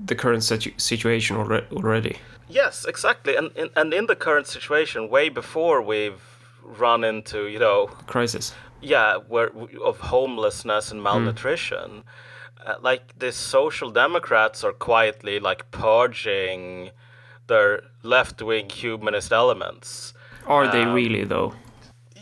the 0.05 0.15
current 0.15 0.43
situ- 0.43 0.73
situation 0.77 1.37
alre- 1.37 1.71
already? 1.73 2.17
yes, 2.49 2.85
exactly. 2.85 3.37
And, 3.37 3.51
and, 3.57 3.71
and 3.77 3.95
in 3.95 4.07
the 4.07 4.17
current 4.17 4.47
situation, 4.47 5.09
way 5.09 5.29
before 5.29 5.81
we've 5.83 6.21
run 6.63 7.05
into, 7.05 7.47
you 7.47 7.59
know, 7.59 7.87
Crisis. 8.07 8.53
Yeah, 8.81 9.17
where 9.29 9.51
of 9.85 10.01
homelessness 10.01 10.91
and 10.91 11.03
malnutrition. 11.03 12.05
Uh, 12.65 12.75
like 12.81 13.17
the 13.19 13.31
social 13.31 13.91
democrats 13.91 14.65
are 14.65 14.73
quietly 14.73 15.39
like 15.39 15.71
purging 15.71 16.91
their 17.47 17.83
left-wing 18.03 18.69
humanist 18.71 19.33
elements. 19.33 20.13
Are 20.47 20.67
they 20.71 20.85
really 20.85 21.25
though? 21.25 21.55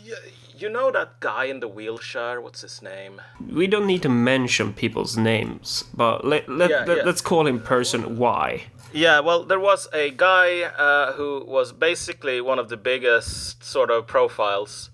You, 0.03 0.15
you 0.57 0.69
know 0.69 0.91
that 0.91 1.19
guy 1.19 1.45
in 1.45 1.59
the 1.61 1.67
wheelchair? 1.67 2.39
What's 2.41 2.61
his 2.61 2.81
name? 2.81 3.21
We 3.51 3.65
don't 3.67 3.87
need 3.87 4.03
to 4.03 4.09
mention 4.09 4.73
people's 4.73 5.17
names, 5.17 5.83
but 5.95 6.25
let, 6.25 6.47
let, 6.47 6.69
Yeah, 6.69 6.85
let, 6.85 6.97
yeah. 6.97 7.03
us 7.09 7.21
call 7.21 7.47
him 7.47 7.59
person 7.59 8.17
Y. 8.17 8.63
Yeah, 8.93 9.19
well, 9.19 9.43
there 9.43 9.59
was 9.59 9.87
a 9.93 10.11
guy 10.11 10.61
uh, 10.61 11.13
who 11.13 11.43
was 11.45 11.71
basically 11.73 12.39
one 12.39 12.59
of 12.59 12.69
the 12.69 12.77
biggest 12.77 13.63
sort 13.63 13.89
of 13.91 14.07
profiles 14.07 14.89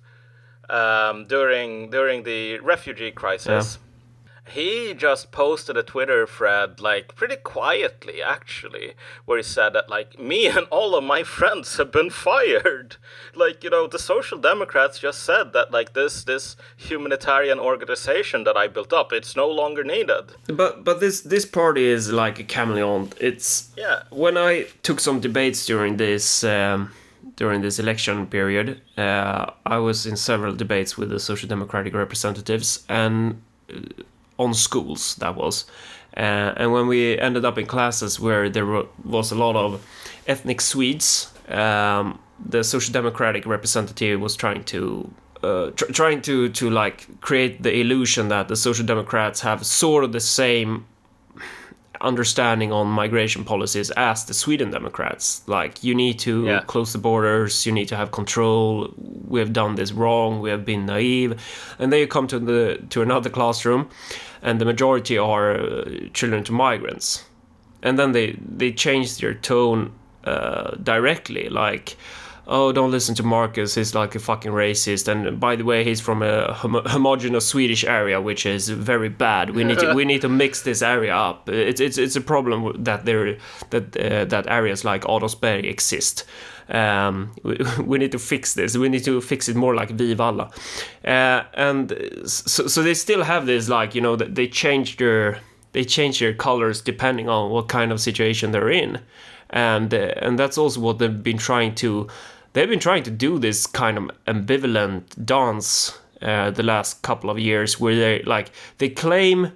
um, 0.71 1.25
during 1.27 1.89
during 1.91 2.23
the 2.23 2.59
refugee 2.59 3.11
crisis. 3.11 3.77
He 4.49 4.93
just 4.95 5.31
posted 5.31 5.77
a 5.77 5.83
Twitter 5.83 6.25
thread, 6.27 6.79
like 6.81 7.15
pretty 7.15 7.35
quietly, 7.37 8.21
actually, 8.23 8.95
where 9.25 9.37
he 9.37 9.43
said 9.43 9.69
that, 9.73 9.87
like, 9.87 10.19
me 10.19 10.47
and 10.47 10.65
all 10.71 10.95
of 10.95 11.03
my 11.05 11.23
friends 11.23 11.77
have 11.77 11.91
been 11.91 12.09
fired. 12.09 12.97
Like, 13.33 13.63
you 13.63 13.69
know, 13.69 13.87
the 13.87 13.99
Social 13.99 14.37
Democrats 14.37 14.99
just 14.99 15.23
said 15.23 15.53
that, 15.53 15.71
like, 15.71 15.93
this 15.93 16.23
this 16.25 16.57
humanitarian 16.75 17.59
organization 17.59 18.43
that 18.43 18.57
I 18.57 18.67
built 18.67 18.91
up, 18.91 19.13
it's 19.13 19.35
no 19.37 19.47
longer 19.47 19.83
needed. 19.85 20.25
But 20.47 20.83
but 20.83 20.99
this 20.99 21.21
this 21.21 21.45
party 21.45 21.85
is 21.85 22.11
like 22.11 22.37
a 22.39 22.43
chameleon. 22.43 23.09
It's 23.19 23.69
Yeah. 23.77 24.03
when 24.09 24.37
I 24.37 24.65
took 24.83 24.99
some 24.99 25.19
debates 25.21 25.65
during 25.65 25.97
this 25.97 26.43
um, 26.43 26.91
during 27.41 27.61
this 27.63 27.79
election 27.79 28.27
period, 28.27 28.79
uh, 28.99 29.45
I 29.65 29.77
was 29.79 30.05
in 30.05 30.15
several 30.15 30.53
debates 30.55 30.95
with 30.95 31.09
the 31.09 31.19
Social 31.19 31.49
Democratic 31.49 31.95
representatives 31.95 32.85
and 32.87 33.41
uh, 33.67 34.43
on 34.43 34.53
schools 34.53 35.15
that 35.15 35.35
was. 35.35 35.65
Uh, 36.15 36.53
and 36.61 36.71
when 36.71 36.85
we 36.85 37.17
ended 37.17 37.43
up 37.43 37.57
in 37.57 37.65
classes 37.65 38.19
where 38.19 38.47
there 38.47 38.67
wa- 38.67 38.85
was 39.03 39.31
a 39.31 39.35
lot 39.35 39.55
of 39.55 39.83
ethnic 40.27 40.61
Swedes, 40.61 41.33
um, 41.47 42.19
the 42.53 42.63
Social 42.63 42.93
Democratic 42.93 43.47
representative 43.47 44.21
was 44.21 44.35
trying 44.35 44.63
to 44.65 45.11
uh, 45.41 45.71
tr- 45.71 45.91
trying 45.91 46.21
to 46.21 46.49
to 46.49 46.69
like 46.69 47.07
create 47.21 47.63
the 47.63 47.73
illusion 47.81 48.27
that 48.29 48.49
the 48.49 48.55
Social 48.55 48.85
Democrats 48.85 49.41
have 49.41 49.65
sort 49.65 50.03
of 50.03 50.11
the 50.11 50.19
same 50.19 50.85
understanding 52.03 52.71
on 52.71 52.87
migration 52.87 53.43
policies 53.43 53.91
as 53.91 54.25
the 54.25 54.33
Sweden 54.33 54.71
Democrats. 54.71 55.41
Like, 55.47 55.83
you 55.83 55.95
need 55.95 56.19
to 56.19 56.45
Yeah. 56.45 56.61
close 56.67 56.91
the 56.91 56.97
borders, 56.99 57.65
you 57.65 57.71
need 57.73 57.87
to 57.89 57.95
have 57.95 58.09
control. 58.11 58.89
We 59.27 59.39
have 59.39 59.51
done 59.53 59.75
this 59.75 59.91
wrong. 59.91 60.41
We 60.41 60.49
have 60.51 60.63
been 60.65 60.85
naive. 60.85 61.35
And 61.79 61.91
then 61.91 61.99
you 61.99 62.07
come 62.07 62.27
to 62.27 62.39
the 62.39 62.77
to 62.89 63.01
another 63.01 63.29
classroom, 63.29 63.85
and 64.41 64.59
the 64.59 64.65
majority 64.65 65.17
are 65.17 65.51
uh, 65.59 65.83
children 66.13 66.43
to 66.43 66.53
migrants. 66.53 67.25
And 67.83 67.97
then 67.97 68.11
they 68.11 68.35
they 68.57 68.71
change 68.73 69.07
their 69.17 69.33
tone 69.33 69.91
uh, 70.27 70.75
directly, 70.83 71.49
like. 71.49 71.95
Oh, 72.47 72.71
don't 72.71 72.91
listen 72.91 73.13
to 73.15 73.23
Marcus. 73.23 73.75
He's 73.75 73.93
like 73.93 74.15
a 74.15 74.19
fucking 74.19 74.51
racist. 74.51 75.07
And 75.07 75.39
by 75.39 75.55
the 75.55 75.63
way, 75.63 75.83
he's 75.83 76.01
from 76.01 76.23
a 76.23 76.53
homo- 76.53 76.87
homogenous 76.87 77.47
Swedish 77.47 77.83
area, 77.83 78.19
which 78.19 78.45
is 78.45 78.69
very 78.69 79.09
bad. 79.09 79.51
We 79.51 79.63
need 79.63 79.79
to 79.79 79.93
we 79.93 80.05
need 80.05 80.21
to 80.21 80.29
mix 80.29 80.63
this 80.63 80.81
area 80.81 81.15
up. 81.15 81.47
It's 81.47 81.79
it's 81.79 81.97
it's 81.97 82.15
a 82.15 82.21
problem 82.21 82.83
that 82.83 83.05
there 83.05 83.37
that 83.69 83.95
uh, 83.95 84.25
that 84.25 84.47
areas 84.47 84.83
like 84.83 85.03
Adolfsberg 85.03 85.65
exist. 85.65 86.25
Um, 86.69 87.31
we, 87.43 87.57
we 87.85 87.97
need 87.99 88.11
to 88.13 88.19
fix 88.19 88.55
this. 88.55 88.75
We 88.75 88.89
need 88.89 89.03
to 89.03 89.21
fix 89.21 89.47
it 89.47 89.55
more 89.55 89.75
like 89.75 89.89
Vivalla. 89.89 90.51
Uh, 91.05 91.43
and 91.53 91.93
so, 92.25 92.67
so 92.67 92.81
they 92.81 92.95
still 92.95 93.23
have 93.23 93.45
this 93.45 93.69
like 93.69 93.93
you 93.93 94.01
know 94.01 94.15
that 94.15 94.33
they 94.33 94.47
change 94.47 94.97
their 94.97 95.39
they 95.73 95.83
change 95.83 96.19
their 96.19 96.33
colors 96.33 96.81
depending 96.81 97.29
on 97.29 97.51
what 97.51 97.69
kind 97.69 97.91
of 97.91 98.01
situation 98.01 98.51
they're 98.51 98.69
in 98.71 98.99
and 99.51 99.93
uh, 99.93 100.13
and 100.17 100.39
that's 100.39 100.57
also 100.57 100.79
what 100.79 100.99
they've 100.99 101.23
been 101.23 101.37
trying 101.37 101.75
to 101.75 102.07
they've 102.53 102.69
been 102.69 102.79
trying 102.79 103.03
to 103.03 103.11
do 103.11 103.37
this 103.37 103.67
kind 103.67 103.97
of 103.97 104.11
ambivalent 104.27 105.25
dance 105.25 105.99
uh, 106.21 106.51
the 106.51 106.63
last 106.63 107.01
couple 107.01 107.29
of 107.29 107.37
years 107.39 107.79
where 107.79 107.95
they 107.95 108.23
like 108.23 108.51
they 108.77 108.89
claim 108.89 109.51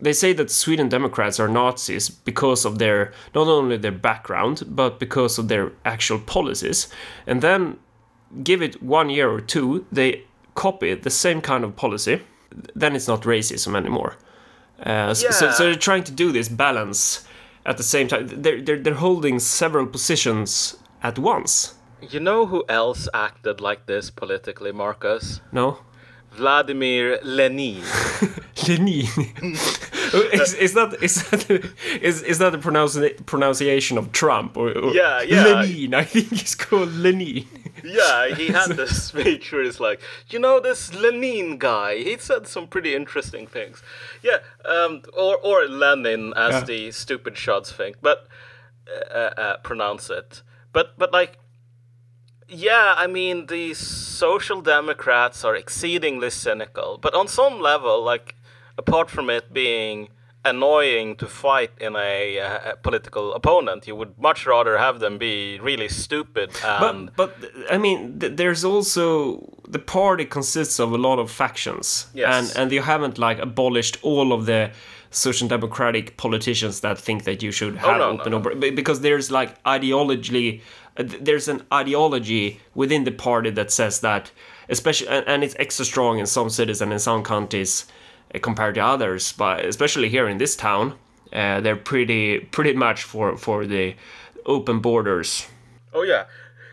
they 0.00 0.12
say 0.12 0.32
that 0.32 0.50
Sweden 0.50 0.88
Democrats 0.88 1.38
are 1.38 1.48
Nazis 1.48 2.10
because 2.10 2.64
of 2.64 2.78
their 2.78 3.12
not 3.34 3.46
only 3.46 3.76
their 3.76 3.92
background 3.92 4.62
but 4.66 4.98
because 4.98 5.38
of 5.38 5.48
their 5.48 5.72
actual 5.84 6.18
policies. 6.18 6.88
And 7.26 7.40
then 7.40 7.78
give 8.42 8.62
it 8.62 8.82
one 8.82 9.10
year 9.10 9.30
or 9.30 9.40
two 9.40 9.86
they 9.92 10.24
copy 10.54 10.94
the 10.94 11.10
same 11.10 11.40
kind 11.40 11.64
of 11.64 11.76
policy 11.76 12.20
then 12.74 12.94
it's 12.94 13.08
not 13.08 13.22
racism 13.22 13.74
anymore. 13.74 14.16
Uh, 14.82 15.14
so, 15.14 15.30
so, 15.30 15.50
so 15.52 15.64
they're 15.64 15.74
trying 15.74 16.04
to 16.04 16.12
do 16.12 16.32
this 16.32 16.48
balance 16.48 17.24
at 17.64 17.76
the 17.76 17.82
same 17.82 18.08
time. 18.08 18.26
They're, 18.28 18.60
they're, 18.60 18.78
they're 18.78 18.94
holding 18.94 19.38
several 19.38 19.86
positions 19.86 20.76
at 21.02 21.18
once. 21.18 21.74
You 22.00 22.20
know 22.20 22.46
who 22.46 22.64
else 22.68 23.08
acted 23.14 23.60
like 23.60 23.86
this 23.86 24.10
politically, 24.10 24.72
Marcus? 24.72 25.40
No? 25.52 25.78
Vladimir 26.32 27.18
Lenin. 27.22 27.82
Lenin. 28.68 29.06
is, 30.32 30.54
is 30.54 30.74
that 30.74 30.96
is 31.02 31.22
that 31.30 31.50
is 32.00 32.22
is 32.22 32.38
that 32.38 32.52
the 32.52 32.58
pronounci- 32.58 33.24
pronunciation 33.26 33.98
of 33.98 34.12
Trump 34.12 34.56
or, 34.56 34.72
or 34.76 34.92
Yeah, 34.94 35.20
yeah. 35.22 35.44
Lenin? 35.44 35.94
I 35.94 36.04
think 36.04 36.32
it's 36.32 36.54
called 36.54 36.90
Lenin. 36.92 37.46
Yeah, 37.84 38.34
he 38.34 38.48
had 38.48 38.70
this 38.70 39.04
speech 39.04 39.52
where 39.52 39.62
he's 39.62 39.80
like, 39.80 40.00
you 40.30 40.38
know, 40.38 40.60
this 40.60 40.92
Lenin 40.94 41.58
guy, 41.58 41.96
he 41.98 42.16
said 42.18 42.46
some 42.46 42.66
pretty 42.66 42.94
interesting 42.94 43.46
things. 43.46 43.82
Yeah, 44.22 44.38
um, 44.64 45.02
or 45.16 45.36
or 45.38 45.66
Lenin, 45.66 46.32
as 46.36 46.52
Yeah. 46.54 46.64
the 46.64 46.90
stupid 46.92 47.36
shots 47.36 47.72
think, 47.72 47.96
but 48.02 48.26
uh, 49.10 49.14
uh, 49.36 49.56
pronounce 49.58 50.10
it. 50.10 50.42
But 50.72 50.98
but 50.98 51.12
like, 51.12 51.38
yeah, 52.48 52.94
I 52.96 53.06
mean, 53.06 53.46
the 53.46 53.74
social 53.74 54.60
democrats 54.60 55.44
are 55.44 55.56
exceedingly 55.56 56.30
cynical, 56.30 56.98
but 57.00 57.14
on 57.14 57.28
some 57.28 57.60
level, 57.60 58.02
like, 58.02 58.34
apart 58.76 59.08
from 59.10 59.30
it 59.30 59.52
being 59.52 60.08
annoying 60.44 61.16
to 61.16 61.26
fight 61.26 61.70
in 61.80 61.94
a, 61.96 62.38
uh, 62.40 62.72
a 62.72 62.76
political 62.76 63.34
opponent, 63.34 63.86
you 63.86 63.94
would 63.96 64.18
much 64.18 64.46
rather 64.46 64.76
have 64.78 64.98
them 65.00 65.18
be 65.18 65.58
really 65.60 65.88
stupid. 65.88 66.50
But 66.62 67.16
but 67.16 67.30
I 67.70 67.78
mean, 67.78 68.18
th- 68.18 68.36
there's 68.36 68.64
also 68.64 69.38
the 69.68 69.78
party 69.78 70.24
consists 70.24 70.80
of 70.80 70.92
a 70.92 70.98
lot 70.98 71.18
of 71.18 71.30
factions, 71.30 72.06
Yes. 72.14 72.28
and 72.34 72.58
and 72.62 72.72
you 72.72 72.82
haven't 72.82 73.18
like 73.18 73.38
abolished 73.38 73.98
all 74.02 74.32
of 74.32 74.46
the 74.46 74.70
social 75.10 75.48
democratic 75.48 76.16
politicians 76.16 76.80
that 76.80 76.98
think 76.98 77.24
that 77.24 77.42
you 77.42 77.52
should 77.52 77.76
have 77.76 77.96
Oh, 77.96 77.98
no, 77.98 78.12
no, 78.12 78.20
open 78.20 78.32
no. 78.32 78.60
be- 78.60 78.70
because 78.70 79.00
there's 79.02 79.30
like 79.30 79.62
ideologically 79.64 80.60
uh, 80.96 81.04
there's 81.20 81.48
an 81.48 81.60
ideology 81.72 82.58
within 82.74 83.04
the 83.04 83.12
party 83.12 83.50
that 83.50 83.70
says 83.70 84.00
that 84.00 84.30
especially 84.68 85.08
and, 85.08 85.26
and 85.28 85.44
it's 85.44 85.54
extra 85.58 85.84
strong 85.84 86.18
in 86.18 86.26
some 86.26 86.48
cities 86.50 86.80
and 86.80 86.92
in 86.92 86.98
some 86.98 87.22
counties 87.22 87.86
compared 88.40 88.74
to 88.74 88.80
others 88.80 89.32
but 89.32 89.64
especially 89.64 90.08
here 90.08 90.28
in 90.28 90.38
this 90.38 90.56
town 90.56 90.94
uh, 91.32 91.60
they're 91.60 91.76
pretty 91.76 92.38
pretty 92.38 92.72
much 92.72 93.02
for 93.02 93.36
for 93.36 93.66
the 93.66 93.94
open 94.46 94.80
borders 94.80 95.46
Oh 95.92 96.02
yeah, 96.02 96.24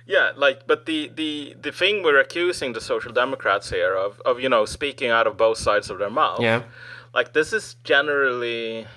yeah. 0.05 0.31
Like, 0.35 0.65
but 0.65 0.85
the 0.85 1.11
the 1.13 1.55
the 1.61 1.71
thing 1.71 2.03
we're 2.03 2.19
accusing 2.19 2.73
the 2.73 2.81
social 2.81 3.11
democrats 3.11 3.69
here 3.69 3.95
of 3.95 4.21
of 4.21 4.39
you 4.39 4.49
know 4.49 4.65
speaking 4.65 5.09
out 5.09 5.27
of 5.27 5.37
both 5.37 5.57
sides 5.57 5.89
of 5.89 5.99
their 5.99 6.09
mouth. 6.09 6.41
Yeah. 6.41 6.63
Like 7.13 7.33
this 7.33 7.53
is 7.53 7.75
generally. 7.83 8.87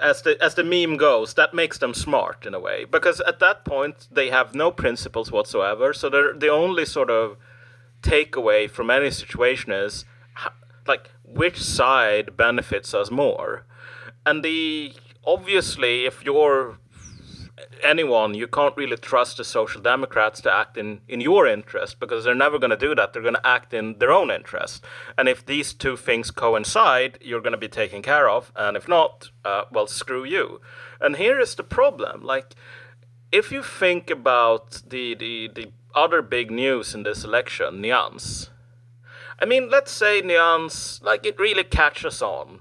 As 0.00 0.22
the 0.22 0.40
as 0.40 0.54
the 0.54 0.62
meme 0.62 0.96
goes, 0.96 1.34
that 1.34 1.52
makes 1.52 1.78
them 1.78 1.94
smart 1.94 2.46
in 2.46 2.54
a 2.54 2.60
way 2.60 2.84
because 2.84 3.20
at 3.22 3.40
that 3.40 3.64
point 3.64 4.06
they 4.08 4.30
have 4.30 4.54
no 4.54 4.70
principles 4.70 5.32
whatsoever. 5.32 5.92
So 5.92 6.08
they're 6.08 6.32
the 6.32 6.48
only 6.48 6.84
sort 6.84 7.10
of 7.10 7.36
takeaway 8.00 8.70
from 8.70 8.88
any 8.88 9.10
situation 9.10 9.72
is 9.72 10.04
like 10.86 11.10
which 11.22 11.60
side 11.60 12.36
benefits 12.36 12.94
us 12.94 13.10
more, 13.10 13.66
and 14.26 14.44
the 14.44 14.94
obviously 15.26 16.04
if 16.04 16.24
you're 16.24 16.78
anyone, 17.82 18.34
you 18.34 18.46
can't 18.46 18.76
really 18.76 18.96
trust 18.96 19.36
the 19.36 19.44
Social 19.44 19.80
Democrats 19.80 20.40
to 20.42 20.52
act 20.52 20.76
in, 20.76 21.00
in 21.08 21.20
your 21.20 21.46
interest 21.46 22.00
because 22.00 22.24
they're 22.24 22.34
never 22.34 22.58
going 22.58 22.70
to 22.70 22.76
do 22.76 22.94
that. 22.94 23.12
They're 23.12 23.22
going 23.22 23.34
to 23.34 23.46
act 23.46 23.72
in 23.74 23.98
their 23.98 24.12
own 24.12 24.30
interest. 24.30 24.84
And 25.16 25.28
if 25.28 25.44
these 25.44 25.72
two 25.72 25.96
things 25.96 26.30
coincide, 26.30 27.18
you're 27.20 27.40
going 27.40 27.52
to 27.52 27.58
be 27.58 27.68
taken 27.68 28.02
care 28.02 28.28
of. 28.28 28.52
And 28.56 28.76
if 28.76 28.88
not, 28.88 29.30
uh, 29.44 29.64
well, 29.70 29.86
screw 29.86 30.24
you. 30.24 30.60
And 31.00 31.16
here 31.16 31.38
is 31.38 31.54
the 31.54 31.62
problem. 31.62 32.22
Like, 32.22 32.54
if 33.30 33.52
you 33.52 33.62
think 33.62 34.10
about 34.10 34.82
the, 34.86 35.14
the, 35.14 35.50
the 35.54 35.72
other 35.94 36.22
big 36.22 36.50
news 36.50 36.94
in 36.94 37.02
this 37.02 37.24
election, 37.24 37.82
Nyans. 37.82 38.50
I 39.42 39.44
mean, 39.46 39.68
let's 39.70 39.90
say 39.92 40.22
Nyans, 40.22 41.02
like, 41.02 41.26
it 41.26 41.38
really 41.38 41.64
catches 41.64 42.22
on. 42.22 42.60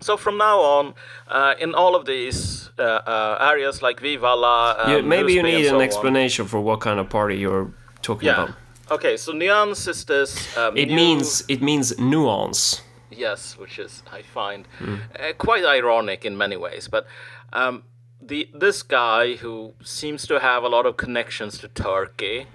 So 0.00 0.16
from 0.16 0.36
now 0.38 0.60
on, 0.60 0.94
uh, 1.28 1.54
in 1.58 1.74
all 1.74 1.94
of 1.96 2.04
these 2.04 2.70
uh, 2.78 2.82
uh, 2.82 3.38
areas 3.40 3.80
like 3.82 4.00
Vivalla, 4.00 4.76
um, 4.78 4.90
You, 4.92 5.02
maybe 5.02 5.32
you 5.32 5.42
need 5.42 5.64
so 5.64 5.70
an 5.70 5.74
on- 5.76 5.80
explanation 5.82 6.46
for 6.46 6.60
what 6.60 6.80
kind 6.80 7.00
of 7.00 7.08
party 7.08 7.36
you're 7.36 7.72
talking 8.02 8.26
Yeah. 8.28 8.44
about. 8.44 8.54
Okay, 8.90 9.16
so 9.16 9.32
Nyans 9.32 9.88
is 9.88 10.04
this. 10.04 10.56
Um, 10.56 10.76
It 10.76 10.88
new- 10.88 10.94
means 10.96 11.44
it 11.48 11.60
means 11.62 11.98
nuance. 11.98 12.82
yes, 13.10 13.56
which 13.58 13.78
is 13.78 14.02
I 14.12 14.22
find 14.22 14.68
uh, 14.80 15.32
quite 15.38 15.64
ironic 15.64 16.24
in 16.24 16.36
many 16.36 16.56
ways. 16.56 16.88
But 16.88 17.06
um, 17.52 17.82
the 18.28 18.48
this 18.60 18.82
guy 18.84 19.36
who 19.42 19.72
seems 19.82 20.26
to 20.26 20.38
have 20.38 20.62
a 20.62 20.68
lot 20.68 20.86
of 20.86 20.96
connections 20.96 21.58
to 21.58 21.68
Turkey. 21.68 22.46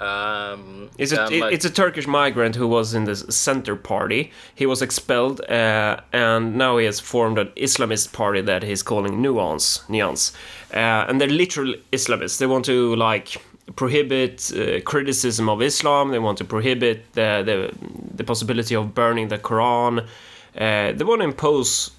Um, 0.00 0.90
It's 0.98 1.12
a 1.12 1.24
it- 1.24 1.40
like- 1.40 1.54
it's 1.54 1.64
a 1.64 1.70
Turkish 1.70 2.06
migrant 2.06 2.56
who 2.56 2.66
was 2.68 2.94
in 2.94 3.04
the 3.04 3.16
center 3.16 3.74
party. 3.76 4.30
He 4.54 4.66
was 4.66 4.80
expelled, 4.82 5.40
uh, 5.48 5.96
and 6.12 6.56
now 6.56 6.76
he 6.78 6.86
has 6.86 7.00
formed 7.00 7.38
an 7.38 7.48
Islamist 7.56 8.12
party 8.12 8.40
that 8.42 8.62
he's 8.62 8.82
calling 8.82 9.20
Nuance. 9.22 9.82
Nuance, 9.88 10.32
uh, 10.72 11.08
and 11.08 11.20
they're 11.20 11.28
literal 11.28 11.74
Islamists. 11.92 12.38
They 12.38 12.46
want 12.46 12.64
to 12.66 12.94
like 12.96 13.28
prohibit 13.76 14.50
uh, 14.54 14.80
criticism 14.84 15.48
of 15.48 15.60
Islam. 15.62 16.10
They 16.10 16.18
want 16.20 16.38
to 16.38 16.44
prohibit 16.44 16.98
the 17.14 17.42
the, 17.44 17.56
the 18.16 18.24
possibility 18.24 18.74
of 18.76 18.94
burning 18.94 19.28
the 19.28 19.38
Quran. 19.38 19.98
Uh, 20.00 20.92
they 20.96 21.04
want 21.04 21.20
to 21.22 21.26
impose 21.26 21.90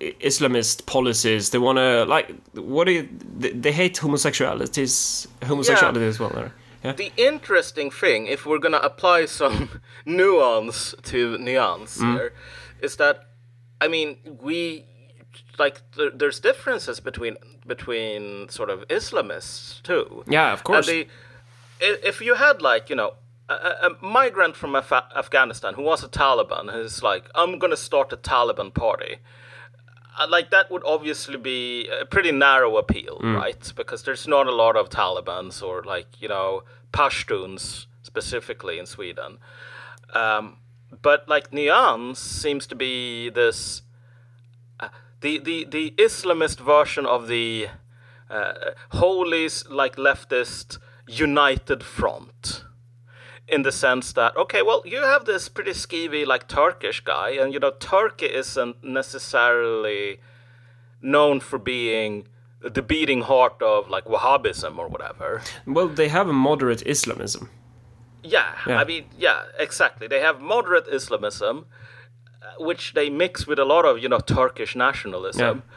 Islamist 0.00 0.86
policies. 0.86 1.50
They 1.50 1.58
want 1.58 1.78
to 1.78 2.04
like 2.04 2.34
what 2.54 2.84
do 2.86 2.92
you, 2.92 3.08
they, 3.40 3.50
they 3.50 3.72
hate 3.72 3.94
homosexualities 4.00 5.26
homosexuality 5.42 6.06
as 6.08 6.18
well. 6.20 6.30
Right? 6.30 6.50
The 6.82 7.12
interesting 7.16 7.90
thing, 7.90 8.26
if 8.26 8.46
we're 8.46 8.58
gonna 8.60 8.78
apply 8.78 9.26
some 9.26 9.80
nuance 10.06 10.94
to 11.04 11.36
nuance 11.38 11.98
Mm. 11.98 12.12
here, 12.14 12.32
is 12.80 12.96
that 12.96 13.24
I 13.80 13.88
mean 13.88 14.16
we 14.40 14.84
like 15.58 15.80
there, 15.96 16.10
there's 16.10 16.40
differences 16.40 17.00
between 17.00 17.36
between 17.66 18.48
sort 18.48 18.70
of 18.70 18.86
Islamists 18.88 19.82
too. 19.82 20.22
Yeah, 20.28 20.52
of 20.52 20.62
course. 20.64 20.88
And 20.88 21.06
the, 21.80 22.08
if 22.08 22.20
you 22.20 22.34
had 22.34 22.62
like 22.62 22.88
you 22.90 22.96
know 22.96 23.14
a, 23.48 23.54
a 23.54 23.72
a 23.88 24.04
migrant 24.04 24.56
from 24.56 24.74
Af- 24.74 24.92
Afghanistan 25.16 25.74
who 25.74 25.82
was 25.82 26.04
a 26.04 26.08
Taliban 26.08 26.72
who's 26.72 27.02
like 27.02 27.24
I'm 27.34 27.58
gonna 27.58 27.76
start 27.76 28.12
a 28.12 28.16
Taliban 28.16 28.72
party. 28.72 29.16
Like 30.28 30.50
that 30.50 30.70
would 30.70 30.82
obviously 30.84 31.36
be 31.36 31.88
a 31.88 32.06
pretty 32.06 32.32
narrow 32.32 32.76
appeal, 32.78 33.18
right? 33.36 33.72
Because 33.76 34.02
there's 34.02 34.26
not 34.26 34.46
a 34.46 34.52
lot 34.52 34.76
of 34.76 34.88
Taliban's 34.88 35.60
or 35.62 35.82
like 35.82 36.06
you 36.20 36.28
know 36.28 36.62
Pashtuns 36.92 37.86
specifically 38.02 38.78
in 38.78 38.86
Sweden. 38.86 39.38
Um, 40.14 40.56
but 41.02 41.28
like 41.28 41.50
Nyans 41.50 42.16
seems 42.16 42.66
to 42.68 42.74
be 42.74 43.28
this 43.30 43.82
uh, 44.80 44.88
the 45.20 45.38
the 45.38 45.64
the 45.64 45.94
Islamist 45.98 46.60
version 46.60 47.04
of 47.06 47.28
the 47.28 47.68
uh, 48.30 48.52
holy 48.90 49.48
like 49.68 49.96
leftist 49.96 50.78
united 51.08 51.84
front 51.84 52.64
in 53.48 53.62
the 53.62 53.72
sense 53.72 54.12
that 54.12 54.36
okay 54.36 54.62
well 54.62 54.82
you 54.84 55.00
have 55.02 55.24
this 55.24 55.48
pretty 55.48 55.70
skeevy 55.72 56.26
like 56.26 56.48
turkish 56.48 57.00
guy 57.04 57.30
and 57.30 57.52
you 57.52 57.60
know 57.60 57.70
turkey 57.78 58.26
isn't 58.26 58.76
necessarily 58.82 60.18
known 61.00 61.38
for 61.40 61.58
being 61.58 62.26
the 62.60 62.82
beating 62.82 63.22
heart 63.22 63.60
of 63.62 63.88
like 63.88 64.04
wahhabism 64.06 64.78
or 64.78 64.88
whatever 64.88 65.42
Well, 65.66 65.88
they 65.88 66.08
have 66.08 66.28
a 66.28 66.32
moderate 66.32 66.82
Islamism. 66.86 67.50
yeah, 68.24 68.54
Yeah. 68.66 68.80
I 68.80 68.84
mean, 68.84 69.04
yeah, 69.18 69.42
exactly. 69.58 70.08
They 70.08 70.20
have 70.20 70.40
moderate 70.40 70.86
Islamism, 70.88 71.66
uh, 72.42 72.64
which 72.68 72.94
they 72.94 73.08
mix 73.10 73.46
with 73.46 73.58
a 73.58 73.64
lot 73.64 73.84
of, 73.84 73.98
you 74.02 74.08
know, 74.08 74.18
Turkish 74.20 74.74
nationalism. 74.74 75.56
Yeah. 75.58 75.74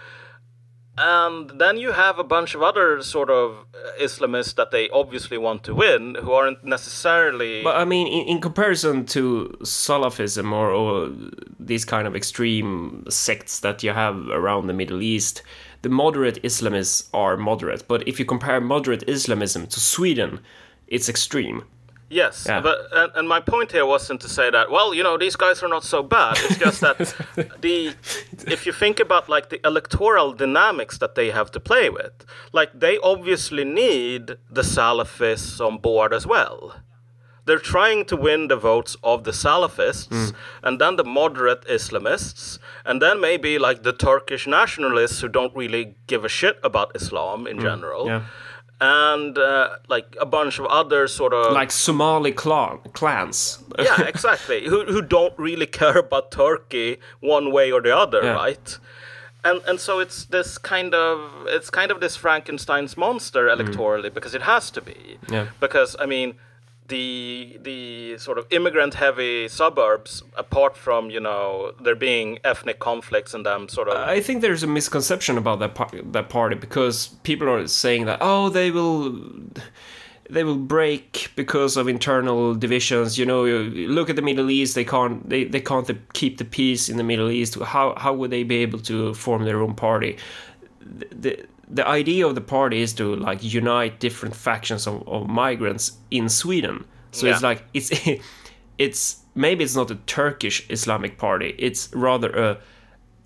And 1.02 1.52
then 1.62 1.78
you 1.78 1.94
have 1.94 2.20
a 2.20 2.26
bunch 2.26 2.56
of 2.56 2.62
other 2.62 3.02
sort 3.02 3.30
of 3.30 3.66
uh, 3.74 4.04
Islamists 4.04 4.56
that 4.56 4.72
they 4.72 4.90
obviously 4.90 5.38
want 5.38 5.64
to 5.64 5.74
win, 5.74 6.16
who 6.16 6.34
aren't 6.34 6.66
necessarily. 6.66 7.64
But 7.64 7.78
I 7.78 7.86
mean, 7.86 8.08
in, 8.08 8.28
in 8.28 8.42
comparison 8.42 9.06
to 9.08 9.58
Salafism 9.62 10.52
or, 10.52 10.70
or 10.72 11.10
these 11.58 11.86
kind 11.86 12.06
of 12.06 12.18
extreme 12.18 13.06
sects 13.10 13.62
that 13.62 13.82
you 13.82 13.92
have 13.92 14.28
around 14.28 14.68
the 14.68 14.74
Middle 14.74 15.02
East, 15.02 15.42
the 15.84 15.90
moderate 15.90 16.44
Islamists 16.44 17.08
are 17.14 17.38
moderate. 17.38 17.88
But 17.88 18.06
if 18.06 18.20
you 18.20 18.26
compare 18.26 18.60
moderate 18.60 19.08
Islamism 19.08 19.68
to 19.68 19.80
Sweden, 19.80 20.42
it's 20.88 21.08
extreme. 21.08 21.64
Yes, 22.10 22.46
Yeah. 22.48 22.62
but 22.62 22.78
and, 22.92 23.12
and 23.16 23.28
my 23.30 23.40
point 23.40 23.72
here 23.72 23.86
wasn't 23.86 24.22
to 24.22 24.30
say 24.30 24.50
that. 24.50 24.72
Well, 24.72 24.94
you 24.94 25.04
know, 25.04 25.18
these 25.18 25.36
guys 25.36 25.62
are 25.64 25.68
not 25.68 25.84
so 25.84 26.02
bad. 26.02 26.38
It's 26.40 26.58
just 26.58 26.82
that 26.82 26.98
the 27.62 27.94
if 28.48 28.66
you 28.66 28.74
think 28.74 29.00
about 29.00 29.30
like 29.30 29.50
the 29.50 29.60
electoral 29.66 30.34
dynamics 30.34 30.98
that 30.98 31.16
they 31.16 31.30
have 31.32 31.52
to 31.52 31.60
play 31.60 31.90
with, 31.90 32.26
like 32.52 32.72
they 32.80 32.98
obviously 33.00 33.64
need 33.64 34.38
the 34.50 34.64
Salafists 34.64 35.60
on 35.66 35.78
board 35.78 36.14
as 36.14 36.26
well. 36.26 36.76
They're 37.46 37.58
trying 37.58 38.06
to 38.06 38.16
win 38.16 38.48
the 38.48 38.56
votes 38.56 38.96
of 39.04 39.24
the 39.24 39.32
Salafists 39.32 40.10
mm. 40.10 40.36
and 40.62 40.80
then 40.80 40.98
the 40.98 41.04
moderate 41.04 41.66
Islamists 41.66 42.60
and 42.86 43.02
then 43.02 43.20
maybe 43.20 43.58
like 43.58 43.82
the 43.82 43.92
Turkish 43.92 44.46
nationalists 44.46 45.22
who 45.22 45.30
don't 45.30 45.56
really 45.56 45.96
give 46.06 46.24
a 46.24 46.30
shit 46.30 46.60
about 46.64 46.92
Islam 46.96 47.48
in 47.48 47.58
mm. 47.58 47.62
general 47.64 48.06
Yeah. 48.06 48.22
And 48.82 49.38
uh, 49.38 49.70
like 49.90 50.16
a 50.22 50.26
bunch 50.26 50.60
of 50.60 50.66
other 50.68 51.08
sort 51.08 51.34
of 51.34 51.54
like 51.54 51.72
Somali 51.72 52.32
clan 52.32 52.80
clans. 52.94 53.60
yeah, 53.80 54.02
exactly. 54.04 54.68
who 54.70 54.86
who 54.86 55.02
don't 55.02 55.34
really 55.38 55.66
care 55.68 55.98
about 55.98 56.32
Turkey 56.32 56.98
one 57.20 57.52
way 57.52 57.72
or 57.72 57.82
the 57.82 57.96
other, 57.96 58.22
Yeah. 58.24 58.34
right? 58.36 58.78
And 59.44 59.62
and 59.68 59.80
so 59.80 60.00
it's 60.00 60.26
this 60.26 60.58
kind 60.58 60.94
of 60.94 61.20
it's 61.48 61.70
kind 61.70 61.92
of 61.92 62.00
this 62.00 62.16
Frankenstein's 62.18 62.98
monster 62.98 63.48
electorally 63.48 64.14
because 64.14 64.36
it 64.36 64.42
has 64.44 64.72
to 64.72 64.82
be. 64.82 65.18
Mm. 65.28 65.32
Yeah. 65.34 65.48
Because 65.60 65.96
I 66.00 66.06
mean, 66.06 66.34
the 66.90 67.58
the 67.62 68.18
sort 68.18 68.38
of 68.38 68.46
immigrant 68.50 68.96
heavy 68.96 69.48
suburbs, 69.48 70.24
apart 70.36 70.76
from 70.76 71.10
you 71.10 71.20
know 71.20 71.74
there 71.82 71.96
being 71.96 72.40
ethnic 72.44 72.80
conflicts 72.80 73.34
and 73.34 73.46
them 73.46 73.70
sort 73.70 73.88
of 73.88 73.96
I 73.96 74.20
think 74.20 74.42
there's 74.42 74.64
a 74.64 74.68
misconception 74.68 75.38
about 75.38 75.60
that 75.60 75.76
par- 75.76 75.90
that 76.04 76.30
party 76.30 76.56
because 76.56 77.08
people 77.24 77.50
are 77.50 77.68
saying 77.68 78.06
that 78.06 78.20
oh 78.22 78.50
they 78.50 78.72
will 78.72 79.16
they 80.30 80.44
will 80.44 80.58
break 80.58 81.32
because 81.36 81.76
of 81.76 81.88
internal 81.88 82.54
divisions. 82.54 83.18
You 83.18 83.26
know, 83.26 83.46
you 83.46 83.88
look 83.88 84.10
at 84.10 84.16
the 84.16 84.22
Middle 84.22 84.50
East; 84.50 84.76
they 84.76 84.86
can't 84.86 85.28
they, 85.28 85.46
they 85.46 85.62
can't 85.62 85.90
keep 86.14 86.38
the 86.38 86.46
peace 86.46 86.88
in 86.90 86.98
the 86.98 87.04
Middle 87.04 87.30
East. 87.30 87.56
How 87.60 87.96
how 87.98 88.14
would 88.14 88.32
they 88.32 88.44
be 88.44 88.58
able 88.58 88.80
to 88.80 89.14
form 89.14 89.46
their 89.46 89.62
own 89.62 89.74
party? 89.74 90.18
The 90.82 91.46
the, 91.70 91.88
idea 91.88 92.26
of 92.28 92.36
the 92.36 92.42
party 92.42 92.82
is 92.82 92.94
to 92.94 93.16
like 93.16 93.44
unite 93.44 94.00
different 94.00 94.36
factions 94.36 94.88
of, 94.88 95.08
of 95.08 95.28
migrants 95.28 95.98
in 96.12 96.30
Sweden. 96.30 96.86
So 97.12 97.28
it's 97.28 97.42
like 97.44 97.64
it's 97.74 97.92
it's 98.78 99.24
maybe 99.36 99.64
it's 99.64 99.76
not 99.76 99.92
a 99.92 99.96
Turkish 100.06 100.68
Islamic 100.70 101.18
party. 101.18 101.56
It's 101.58 101.90
rather 101.94 102.30
a 102.30 102.58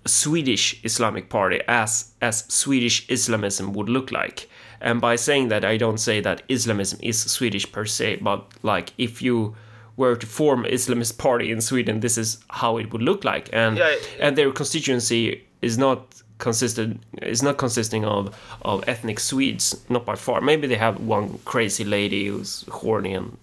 Swedish 0.06 0.80
Islamic 0.84 1.28
party 1.30 1.60
as 1.68 2.12
as 2.20 2.44
Swedish 2.48 3.06
Islamism 3.08 3.72
would 3.72 3.88
look 3.88 4.10
like. 4.10 4.48
And 4.80 5.00
by 5.00 5.16
saying 5.16 5.48
that, 5.48 5.64
I 5.64 5.78
don't 5.78 5.98
say 5.98 6.20
that 6.20 6.42
Islamism 6.48 6.98
is 7.02 7.18
Swedish 7.18 7.70
per 7.72 7.86
se, 7.86 8.16
but 8.16 8.46
like 8.62 8.92
if 8.98 9.22
you 9.22 9.54
were 9.96 10.16
to 10.16 10.26
form 10.26 10.64
an 10.64 10.70
Islamist 10.72 11.18
party 11.18 11.50
in 11.50 11.60
Sweden, 11.60 12.00
this 12.00 12.18
is 12.18 12.38
how 12.50 12.76
it 12.78 12.92
would 12.92 13.02
look 13.02 13.24
like. 13.24 13.48
And 13.52 13.78
Yeah. 13.78 13.94
and 14.20 14.36
their 14.36 14.52
constituency 14.52 15.44
is 15.62 15.78
not 15.78 16.22
consisted 16.44 16.98
is 17.22 17.42
not 17.42 17.56
consisting 17.56 18.04
of 18.04 18.22
of 18.62 18.76
ethnic 18.86 19.18
Swedes, 19.18 19.66
not 19.88 20.04
by 20.04 20.16
far. 20.26 20.40
Maybe 20.40 20.66
they 20.68 20.80
have 20.86 20.96
one 21.00 21.26
crazy 21.44 21.84
lady 21.84 22.26
who's 22.26 22.64
horny 22.80 23.14
and 23.14 23.36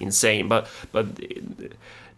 insane, 0.00 0.48
but 0.48 0.62
but 0.92 1.06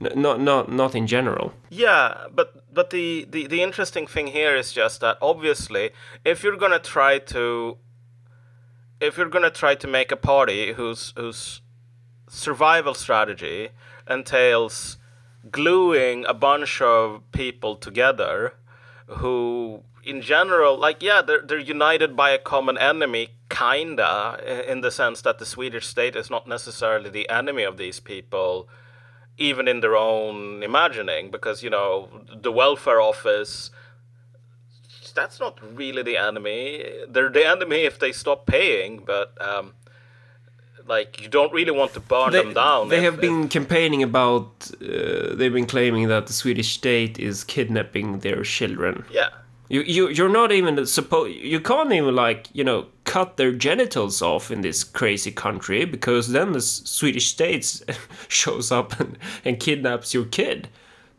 not 0.00 0.40
not 0.40 0.70
not 0.70 0.94
in 0.94 1.06
general. 1.06 1.52
Yeah, 1.70 2.28
but 2.38 2.48
but 2.72 2.90
the, 2.90 3.26
the 3.28 3.46
the 3.48 3.61
interesting 3.62 4.06
thing 4.06 4.28
here 4.28 4.54
is 4.56 4.72
just 4.72 5.00
that 5.00 5.16
obviously 5.20 5.90
if 6.24 6.42
you're 6.42 6.61
gonna 6.64 6.78
try 6.96 7.18
to 7.34 7.76
if 9.00 9.16
you're 9.16 9.34
gonna 9.36 9.56
try 9.62 9.74
to 9.74 9.88
make 9.98 10.12
a 10.12 10.20
party 10.32 10.72
whose 10.78 11.12
whose 11.16 11.61
survival 12.28 12.94
strategy 12.94 13.70
entails 14.09 14.98
gluing 15.50 16.24
a 16.26 16.34
bunch 16.34 16.80
of 16.80 17.22
people 17.32 17.76
together 17.76 18.54
who 19.09 19.82
in 20.04 20.20
general 20.22 20.78
like 20.78 21.02
yeah 21.02 21.22
they're, 21.22 21.42
they're 21.42 21.59
united 21.59 22.16
by 22.16 22.30
a 22.30 22.38
common 22.38 22.78
enemy 22.78 23.28
kinda 23.48 24.64
in 24.68 24.80
the 24.80 24.90
sense 24.90 25.22
that 25.22 25.38
the 25.38 25.46
swedish 25.46 25.86
state 25.86 26.14
is 26.14 26.30
not 26.30 26.46
necessarily 26.46 27.11
the 27.11 27.28
enemy 27.28 27.62
of 27.62 27.76
these 27.76 28.00
people 28.00 28.68
even 29.38 29.68
in 29.68 29.80
their 29.80 29.96
own 29.96 30.62
imagining 30.62 31.30
because 31.30 31.62
you 31.62 31.70
know 31.70 32.09
the 32.34 32.52
welfare 32.52 33.00
office 33.00 33.70
that's 35.14 35.40
not 35.40 35.59
really 35.76 36.04
the 36.04 36.16
enemy. 36.16 36.84
They're 37.09 37.28
the 37.28 37.44
enemy 37.44 37.78
if 37.82 37.98
they 37.98 38.12
stop 38.12 38.46
paying 38.46 39.02
but 39.04 39.32
um 39.40 39.74
like 40.89 41.20
you 41.22 41.28
don't 41.28 41.53
really 41.53 41.70
want 41.80 41.93
to 41.95 42.01
burn 42.01 42.32
them 42.32 42.55
down 42.55 42.89
They 42.89 42.97
if- 42.99 43.03
have 43.05 43.14
if- 43.14 43.20
been 43.20 43.49
campaigning 43.49 44.03
about. 44.03 44.70
Uh, 44.82 45.34
they've 45.36 45.53
been 45.53 45.66
claiming 45.66 46.09
that 46.09 46.26
the 46.26 46.32
Swedish 46.32 46.70
state 46.72 47.18
is 47.18 47.45
kidnapping 47.45 48.20
their 48.20 48.43
children. 48.43 49.05
yeah 49.11 49.28
You 49.70 49.82
you 49.97 50.09
you're 50.16 50.32
not 50.43 50.51
even 50.53 50.86
supposed. 50.86 51.34
You 51.55 51.61
can't 51.61 51.93
even 51.93 52.14
like 52.26 52.41
you 52.59 52.64
know 52.64 52.86
cut 53.05 53.36
their 53.36 53.53
genitals 53.53 54.22
off 54.22 54.51
in 54.51 54.61
this 54.62 54.84
crazy 54.84 55.30
country 55.32 55.84
because 55.86 56.32
then 56.32 56.53
the 56.53 56.59
S- 56.59 56.82
Swedish 56.99 57.26
state 57.28 57.64
shows 58.28 58.72
up 58.72 59.01
and, 59.01 59.18
and 59.45 59.61
kidnaps 59.61 60.14
your 60.14 60.26
kid. 60.26 60.68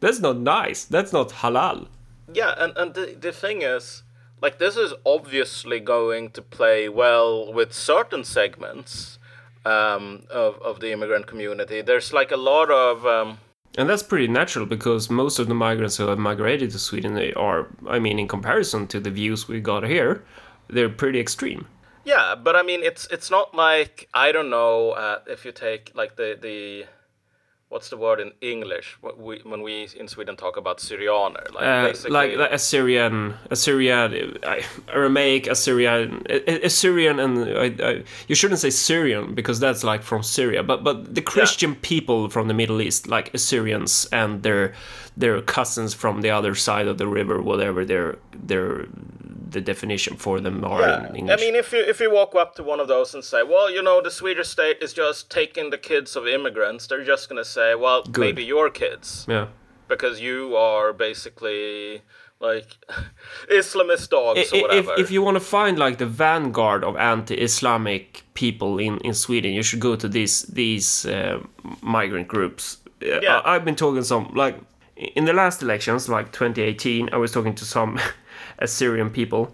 That's 0.02 0.20
not 0.20 0.38
nice. 0.38 0.86
That's 0.86 1.14
not 1.14 1.30
halal. 1.42 1.88
Yeah, 2.34 2.54
and, 2.64 2.74
and 2.78 2.94
the, 2.94 3.06
the 3.20 3.32
thing 3.32 3.62
is, 3.64 4.04
like, 4.42 4.58
this 4.60 4.78
is 4.78 4.94
obviously 5.06 5.80
going 5.80 6.32
to 6.32 6.42
play 6.42 6.88
well 6.90 7.52
with 7.54 7.74
certain 7.74 8.24
segments 8.24 9.19
um, 9.66 10.24
of, 10.30 10.62
of 10.62 10.80
the 10.80 10.92
immigrant 10.92 11.28
community. 11.28 11.82
There's 11.82 12.14
like 12.14 12.32
a 12.32 12.38
lot 12.38 12.70
of. 12.72 13.06
Um, 13.06 13.38
And 13.78 13.88
that's 13.90 14.04
pretty 14.04 14.28
natural 14.28 14.66
because 14.66 15.10
most 15.10 15.40
of 15.40 15.48
the 15.48 15.54
migrants 15.54 15.98
who 15.98 16.08
have 16.08 16.18
migrated 16.20 16.72
to 16.72 16.80
Sweden 16.80 17.14
they 17.14 17.34
are, 17.34 17.68
I 17.88 18.00
mean, 18.00 18.20
in 18.20 18.28
comparison 18.28 18.88
to 18.88 19.00
the 19.00 19.12
views 19.12 19.48
we 19.48 19.62
got 19.62 19.84
here, 19.84 20.24
they're 20.70 20.90
pretty 20.90 21.20
extreme. 21.20 21.68
yeah, 22.06 22.36
but 22.36 22.56
I 22.56 22.64
mean, 22.64 22.82
it's 22.84 23.08
it's 23.12 23.30
not 23.30 23.54
like 23.54 24.08
I 24.14 24.32
don't 24.32 24.50
know 24.50 24.92
uh, 24.92 25.20
if 25.28 25.46
you 25.46 25.52
take 25.52 25.92
like 25.96 26.16
the 26.16 26.38
the 26.42 26.86
what's 27.70 27.90
the 27.90 27.98
word 27.98 28.20
in 28.20 28.32
English? 28.42 28.98
When 29.02 29.18
we, 29.18 29.40
when 29.44 29.62
we 29.62 29.88
in 29.96 30.08
Sweden 30.08 30.36
talk 30.36 30.58
about 30.58 30.80
Syrianer, 30.80 31.54
like 31.54 31.64
Uh, 31.64 31.88
basically 31.88 32.12
like 32.12 32.38
the 32.38 32.54
Assyrian, 32.54 33.36
Assyrian, 33.50 34.38
uh, 34.44 34.62
Aramaic, 34.94 35.48
Assyrian, 35.48 36.26
Assyrian, 36.48 37.20
and 37.20 37.34
I, 37.58 37.68
I, 37.90 38.04
you 38.28 38.36
shouldn't 38.36 38.60
say 38.60 38.72
Syrian 38.72 39.36
because 39.36 39.60
that's 39.60 39.84
like 39.84 40.04
from 40.04 40.24
Syria, 40.24 40.64
but 40.64 40.84
but 40.84 41.16
the 41.16 41.22
Christian 41.22 41.76
people 41.76 42.30
from 42.30 42.48
the 42.48 42.58
Middle 42.62 42.82
East, 42.82 43.08
like 43.08 43.34
Assyrians 43.34 44.08
and 44.12 44.44
their 44.44 44.74
their 45.16 45.42
cousins 45.42 45.94
from 45.94 46.22
the 46.22 46.32
other 46.38 46.56
side 46.56 46.88
of 46.88 46.98
the 46.98 47.08
river, 47.08 47.42
whatever 47.42 47.86
their 47.86 48.18
their 48.48 48.88
the 49.52 49.62
definition 49.62 50.16
for 50.16 50.40
them 50.40 50.64
are 50.64 50.82
Yeah, 50.82 51.14
in 51.14 51.30
I 51.30 51.36
mean, 51.44 51.56
if 51.56 51.68
you 51.74 51.82
if 51.94 52.00
you 52.00 52.10
walk 52.20 52.32
up 52.36 52.56
to 52.56 52.64
one 52.64 52.80
of 52.84 52.88
those 52.88 53.10
and 53.16 53.24
say, 53.24 53.42
"Well, 53.54 53.68
you 53.76 53.82
know, 53.82 53.98
the 54.08 54.14
Swedish 54.22 54.50
state 54.58 54.78
is 54.86 54.94
just 54.94 55.20
taking 55.40 55.66
the 55.72 55.82
kids 55.92 56.16
of 56.16 56.24
immigrants," 56.38 56.82
they're 56.88 57.08
just 57.14 57.24
gonna 57.30 57.50
say, 57.59 57.59
"Well, 57.76 58.04
maybe 58.18 58.44
your 58.44 58.70
kids." 58.70 59.26
yeah. 59.28 59.48
because 59.88 60.22
you 60.22 60.56
are 60.56 60.94
basically 60.94 62.02
like 62.40 62.78
Islamist 63.52 64.10
dogs 64.10 64.52
or 64.54 64.56
if, 64.56 64.62
whatever. 64.62 64.94
if 64.98 65.12
you 65.12 65.22
want 65.22 65.36
to 65.36 65.42
find 65.42 65.78
like 65.78 65.98
the 65.98 66.06
vanguard 66.06 66.84
of 66.84 66.96
anti-Islamic 66.96 68.24
people 68.34 68.80
in, 68.80 68.98
in 69.00 69.14
Sweden, 69.14 69.52
you 69.54 69.64
should 69.64 69.80
go 69.80 69.96
to 69.96 70.08
these 70.08 70.44
these 70.44 71.06
uh, 71.06 71.40
migrant 71.82 72.28
groups. 72.28 72.78
Yeah. 73.02 73.42
I, 73.46 73.54
have 73.54 73.66
been 73.66 73.76
talking 73.76 74.04
some 74.04 74.32
like 74.34 74.56
in 74.96 75.26
the 75.26 75.34
last 75.34 75.62
elections, 75.62 76.10
like 76.10 76.32
2018. 76.32 77.10
I 77.14 77.18
was 77.18 77.32
talking 77.32 77.56
to 77.56 77.66
some 77.66 78.00
Assyrian 78.60 79.10
people, 79.10 79.54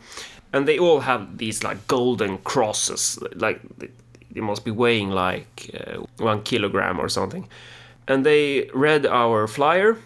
and 0.54 0.68
they 0.68 0.80
all 0.80 1.02
have 1.02 1.38
these 1.38 1.64
like 1.64 1.88
golden 1.88 2.38
crosses, 2.40 3.20
like 3.36 3.62
they, 3.78 3.90
they 4.32 4.42
must 4.42 4.66
be 4.66 4.72
weighing 4.72 5.10
like 5.10 5.72
uh, 5.74 6.04
one 6.18 6.42
kilogram 6.44 7.00
or 7.00 7.10
something. 7.10 7.48
And 8.08 8.26
they 8.26 8.70
read 8.74 9.06
our 9.06 9.48
flyer, 9.48 9.98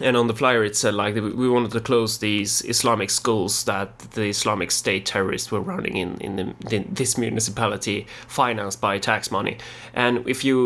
and 0.00 0.16
on 0.16 0.26
the 0.26 0.34
flyer 0.34 0.64
it 0.64 0.74
said 0.76 0.94
like 0.94 1.14
we 1.14 1.48
wanted 1.48 1.72
to 1.72 1.80
close 1.80 2.18
these 2.18 2.62
Islamic 2.64 3.10
schools 3.10 3.64
that 3.64 3.98
the 4.12 4.30
Islamic 4.30 4.70
State 4.70 5.04
terrorists 5.04 5.52
were 5.52 5.60
running 5.60 5.96
in 5.96 6.16
in, 6.20 6.36
the, 6.36 6.76
in 6.76 6.88
this 6.90 7.18
municipality, 7.18 8.06
financed 8.26 8.80
by 8.80 8.98
tax 8.98 9.30
money. 9.30 9.58
And 9.92 10.26
if 10.26 10.44
you 10.44 10.58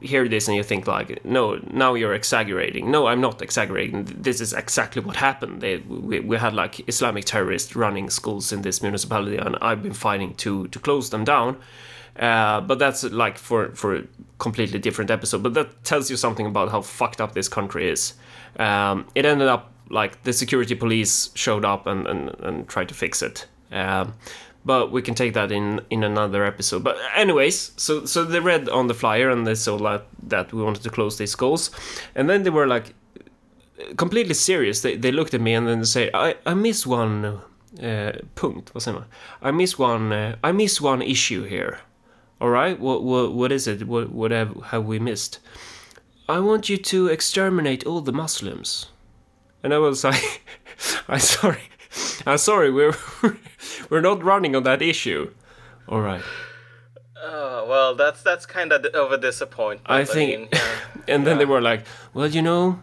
hear 0.00 0.28
this 0.28 0.48
and 0.48 0.56
you 0.56 0.64
think 0.64 0.86
like, 0.86 1.24
no, 1.24 1.60
now 1.72 1.94
you're 1.94 2.14
exaggerating. 2.14 2.90
No, 2.90 3.06
I'm 3.06 3.20
not 3.20 3.40
exaggerating. 3.42 4.04
This 4.22 4.40
is 4.40 4.52
exactly 4.52 5.02
what 5.02 5.16
happened. 5.16 5.60
They, 5.60 5.76
we, 5.76 6.20
we 6.20 6.36
had 6.38 6.54
like 6.54 6.88
Islamic 6.88 7.24
terrorists 7.24 7.76
running 7.76 8.10
schools 8.10 8.52
in 8.52 8.62
this 8.62 8.82
municipality, 8.82 9.36
and 9.36 9.56
I've 9.60 9.82
been 9.82 9.94
fighting 9.94 10.34
to 10.36 10.66
to 10.68 10.78
close 10.80 11.10
them 11.10 11.24
down. 11.24 11.56
Uh, 12.20 12.60
but 12.60 12.78
that's 12.78 13.02
like 13.04 13.38
for 13.38 13.74
for 13.74 13.96
a 13.96 14.02
completely 14.38 14.78
different 14.78 15.10
episode. 15.10 15.42
But 15.42 15.54
that 15.54 15.84
tells 15.84 16.10
you 16.10 16.16
something 16.16 16.46
about 16.46 16.70
how 16.70 16.82
fucked 16.82 17.20
up 17.20 17.32
this 17.32 17.48
country 17.48 17.90
is. 17.90 18.14
Um, 18.58 19.06
it 19.14 19.24
ended 19.24 19.48
up 19.48 19.72
like 19.88 20.22
the 20.22 20.32
security 20.32 20.74
police 20.74 21.30
showed 21.34 21.64
up 21.64 21.86
and, 21.86 22.06
and, 22.06 22.28
and 22.40 22.68
tried 22.68 22.88
to 22.88 22.94
fix 22.94 23.22
it. 23.22 23.46
Um, 23.72 24.14
but 24.64 24.92
we 24.92 25.02
can 25.02 25.14
take 25.14 25.32
that 25.32 25.50
in 25.50 25.80
in 25.88 26.04
another 26.04 26.44
episode. 26.44 26.84
But 26.84 26.96
anyways, 27.16 27.72
so 27.76 28.04
so 28.04 28.24
they 28.24 28.40
read 28.40 28.68
on 28.68 28.88
the 28.88 28.94
flyer 28.94 29.30
and 29.30 29.46
they 29.46 29.54
saw 29.54 29.78
that 29.78 30.02
that 30.28 30.52
we 30.52 30.62
wanted 30.62 30.82
to 30.82 30.90
close 30.90 31.16
these 31.16 31.30
schools, 31.30 31.70
and 32.14 32.28
then 32.28 32.42
they 32.42 32.50
were 32.50 32.66
like 32.66 32.94
completely 33.96 34.34
serious. 34.34 34.80
They 34.82 34.96
they 34.96 35.12
looked 35.12 35.34
at 35.34 35.40
me 35.40 35.54
and 35.54 35.66
then 35.66 35.78
they 35.78 35.86
say, 35.86 36.10
I 36.12 36.34
I 36.44 36.54
miss 36.54 36.86
one 36.86 37.40
uh, 37.82 38.12
punkt. 38.34 38.70
Vad 38.74 38.82
säger 38.82 38.94
man? 38.94 39.04
I 39.42 39.50
miss 39.52 39.78
one. 39.78 40.12
Uh, 40.12 40.36
I 40.44 40.52
miss 40.52 40.80
one 40.80 41.02
issue 41.02 41.44
here. 41.44 41.78
All 42.40 42.48
right, 42.48 42.78
what 42.80 43.02
what 43.02 43.32
what 43.34 43.52
is 43.52 43.66
it? 43.66 43.86
What 43.86 44.10
what 44.12 44.30
have 44.30 44.56
have 44.70 44.84
we 44.84 44.98
missed? 44.98 45.40
I 46.28 46.38
want 46.38 46.68
you 46.68 46.76
to 46.78 47.08
exterminate 47.08 47.84
all 47.86 48.00
the 48.00 48.12
Muslims. 48.12 48.86
And 49.62 49.74
I 49.74 49.78
was 49.78 50.04
like, 50.04 50.42
I'm 51.08 51.18
sorry, 51.18 51.62
I'm 52.26 52.38
sorry, 52.38 52.70
we're 52.70 52.96
we're 53.90 54.00
not 54.00 54.22
running 54.22 54.56
on 54.56 54.62
that 54.62 54.80
issue. 54.80 55.30
All 55.88 56.00
right. 56.00 56.22
Oh, 57.22 57.66
well, 57.68 57.94
that's 57.94 58.22
that's 58.22 58.46
kind 58.46 58.72
of 58.72 58.86
of 58.86 59.12
a 59.12 59.18
disappointment. 59.18 59.90
I 59.90 60.04
think, 60.04 60.30
mean, 60.30 60.48
yeah. 60.52 61.14
and 61.14 61.26
then 61.26 61.36
they 61.36 61.44
were 61.44 61.60
like, 61.60 61.84
"Well, 62.14 62.28
you 62.28 62.40
know, 62.40 62.78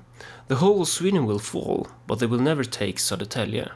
the 0.48 0.56
whole 0.56 0.86
Sweden 0.86 1.26
will 1.26 1.40
fall, 1.40 1.88
but 2.06 2.20
they 2.20 2.28
will 2.28 2.44
never 2.44 2.64
take 2.64 2.98
Södertälje. 2.98 3.72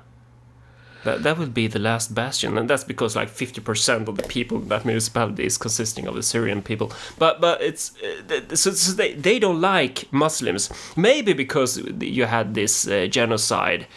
That 1.04 1.24
that 1.24 1.38
will 1.38 1.50
be 1.50 1.68
the 1.68 1.80
last 1.80 2.14
bastion, 2.14 2.58
and 2.58 2.70
that's 2.70 2.84
because 2.84 3.16
like 3.16 3.30
fifty 3.30 3.62
percent 3.62 4.08
of 4.08 4.18
the 4.18 4.28
people 4.28 4.58
in 4.58 4.68
that 4.68 4.86
municipality 4.86 5.46
is 5.46 5.58
consisting 5.58 6.08
of 6.08 6.14
the 6.14 6.22
Syrian 6.24 6.62
people. 6.62 6.92
But 7.18 7.42
but 7.42 7.62
it's 7.62 7.92
uh, 8.04 8.56
so, 8.56 8.72
so 8.72 8.94
they 8.94 9.14
they 9.14 9.40
don't 9.40 9.62
like 9.62 10.06
Muslims. 10.12 10.70
Maybe 10.96 11.34
because 11.34 11.82
you 12.00 12.26
had 12.26 12.54
this 12.54 12.88
uh, 12.88 13.08
genocide 13.10 13.88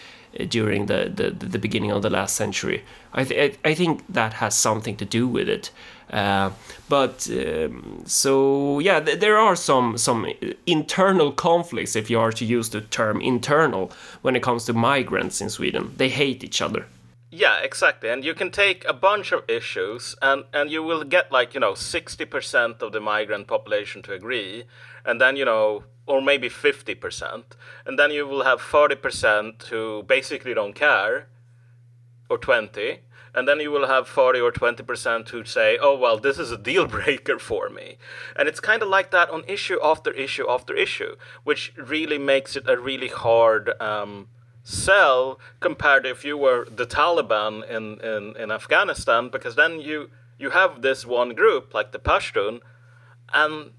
uh, 0.40 0.46
during 0.48 0.86
the, 0.86 1.12
the 1.14 1.30
the 1.48 1.58
beginning 1.58 1.92
of 1.92 2.00
the 2.02 2.10
last 2.10 2.36
century. 2.36 2.82
I 3.12 3.24
th- 3.24 3.58
I 3.64 3.74
think 3.74 4.02
that 4.08 4.32
has 4.34 4.54
something 4.54 4.96
to 4.96 5.04
do 5.04 5.28
with 5.28 5.48
it. 5.48 5.70
Uh, 6.10 6.50
but 6.88 7.28
um, 7.30 8.02
so 8.06 8.78
yeah, 8.78 9.00
th- 9.00 9.18
there 9.20 9.36
are 9.36 9.56
some 9.56 9.98
some 9.98 10.26
internal 10.66 11.32
conflicts, 11.32 11.96
if 11.96 12.10
you 12.10 12.20
are 12.20 12.32
to 12.32 12.44
use 12.44 12.70
the 12.70 12.80
term 12.80 13.20
internal, 13.20 13.90
when 14.22 14.36
it 14.36 14.42
comes 14.42 14.64
to 14.64 14.72
migrants 14.72 15.40
in 15.40 15.50
Sweden. 15.50 15.92
They 15.96 16.08
hate 16.08 16.44
each 16.44 16.62
other. 16.62 16.86
Yeah, 17.36 17.58
exactly. 17.58 18.10
And 18.10 18.24
you 18.24 18.32
can 18.32 18.52
take 18.52 18.84
a 18.84 18.92
bunch 18.92 19.32
of 19.32 19.42
issues 19.48 20.14
and, 20.22 20.44
and 20.52 20.70
you 20.70 20.84
will 20.84 21.02
get 21.02 21.32
like, 21.32 21.52
you 21.52 21.58
know, 21.58 21.72
60% 21.72 22.80
of 22.80 22.92
the 22.92 23.00
migrant 23.00 23.48
population 23.48 24.02
to 24.02 24.12
agree. 24.12 24.66
And 25.04 25.20
then, 25.20 25.34
you 25.34 25.44
know, 25.44 25.82
or 26.06 26.22
maybe 26.22 26.48
50%. 26.48 27.42
And 27.84 27.98
then 27.98 28.12
you 28.12 28.28
will 28.28 28.44
have 28.44 28.60
40% 28.60 29.64
who 29.64 30.04
basically 30.04 30.54
don't 30.54 30.74
care, 30.74 31.26
or 32.30 32.38
20. 32.38 33.00
And 33.34 33.48
then 33.48 33.58
you 33.58 33.72
will 33.72 33.88
have 33.88 34.06
40 34.06 34.38
or 34.38 34.52
20% 34.52 35.28
who 35.30 35.44
say, 35.44 35.76
oh, 35.82 35.98
well, 35.98 36.18
this 36.18 36.38
is 36.38 36.52
a 36.52 36.56
deal 36.56 36.86
breaker 36.98 37.40
for 37.40 37.68
me. 37.68 37.98
And 38.36 38.46
it's 38.46 38.60
kind 38.60 38.80
of 38.80 38.88
like 38.88 39.10
that 39.10 39.30
on 39.30 39.42
issue 39.48 39.80
after 39.82 40.12
issue 40.12 40.48
after 40.48 40.72
issue, 40.72 41.16
which 41.42 41.72
really 41.76 42.18
makes 42.18 42.54
it 42.54 42.68
a 42.68 42.78
really 42.78 43.08
hard 43.08 43.72
um, 43.80 44.28
sell 44.64 45.38
compared 45.60 46.06
if 46.06 46.24
you 46.24 46.36
were 46.36 46.66
the 46.68 46.86
Taliban 46.86 47.68
in, 47.68 48.00
in, 48.00 48.34
in 48.36 48.50
Afghanistan, 48.50 49.28
because 49.28 49.54
then 49.54 49.78
you, 49.78 50.10
you 50.38 50.50
have 50.50 50.82
this 50.82 51.06
one 51.06 51.34
group, 51.34 51.74
like 51.74 51.92
the 51.92 51.98
Pashtun, 51.98 52.60
and 53.32 53.70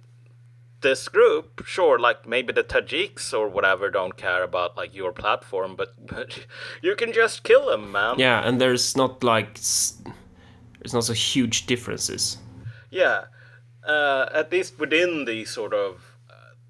this 0.82 1.08
group, 1.08 1.66
sure, 1.66 1.98
like 1.98 2.28
maybe 2.28 2.54
the 2.54 2.64
Tajiks 2.64 3.34
or 3.34 3.50
whatever 3.50 3.90
don't 3.90 4.16
care 4.16 4.44
about 4.44 4.78
like 4.78 4.94
your 4.94 5.12
platform, 5.12 5.76
but, 5.76 5.94
but 6.06 6.46
you 6.84 6.96
can 6.96 7.12
just 7.12 7.44
kill 7.44 7.66
them, 7.66 7.92
man. 7.92 8.20
Yeah, 8.20 8.48
and 8.48 8.62
there's 8.62 8.96
not 8.96 9.24
like 9.24 9.56
there's 9.56 10.94
not 10.94 11.04
so 11.04 11.14
huge 11.14 11.66
differences. 11.66 12.38
Yeah, 12.92 13.26
uh, 13.86 14.30
at 14.32 14.52
least 14.52 14.78
within 14.78 15.26
the 15.26 15.46
sort 15.46 15.74
of 15.74 16.15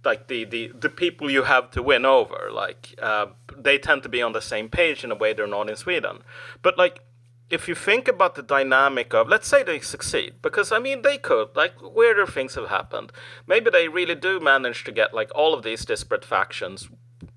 like 0.05 0.27
the, 0.27 0.45
the 0.45 0.71
the 0.79 0.89
people 0.89 1.29
you 1.29 1.43
have 1.43 1.71
to 1.71 1.81
win 1.81 2.05
over, 2.05 2.49
like 2.51 2.95
uh, 3.01 3.27
they 3.57 3.77
tend 3.77 4.03
to 4.03 4.09
be 4.09 4.21
on 4.21 4.33
the 4.33 4.41
same 4.41 4.69
page 4.69 5.03
in 5.03 5.11
a 5.11 5.15
way 5.15 5.33
they're 5.33 5.47
not 5.47 5.69
in 5.69 5.75
Sweden. 5.75 6.19
But 6.61 6.77
like 6.77 7.01
if 7.49 7.67
you 7.67 7.75
think 7.75 8.07
about 8.07 8.35
the 8.35 8.41
dynamic 8.41 9.13
of 9.13 9.27
let's 9.27 9.47
say 9.47 9.61
they 9.63 9.79
succeed 9.79 10.33
because 10.41 10.71
i 10.71 10.79
mean 10.79 11.01
they 11.01 11.17
could 11.17 11.49
like 11.55 11.73
weirder 11.81 12.25
things 12.25 12.55
have 12.55 12.69
happened 12.69 13.11
maybe 13.45 13.69
they 13.69 13.87
really 13.87 14.15
do 14.15 14.39
manage 14.39 14.83
to 14.83 14.91
get 14.91 15.13
like 15.13 15.31
all 15.35 15.53
of 15.53 15.63
these 15.63 15.85
disparate 15.85 16.25
factions 16.25 16.89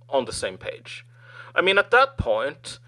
on 0.08 0.24
the 0.24 0.32
same 0.32 0.56
page 0.56 1.04
i 1.54 1.60
mean 1.60 1.78
at 1.78 1.90
that 1.90 2.16
point 2.16 2.78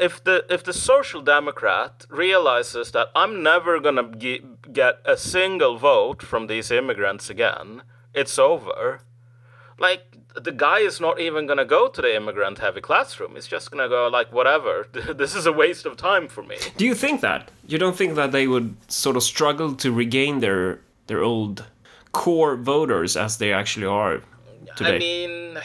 if 0.00 0.22
the 0.22 0.44
if 0.50 0.62
the 0.62 0.72
social 0.72 1.22
democrat 1.22 2.04
realizes 2.10 2.90
that 2.92 3.08
i'm 3.14 3.42
never 3.42 3.80
going 3.80 3.96
to 3.96 4.16
ge- 4.16 4.72
get 4.72 4.98
a 5.06 5.16
single 5.16 5.78
vote 5.78 6.22
from 6.22 6.46
these 6.46 6.70
immigrants 6.70 7.30
again 7.30 7.82
it's 8.12 8.38
over 8.38 9.00
like 9.78 10.02
the 10.34 10.52
guy 10.52 10.80
is 10.80 11.00
not 11.00 11.18
even 11.18 11.46
going 11.46 11.58
to 11.58 11.64
go 11.64 11.88
to 11.88 12.02
the 12.02 12.14
immigrant 12.14 12.58
heavy 12.58 12.80
classroom 12.80 13.34
he's 13.34 13.46
just 13.46 13.70
going 13.70 13.82
to 13.82 13.88
go 13.88 14.08
like 14.08 14.32
whatever 14.32 14.86
this 15.14 15.34
is 15.34 15.46
a 15.46 15.52
waste 15.52 15.86
of 15.86 15.96
time 15.96 16.28
for 16.28 16.42
me 16.42 16.56
Do 16.76 16.84
you 16.84 16.94
think 16.94 17.20
that? 17.20 17.50
You 17.66 17.78
don't 17.78 17.96
think 17.96 18.14
that 18.16 18.32
they 18.32 18.46
would 18.46 18.76
sort 18.90 19.16
of 19.16 19.22
struggle 19.22 19.74
to 19.76 19.90
regain 19.92 20.40
their 20.40 20.80
their 21.06 21.22
old 21.22 21.64
core 22.12 22.56
voters 22.56 23.16
as 23.16 23.36
they 23.38 23.52
actually 23.52 23.86
are 23.86 24.22
today? 24.76 24.96
I 24.96 24.98
mean, 24.98 25.58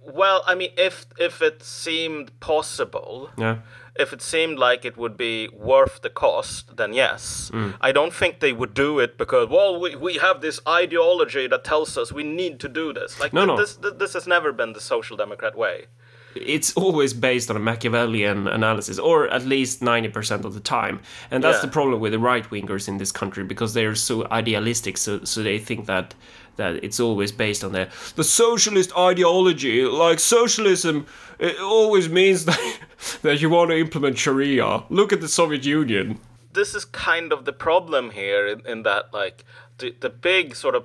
well, 0.14 0.42
I 0.46 0.54
mean, 0.54 0.70
if 0.76 1.06
if 1.18 1.42
it 1.42 1.62
seemed 1.62 2.38
possible, 2.40 3.30
yeah. 3.36 3.58
If 3.96 4.12
it 4.12 4.20
seemed 4.20 4.58
like 4.58 4.84
it 4.84 4.96
would 4.96 5.16
be 5.16 5.48
worth 5.52 6.02
the 6.02 6.10
cost, 6.10 6.76
then 6.76 6.92
yes. 6.92 7.50
Mm. 7.54 7.74
I 7.80 7.92
don't 7.92 8.12
think 8.12 8.40
they 8.40 8.52
would 8.52 8.74
do 8.74 8.98
it 8.98 9.16
because 9.16 9.48
well, 9.48 9.78
we, 9.80 9.94
we 9.94 10.14
have 10.14 10.40
this 10.40 10.60
ideology 10.66 11.46
that 11.46 11.64
tells 11.64 11.96
us 11.96 12.12
we 12.12 12.24
need 12.24 12.58
to 12.60 12.68
do 12.68 12.92
this. 12.92 13.20
Like 13.20 13.32
No, 13.32 13.44
no. 13.44 13.56
this 13.56 13.76
th- 13.76 13.94
this 13.98 14.12
has 14.14 14.26
never 14.26 14.52
been 14.52 14.72
the 14.72 14.80
social 14.80 15.16
democrat 15.16 15.56
way. 15.56 15.86
It's 16.34 16.72
always 16.74 17.14
based 17.14 17.48
on 17.50 17.56
a 17.56 17.60
Machiavellian 17.60 18.48
analysis, 18.48 18.98
or 18.98 19.28
at 19.28 19.44
least 19.44 19.80
90% 19.80 20.44
of 20.44 20.54
the 20.54 20.60
time. 20.60 21.00
And 21.30 21.44
that's 21.44 21.58
Yeah. 21.58 21.66
the 21.66 21.72
problem 21.72 22.00
with 22.00 22.10
the 22.10 22.18
right 22.18 22.48
wingers 22.50 22.88
in 22.88 22.98
this 22.98 23.12
country 23.12 23.44
because 23.44 23.74
they're 23.74 23.94
so 23.94 24.26
idealistic, 24.32 24.96
so, 24.96 25.22
so 25.22 25.44
they 25.44 25.58
think 25.60 25.86
that 25.86 26.14
that 26.56 26.82
it's 26.84 27.00
always 27.00 27.32
based 27.32 27.64
on 27.64 27.72
the, 27.72 27.88
the 28.16 28.24
socialist 28.24 28.96
ideology. 28.96 29.84
Like 29.84 30.20
socialism, 30.20 31.06
it 31.38 31.58
always 31.60 32.08
means 32.08 32.44
that, 32.50 32.78
that 33.22 33.40
you 33.40 33.50
want 33.50 33.70
to 33.70 33.78
implement 33.78 34.18
Sharia. 34.18 34.84
Look 34.88 35.12
at 35.12 35.20
the 35.20 35.28
Soviet 35.28 35.64
Union. 35.64 36.18
this 36.54 36.74
is 36.74 36.84
kind 36.84 37.32
of 37.32 37.44
the 37.44 37.52
problem 37.52 38.10
here 38.10 38.46
in, 38.46 38.64
in 38.66 38.82
that 38.84 39.12
like 39.12 39.44
the, 39.78 39.94
the 40.00 40.08
big 40.10 40.54
sort 40.54 40.74
of 40.74 40.84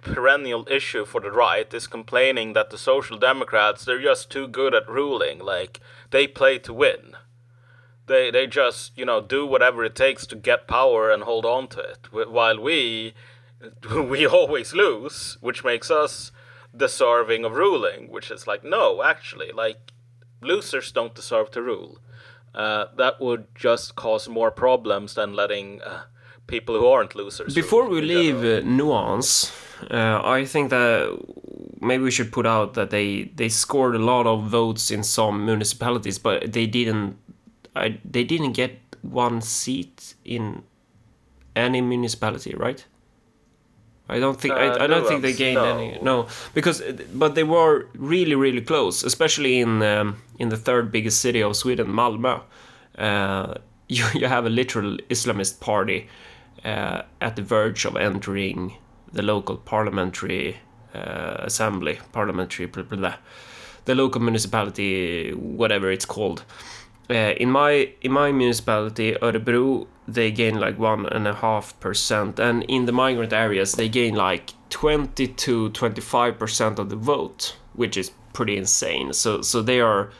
perennial 0.00 0.66
issue 0.70 1.04
for 1.04 1.20
the 1.20 1.30
right 1.30 1.72
is 1.74 1.86
complaining 1.86 2.54
that 2.54 2.70
the 2.70 2.78
social 2.78 3.16
democrats 3.18 3.84
they're 3.84 4.02
just 4.02 4.30
too 4.30 4.48
good 4.48 4.74
at 4.74 4.88
ruling 4.88 5.38
like 5.38 5.78
they 6.10 6.26
play 6.26 6.58
to 6.58 6.72
win 6.72 7.14
they 8.06 8.30
they 8.30 8.46
just 8.46 8.96
you 8.98 9.04
know 9.04 9.20
do 9.20 9.46
whatever 9.46 9.84
it 9.84 9.94
takes 9.94 10.26
to 10.26 10.34
get 10.34 10.66
power 10.66 11.10
and 11.10 11.22
hold 11.22 11.44
on 11.44 11.68
to 11.68 11.78
it 11.80 12.08
while 12.30 12.58
we 12.60 13.14
we 13.94 14.26
always 14.26 14.72
lose 14.72 15.38
which 15.40 15.64
makes 15.64 15.90
us 15.90 16.32
deserving 16.74 17.44
of 17.44 17.52
ruling 17.52 18.10
which 18.10 18.30
is 18.30 18.46
like 18.46 18.64
no 18.64 19.02
actually 19.02 19.52
like 19.52 19.92
losers 20.40 20.90
don't 20.92 21.14
deserve 21.14 21.50
to 21.50 21.62
rule 21.62 21.98
uh, 22.54 22.86
that 22.96 23.20
would 23.20 23.46
just 23.54 23.94
cause 23.94 24.28
more 24.28 24.50
problems 24.50 25.14
than 25.14 25.34
letting 25.34 25.80
uh, 25.82 26.02
people 26.46 26.78
who 26.78 26.86
aren't 26.86 27.14
losers. 27.14 27.54
Before 27.54 27.88
we 27.88 28.00
leave 28.02 28.44
uh, 28.44 28.60
nuance, 28.64 29.52
uh, 29.90 30.20
I 30.22 30.44
think 30.44 30.70
that 30.70 31.18
maybe 31.80 32.02
we 32.02 32.10
should 32.10 32.30
put 32.30 32.46
out 32.46 32.74
that 32.74 32.90
they 32.90 33.30
they 33.34 33.48
scored 33.48 33.94
a 33.94 34.04
lot 34.12 34.26
of 34.26 34.44
votes 34.44 34.90
in 34.90 35.02
some 35.02 35.46
municipalities, 35.46 36.18
but 36.18 36.52
they 36.52 36.66
didn't. 36.66 37.16
I, 37.74 37.98
they 38.04 38.24
didn't 38.24 38.52
get 38.52 38.72
one 39.00 39.40
seat 39.40 40.14
in 40.24 40.62
any 41.56 41.80
municipality, 41.80 42.54
right? 42.54 42.84
I 44.12 44.20
don't 44.20 44.40
think 44.40 44.54
Uh, 44.54 44.58
I, 44.58 44.84
I 44.84 44.86
don't 44.86 45.06
think 45.06 45.22
they 45.22 45.32
gained 45.32 45.62
no. 45.62 45.78
any. 45.78 45.98
No, 46.02 46.26
because 46.54 46.82
but 47.14 47.34
they 47.34 47.44
were 47.44 47.86
really 47.96 48.34
really 48.34 48.60
close, 48.62 49.06
especially 49.06 49.60
in 49.60 49.82
um, 49.82 50.16
in 50.38 50.48
the 50.48 50.56
third 50.56 50.90
biggest 50.92 51.20
city 51.20 51.42
of 51.42 51.56
Sweden, 51.56 51.86
Malmö. 51.86 52.40
Uh, 52.98 53.54
you 53.88 54.04
you 54.14 54.28
have 54.28 54.46
a 54.46 54.50
literal 54.50 54.96
Islamist 55.08 55.60
party 55.60 56.08
uh, 56.64 57.02
at 57.20 57.36
the 57.36 57.42
verge 57.42 57.84
of 57.88 57.96
entering 57.96 58.72
the 59.12 59.22
local 59.22 59.56
parliamentary 59.56 60.56
uh, 60.94 61.36
assembly, 61.44 61.98
parliamentary 62.12 62.66
blah, 62.66 62.82
blah, 62.82 62.98
blah, 62.98 63.14
the 63.84 63.94
local 63.94 64.20
municipality, 64.20 65.32
whatever 65.32 65.90
it's 65.90 66.06
called. 66.06 66.44
Uh, 67.10 67.34
in 67.36 67.50
my 67.50 67.90
in 68.00 68.12
my 68.12 68.32
municipality, 68.32 69.12
Örebro, 69.20 69.86
they 70.06 70.30
gain 70.30 70.58
like 70.58 70.78
one 70.78 71.06
and 71.06 71.26
a 71.26 71.34
half 71.34 71.78
percent, 71.80 72.38
and 72.38 72.62
in 72.64 72.86
the 72.86 72.92
migrant 72.92 73.32
areas, 73.32 73.72
they 73.72 73.88
gain 73.88 74.14
like 74.14 74.52
twenty 74.70 75.26
to 75.26 75.70
twenty 75.70 76.00
five 76.00 76.38
percent 76.38 76.78
of 76.78 76.88
the 76.88 76.96
vote, 76.96 77.56
which 77.74 77.96
is 77.96 78.12
pretty 78.32 78.56
insane. 78.56 79.12
So 79.12 79.42
so 79.42 79.62
they 79.62 79.80
are 79.80 80.10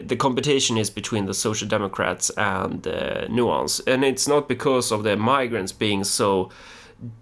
the 0.00 0.16
competition 0.16 0.78
is 0.78 0.90
between 0.90 1.26
the 1.26 1.34
social 1.34 1.66
democrats 1.66 2.30
and 2.36 2.86
uh, 2.86 3.26
nuance 3.28 3.80
and 3.80 4.04
it's 4.04 4.28
not 4.28 4.48
because 4.48 4.92
of 4.92 5.02
the 5.02 5.16
migrants 5.16 5.72
being 5.72 6.04
so 6.04 6.48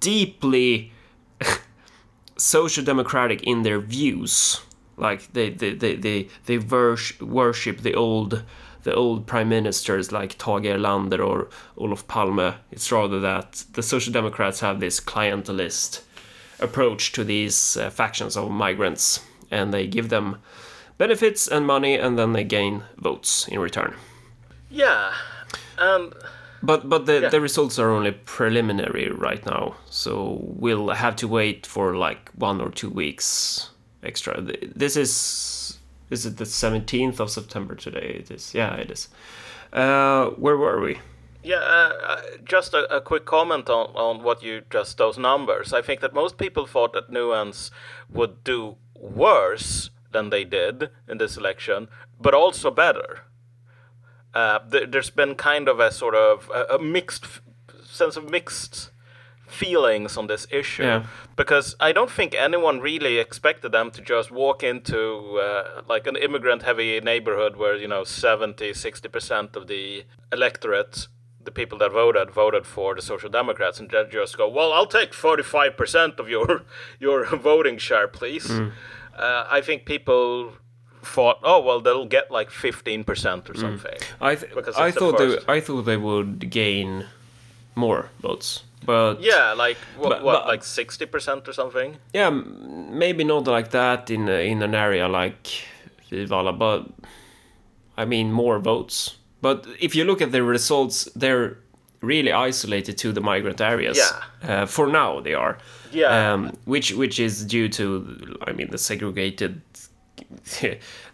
deeply 0.01 0.93
social 2.36 2.84
democratic 2.84 3.43
in 3.45 3.62
their 3.62 3.80
views 3.80 4.61
like 4.99 5.32
they 5.32 5.51
they 5.51 5.72
they 5.72 5.95
they, 5.97 6.28
they 6.45 6.59
worship 6.59 7.78
the 7.78 7.95
old 7.95 8.43
the 8.83 8.95
old 8.95 9.26
prime 9.26 9.49
ministers 9.49 10.12
like 10.12 10.39
Tage 10.39 10.64
Erlander 10.64 11.24
or 11.24 11.49
Olof 11.76 12.07
Palme 12.07 12.55
it's 12.70 12.91
rather 12.93 13.20
that 13.20 13.64
the 13.72 13.83
social 13.83 14.12
democrats 14.12 14.61
have 14.61 14.81
this 14.81 15.01
clientelist 15.01 16.03
approach 16.61 17.12
to 17.12 17.24
these 17.24 17.76
uh, 17.76 17.91
factions 17.91 18.37
of 18.37 18.51
migrants 18.51 19.20
and 19.51 19.72
they 19.72 19.87
give 19.87 20.09
them 20.09 20.37
benefits 20.99 21.49
and 21.49 21.66
money 21.66 21.95
and 21.95 22.18
then 22.18 22.33
they 22.33 22.45
gain 22.45 22.83
votes 22.97 23.47
in 23.49 23.61
return 23.61 23.95
yeah, 24.70 25.12
and 25.79 26.12
But 26.62 26.89
but 26.89 27.07
the, 27.07 27.20
Yeah. 27.20 27.29
the 27.31 27.41
results 27.41 27.79
are 27.79 27.91
only 27.91 28.11
preliminary 28.12 29.11
right 29.11 29.47
now, 29.47 29.76
so 29.91 30.41
we'll 30.43 30.89
have 30.91 31.14
to 31.16 31.29
wait 31.29 31.66
for 31.66 31.95
like 31.97 32.31
one 32.35 32.61
or 32.61 32.70
two 32.70 32.91
weeks 32.91 33.70
extra. 34.03 34.41
This 34.76 34.97
is 34.97 35.78
is 36.11 36.26
it 36.26 36.36
the 36.36 36.46
seventeenth 36.46 37.20
of 37.20 37.30
September 37.30 37.74
today? 37.74 38.16
It 38.20 38.30
is. 38.30 38.54
Yeah, 38.54 38.74
it 38.76 38.90
is. 38.90 39.09
Uh, 39.72 40.30
where 40.30 40.56
were 40.56 40.80
we? 40.80 40.98
Yeah, 41.42 41.56
uh, 41.56 41.92
uh, 42.06 42.20
just 42.44 42.74
a, 42.74 42.96
a 42.96 43.00
quick 43.00 43.24
comment 43.24 43.70
on, 43.70 43.86
on 43.94 44.22
what 44.22 44.42
you 44.42 44.62
just 44.70 44.98
those 44.98 45.18
numbers. 45.18 45.72
I 45.72 45.82
think 45.82 46.00
that 46.00 46.12
most 46.12 46.36
people 46.36 46.66
thought 46.66 46.92
that 46.94 47.11
Nuance 47.11 47.70
would 48.11 48.42
do 48.44 48.76
worse 48.94 49.90
than 50.12 50.30
they 50.30 50.44
did 50.44 50.90
in 51.09 51.18
this 51.18 51.36
election, 51.36 51.88
but 52.20 52.34
also 52.34 52.70
better. 52.70 53.20
Uh, 54.34 54.59
th- 54.70 54.90
there's 54.90 55.11
been 55.11 55.34
kind 55.34 55.68
of 55.68 55.80
a 55.80 55.90
sort 55.92 56.14
of 56.14 56.50
a, 56.52 56.74
a 56.74 56.78
mixed 56.78 57.24
sense 57.84 58.16
of 58.16 58.30
mixed 58.30 58.90
feelings 59.51 60.16
on 60.16 60.26
this 60.26 60.46
issue. 60.51 60.82
Yeah. 60.84 61.07
because 61.36 61.74
I 61.80 61.92
don't 61.92 62.11
think 62.11 62.34
anyone 62.34 62.80
really 62.80 63.18
expected 63.18 63.72
them 63.72 63.90
to 63.92 64.01
just 64.03 64.30
walk 64.30 64.62
into 64.62 65.38
uh, 65.40 65.82
like 65.88 66.07
an 66.07 66.16
immigrant 66.16 66.62
heavy 66.62 67.01
neighborhood 67.01 67.57
where 67.57 67.76
you 67.76 67.88
know 67.88 68.05
70 68.05 68.72
60% 68.72 69.57
of 69.57 69.66
the 69.66 70.05
electorate 70.32 71.09
the 71.44 71.51
people 71.51 71.78
that 71.78 71.92
voted 71.92 72.30
voted 72.30 72.66
for 72.66 72.94
the 72.94 73.03
social 73.03 73.30
democrats. 73.30 73.80
And 73.80 73.90
just 74.11 74.36
go 74.36 74.49
well 74.49 74.72
I'll 74.72 74.86
take 74.86 75.12
45% 75.12 76.18
of 76.18 76.28
your 76.28 76.62
your 77.01 77.24
voting 77.36 77.78
share 77.78 78.09
please. 78.09 78.51
Uh, 78.51 79.46
I 79.51 79.61
think 79.62 79.84
people 79.86 80.53
thought 81.03 81.38
oh 81.42 81.61
well 81.61 81.80
they'll 81.80 82.07
get 82.07 82.30
like 82.30 82.51
15% 82.51 83.49
or 83.51 83.55
something. 83.55 83.99
I 84.20 84.34
th- 84.34 84.55
Because 84.55 84.76
I 84.76 84.90
the 84.90 84.99
thought 85.01 85.18
they. 85.18 85.38
I 85.57 85.61
thought 85.61 85.82
they 85.82 85.96
would 85.96 86.51
gain 86.51 87.07
more 87.74 88.11
votes, 88.20 88.64
but 88.89 89.14
yeah 89.20 89.53
like 89.64 89.76
what, 90.01 90.09
But- 90.11 90.22
what 90.26 90.36
but- 90.43 90.49
like 90.53 90.62
60% 90.62 91.49
or 91.49 91.53
something 91.53 91.91
yeah, 92.14 92.30
maybe 93.05 93.22
not 93.24 93.47
like 93.47 93.68
that 93.70 94.11
in 94.11 94.28
a, 94.28 94.39
in 94.53 94.62
an 94.62 94.74
area 94.74 95.07
like 95.09 95.47
Vivalla, 96.11 96.53
but 96.66 96.80
I 98.03 98.05
mean 98.07 98.32
more 98.32 98.59
votes. 98.59 99.16
But 99.43 99.66
if 99.86 99.95
you 99.97 100.05
look 100.05 100.22
at 100.22 100.30
the 100.32 100.43
results, 100.43 100.97
they're 101.22 101.57
really 102.01 102.32
isolated 102.49 102.97
to 102.99 103.12
the 103.12 103.20
migrant 103.20 103.61
areas. 103.61 103.97
Yeah. 103.99 104.12
Uh, 104.62 104.66
for 104.66 104.86
now, 104.86 105.20
they 105.20 105.34
are. 105.34 105.59
Yeah. 105.93 106.32
Um, 106.32 106.41
which 106.64 106.89
which 107.03 107.18
is 107.20 107.45
due 107.45 107.68
to, 107.78 107.84
I 108.49 108.53
mean, 108.53 108.68
the 108.70 108.78
segregated. 108.78 109.61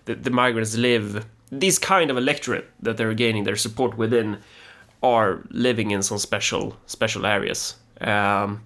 the, 0.06 0.14
the 0.26 0.30
migrants 0.30 0.76
live. 0.76 1.24
This 1.50 1.78
kind 1.78 2.10
of 2.10 2.16
electorate 2.16 2.66
that 2.84 2.96
they're 2.96 3.14
gaining 3.14 3.44
their 3.44 3.56
support 3.56 3.96
within 3.98 4.38
are 5.12 5.38
living 5.50 5.92
in 5.92 6.02
some 6.02 6.18
special 6.18 6.72
special 6.86 7.26
areas. 7.26 7.76
Um, 8.00 8.60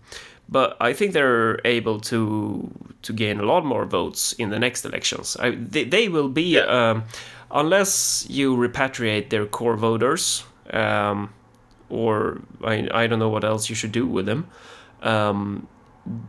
but 0.48 0.76
I 0.88 0.94
think 0.94 1.12
they're 1.12 1.58
able 1.64 2.00
to 2.00 2.20
to 3.02 3.12
gain 3.12 3.40
a 3.40 3.42
lot 3.42 3.64
more 3.64 3.86
votes 3.86 4.34
in 4.38 4.50
the 4.50 4.58
next 4.58 4.84
elections. 4.84 5.36
I, 5.40 5.50
they, 5.72 5.84
they 5.84 6.08
will 6.08 6.28
be 6.28 6.42
Yeah. 6.42 6.90
um, 6.90 7.02
unless 7.50 8.26
you 8.30 8.56
repatriate 8.56 9.28
their 9.28 9.46
core 9.46 9.76
voters, 9.76 10.44
um, 10.72 11.28
or 11.88 12.38
I, 12.64 12.88
I 13.04 13.06
don't 13.08 13.18
know 13.18 13.32
what 13.32 13.44
else 13.44 13.70
you 13.70 13.76
should 13.76 13.92
do 13.92 14.06
with 14.06 14.26
them. 14.26 14.44
Um, 15.02 15.66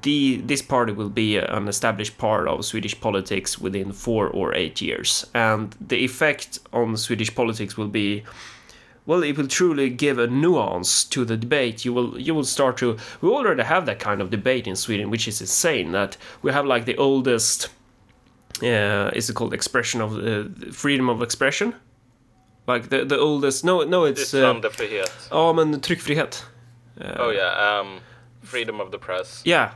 the 0.01 0.41
this 0.47 0.61
party 0.61 0.93
will 0.93 1.09
be 1.09 1.37
an 1.37 1.67
established 1.67 2.17
part 2.17 2.47
of 2.47 2.65
Swedish 2.65 2.99
politics 2.99 3.57
within 3.61 3.93
four 3.93 4.27
or 4.27 4.53
eight 4.55 4.81
years, 4.81 5.25
and 5.33 5.75
the 5.89 5.95
effect 6.03 6.59
on 6.71 6.97
Swedish 6.97 7.33
politics 7.35 7.77
will 7.77 7.87
be 7.91 8.23
well, 9.09 9.23
it 9.23 9.37
will 9.37 9.47
truly 9.47 9.89
give 9.89 10.19
a 10.19 10.27
nuance 10.27 11.03
to 11.03 11.25
the 11.25 11.35
debate. 11.35 11.83
You 11.83 11.93
will 11.93 12.21
you 12.21 12.35
will 12.35 12.43
start 12.43 12.77
to. 12.77 12.95
We 13.21 13.29
already 13.29 13.63
have 13.63 13.87
that 13.87 13.97
kind 13.97 14.21
of 14.21 14.29
debate 14.29 14.67
in 14.67 14.75
Sweden, 14.75 15.09
which 15.09 15.27
is 15.27 15.41
insane. 15.41 15.93
That 15.93 16.15
we 16.43 16.51
have 16.51 16.67
like 16.67 16.85
the 16.85 16.95
oldest. 16.97 17.69
Uh, 18.61 19.09
is 19.15 19.27
it 19.27 19.33
called 19.33 19.51
expression 19.53 20.01
of 20.01 20.11
uh, 20.13 20.71
freedom 20.71 21.09
of 21.09 21.23
expression? 21.23 21.73
Like 22.67 22.89
the 22.89 23.03
the 23.03 23.17
oldest. 23.17 23.63
No, 23.63 23.83
no, 23.83 24.05
it's. 24.05 24.31
Uh, 24.31 24.41
ja, 25.31 25.53
men 25.53 25.81
tryckfrihet. 25.81 26.43
Oh 27.17 27.31
yeah, 27.31 27.79
um, 27.79 28.01
freedom 28.43 28.79
of 28.79 28.91
the 28.91 28.99
press. 28.99 29.41
Yeah, 29.43 29.73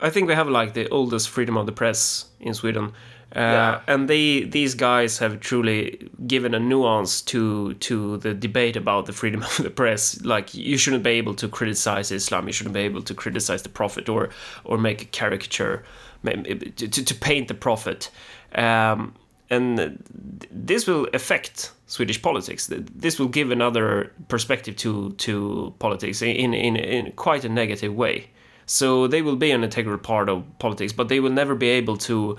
I 0.00 0.10
think 0.10 0.28
we 0.28 0.34
have 0.34 0.50
like 0.50 0.74
the 0.74 0.86
oldest 0.90 1.30
freedom 1.30 1.56
of 1.56 1.64
the 1.64 1.72
press 1.72 2.26
in 2.40 2.52
Sweden, 2.52 2.92
uh, 3.34 3.40
Yeah. 3.40 3.80
and 3.88 4.08
they 4.08 4.44
these 4.44 4.74
guys 4.74 5.18
have 5.18 5.40
truly 5.40 6.08
given 6.26 6.54
a 6.54 6.58
nuance 6.60 7.20
to 7.22 7.74
to 7.74 8.16
the 8.18 8.34
debate 8.34 8.76
about 8.76 9.06
the 9.06 9.12
freedom 9.12 9.42
of 9.50 9.56
the 9.56 9.70
press. 9.70 10.20
Like 10.24 10.54
you 10.54 10.78
shouldn't 10.78 11.02
be 11.02 11.10
able 11.18 11.34
to 11.34 11.48
criticize 11.48 12.10
Islam, 12.14 12.46
you 12.46 12.52
shouldn't 12.52 12.74
be 12.74 12.80
able 12.80 13.02
to 13.02 13.14
criticize 13.14 13.62
the 13.62 13.68
prophet 13.68 14.08
or 14.08 14.30
or 14.64 14.78
make 14.78 15.02
a 15.02 15.06
caricature, 15.06 15.82
to, 16.24 16.88
to, 17.04 17.14
paint 17.14 17.48
the 17.48 17.54
prophet. 17.54 18.10
Um, 18.54 19.14
and 19.50 20.02
this 20.50 20.86
will 20.86 21.06
affect 21.14 21.72
Swedish 21.86 22.20
politics. 22.20 22.70
This 22.70 23.18
will 23.18 23.28
give 23.28 23.50
another 23.50 24.12
perspective 24.28 24.76
to 24.76 25.12
to 25.18 25.74
politics 25.78 26.22
in 26.22 26.54
in, 26.54 26.76
in 26.76 27.12
quite 27.12 27.44
a 27.44 27.48
negative 27.48 27.94
way. 27.94 28.28
So 28.66 29.06
they 29.06 29.22
will 29.22 29.36
be 29.36 29.52
an 29.52 29.62
integral 29.62 29.98
part 29.98 30.28
of 30.28 30.42
politics, 30.58 30.92
but 30.92 31.08
they 31.08 31.20
will 31.20 31.30
never 31.30 31.54
be 31.54 31.68
able 31.68 31.96
to, 31.98 32.36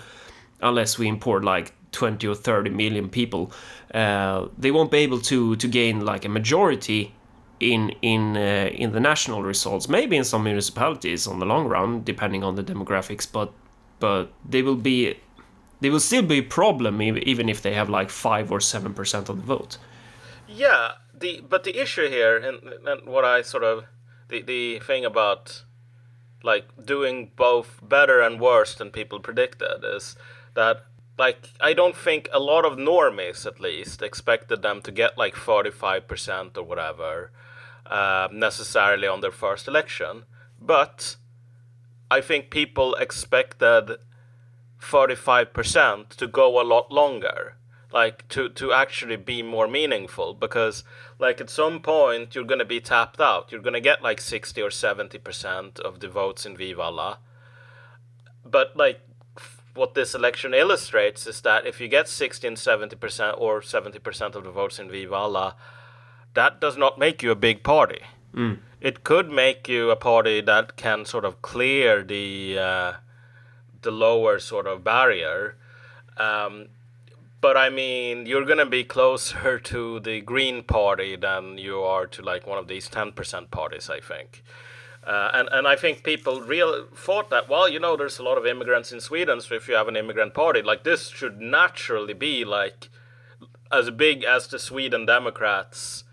unless 0.62 0.98
we 0.98 1.08
import 1.08 1.44
like 1.44 1.74
20 1.92 2.28
or 2.28 2.36
30 2.36 2.70
million 2.72 3.10
people, 3.10 3.52
uh, 3.94 4.48
they 4.58 4.72
won't 4.72 4.92
be 4.92 5.00
able 5.00 5.20
to 5.20 5.56
to 5.56 5.68
gain 5.68 6.06
like 6.06 6.26
a 6.26 6.30
majority 6.30 7.14
in 7.60 7.90
in 8.02 8.38
uh, 8.38 8.70
in 8.74 8.92
the 8.92 9.00
national 9.00 9.44
results. 9.44 9.88
Maybe 9.90 10.18
in 10.18 10.24
some 10.24 10.44
municipalities 10.44 11.28
on 11.28 11.40
the 11.40 11.46
long 11.46 11.68
run, 11.68 12.04
depending 12.04 12.44
on 12.44 12.56
the 12.56 12.64
demographics, 12.64 13.28
but 13.32 13.52
but 14.00 14.32
they 14.48 14.62
will 14.62 14.76
be 14.76 15.16
they 15.82 15.90
will 15.90 16.00
still 16.00 16.24
be 16.24 16.40
a 16.40 16.44
problem 16.44 17.02
even 17.02 17.50
if 17.50 17.62
they 17.62 17.74
have 17.74 17.90
like 17.90 18.10
five 18.10 18.52
or 18.52 18.60
seven 18.60 18.94
percent 18.94 19.30
of 19.30 19.38
the 19.38 19.44
vote. 19.44 19.78
Yeah, 20.48 20.94
the 21.14 21.42
but 21.48 21.64
the 21.64 21.82
issue 21.82 22.10
here, 22.10 22.38
and, 22.38 22.88
and 22.88 23.08
what 23.08 23.26
I 23.26 23.42
sort 23.42 23.64
of 23.64 23.86
the 24.30 24.42
the 24.42 24.80
thing 24.80 25.06
about 25.06 25.64
like 26.44 26.66
doing 26.86 27.32
both 27.36 27.80
better 27.82 28.22
and 28.22 28.40
worse 28.40 28.76
than 28.76 28.92
people 28.92 29.20
predicted 29.20 29.84
is 29.84 30.16
that 30.58 30.86
like 31.18 31.38
I 31.62 31.74
don't 31.74 31.96
think 31.96 32.28
a 32.34 32.40
lot 32.40 32.66
of 32.66 32.78
normies 32.78 33.46
at 33.46 33.60
least 33.60 34.02
expected 34.02 34.62
them 34.62 34.82
to 34.82 34.92
get 34.92 35.18
like 35.18 35.36
forty 35.36 35.72
five 35.72 36.08
percent 36.08 36.58
or 36.58 36.64
whatever 36.64 37.32
uh, 37.86 38.28
necessarily 38.32 39.08
on 39.08 39.22
their 39.22 39.32
first 39.32 39.68
election, 39.68 40.26
but 40.60 41.16
I 42.10 42.22
think 42.22 42.50
people 42.50 42.96
expected 42.96 43.98
45% 44.80 46.10
to 46.10 46.28
go 46.28 46.62
a 46.62 46.64
lot 46.64 46.92
longer 46.92 47.56
like 47.92 48.28
to 48.30 48.50
to 48.50 48.74
actually 48.74 49.16
be 49.16 49.42
more 49.42 49.68
meaningful. 49.68 50.34
Because 50.34 50.84
like 51.20 51.40
at 51.40 51.50
some 51.50 51.80
point 51.82 52.36
you're 52.36 52.52
going 52.52 52.66
to 52.68 52.74
be 52.76 52.82
tapped 52.82 53.22
out. 53.22 53.52
You're 53.52 53.68
going 53.68 53.82
to 53.82 53.90
get 53.90 54.04
like 54.04 54.20
60 54.22 54.62
or 54.62 54.70
70% 54.70 55.80
of 55.80 56.00
the 56.00 56.10
votes 56.10 56.46
in 56.46 56.58
Vivalla 56.58 57.18
but 58.50 58.76
like 58.76 59.02
what 59.78 59.94
this 59.94 60.14
election 60.14 60.54
illustrates 60.54 61.28
is 61.28 61.42
that 61.42 61.66
if 61.66 61.80
you 61.80 61.88
get 61.88 62.10
60 62.10 62.48
and 62.48 62.58
70% 62.58 63.40
or 63.40 63.62
70% 63.62 64.36
of 64.36 64.44
the 64.44 64.52
votes 64.52 64.80
in 64.80 64.90
Vivalla 64.90 65.54
that 66.34 66.60
does 66.60 66.78
not 66.78 67.00
make 67.00 67.24
you 67.24 67.32
a 67.32 67.36
big 67.36 67.64
party 67.64 68.02
it 68.82 69.04
could 69.04 69.32
make 69.32 69.68
you 69.68 69.90
a 69.90 69.96
party 69.96 70.42
that 70.42 70.76
can 70.76 71.06
sort 71.06 71.26
of 71.26 71.42
clear 71.42 72.04
the 72.04 72.58
uh, 72.60 72.94
the 73.82 73.92
lower 73.92 74.40
sort 74.40 74.68
of 74.68 74.84
barrier. 74.84 75.56
Um, 76.18 76.68
but 77.42 77.58
I 77.58 77.70
mean, 77.70 78.26
you're 78.26 78.46
gonna 78.46 78.66
be 78.66 78.84
closer 78.84 79.60
to 79.72 80.00
the 80.00 80.22
Green 80.22 80.64
Party 80.64 81.16
than 81.16 81.58
you 81.58 81.82
are 81.82 82.06
to 82.08 82.22
like 82.22 82.46
one 82.46 82.58
of 82.60 82.68
these 82.68 82.88
ten 82.88 83.12
percent 83.12 83.50
parties, 83.50 83.90
I 83.90 84.00
think. 84.00 84.44
Uh, 85.04 85.32
and 85.34 85.50
and 85.52 85.68
I 85.68 85.76
think 85.76 86.04
people 86.04 86.42
real 86.42 86.86
thought 86.94 87.30
that 87.30 87.48
well, 87.48 87.70
you 87.70 87.80
know, 87.80 87.96
there's 87.96 88.20
a 88.20 88.24
lot 88.24 88.38
of 88.38 88.46
immigrants 88.46 88.92
in 88.92 89.00
Sweden, 89.00 89.40
so 89.42 89.56
if 89.56 89.68
you 89.68 89.76
have 89.76 89.88
an 89.88 89.96
immigrant 89.96 90.34
party, 90.34 90.62
like 90.62 90.84
this 90.84 91.10
should 91.10 91.40
naturally 91.40 92.14
be 92.14 92.44
like 92.44 92.90
as 93.72 93.90
big 93.90 94.24
as 94.24 94.48
the 94.48 94.60
Sweden 94.60 95.06
Democrats 95.06 96.04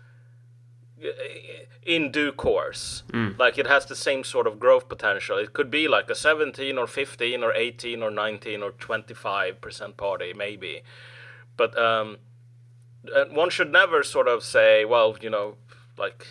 in 1.85 2.11
due 2.11 2.31
course. 2.31 3.03
Like 3.37 3.57
it 3.57 3.67
has 3.67 3.85
the 3.85 3.95
same 3.95 4.23
sort 4.23 4.47
of 4.47 4.59
growth 4.59 4.89
potential. 4.89 5.37
It 5.37 5.53
could 5.53 5.69
be 5.69 5.87
like 5.87 6.09
a 6.09 6.15
17 6.15 6.77
or 6.77 6.87
15 6.87 7.43
or 7.43 7.53
18 7.53 8.01
or 8.01 8.11
19 8.11 8.63
or 8.63 8.71
25% 8.71 9.97
party, 9.97 10.33
maybe. 10.33 10.81
But 11.55 11.77
um, 11.77 12.17
one 13.31 13.49
should 13.49 13.71
never 13.71 14.03
sort 14.03 14.27
of 14.27 14.43
say, 14.43 14.83
well, 14.83 15.15
you 15.21 15.29
know, 15.29 15.55
like 15.97 16.25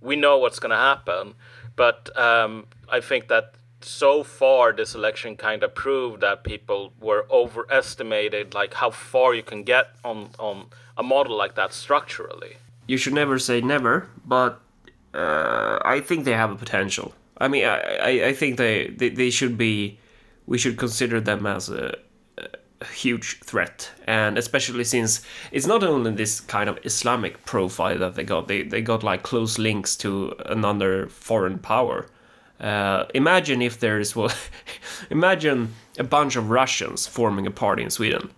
we 0.00 0.16
know 0.16 0.38
what's 0.38 0.58
going 0.58 0.70
to 0.70 0.76
happen. 0.76 1.34
But 1.76 2.16
um, 2.16 2.66
I 2.88 3.00
think 3.00 3.28
that 3.28 3.54
so 3.80 4.22
far 4.22 4.72
this 4.72 4.94
election 4.94 5.36
kind 5.36 5.62
of 5.62 5.74
proved 5.74 6.20
that 6.22 6.42
people 6.44 6.92
were 7.00 7.26
overestimated 7.30 8.54
like 8.54 8.74
how 8.74 8.90
far 8.90 9.34
you 9.34 9.42
can 9.42 9.62
get 9.62 9.88
on 10.04 10.30
on 10.38 10.66
a 10.96 11.02
model 11.02 11.36
like 11.36 11.54
that 11.56 11.72
structurally. 11.74 12.56
you 12.86 12.96
should 12.96 13.14
never 13.14 13.38
say 13.38 13.60
never, 13.60 14.08
but 14.26 14.60
uh, 15.14 15.78
I 15.84 16.00
think 16.00 16.24
they 16.24 16.32
have 16.32 16.50
a 16.50 16.56
potential. 16.56 17.14
I 17.38 17.48
mean, 17.48 17.64
I, 17.64 17.78
I, 17.96 18.26
I 18.28 18.32
think 18.32 18.58
they, 18.58 18.88
they, 18.88 19.08
they 19.08 19.30
should 19.30 19.56
be, 19.56 19.98
we 20.46 20.58
should 20.58 20.76
consider 20.76 21.20
them 21.20 21.46
as 21.46 21.68
a, 21.68 21.96
huge 22.92 23.40
threat. 23.40 23.90
And 24.06 24.38
especially 24.38 24.84
since 24.84 25.22
it's 25.52 25.66
not 25.66 25.82
only 25.82 26.12
this 26.12 26.40
kind 26.40 26.68
of 26.68 26.78
Islamic 26.84 27.44
profile 27.44 27.98
that 27.98 28.14
they 28.14 28.24
got, 28.24 28.48
they, 28.48 28.62
they 28.62 28.82
got 28.82 29.02
like 29.02 29.22
close 29.22 29.58
links 29.58 29.96
to 29.96 30.34
another 30.46 31.06
foreign 31.08 31.58
power. 31.58 32.06
Uh, 32.60 33.04
imagine 33.14 33.60
if 33.62 33.80
there 33.80 33.98
is, 33.98 34.14
well, 34.14 34.32
imagine 35.10 35.74
a 35.98 36.04
bunch 36.04 36.36
of 36.36 36.50
Russians 36.50 37.06
forming 37.06 37.46
a 37.46 37.50
party 37.50 37.82
in 37.82 37.90
Sweden. 37.90 38.30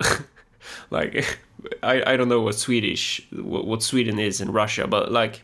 like, 0.90 1.38
I, 1.82 2.12
I 2.12 2.16
don't 2.16 2.28
know 2.28 2.42
what 2.42 2.54
Swedish, 2.54 3.26
what, 3.32 3.66
what 3.66 3.82
Sweden 3.82 4.18
is 4.18 4.40
in 4.40 4.52
Russia, 4.52 4.86
but 4.86 5.10
like, 5.10 5.42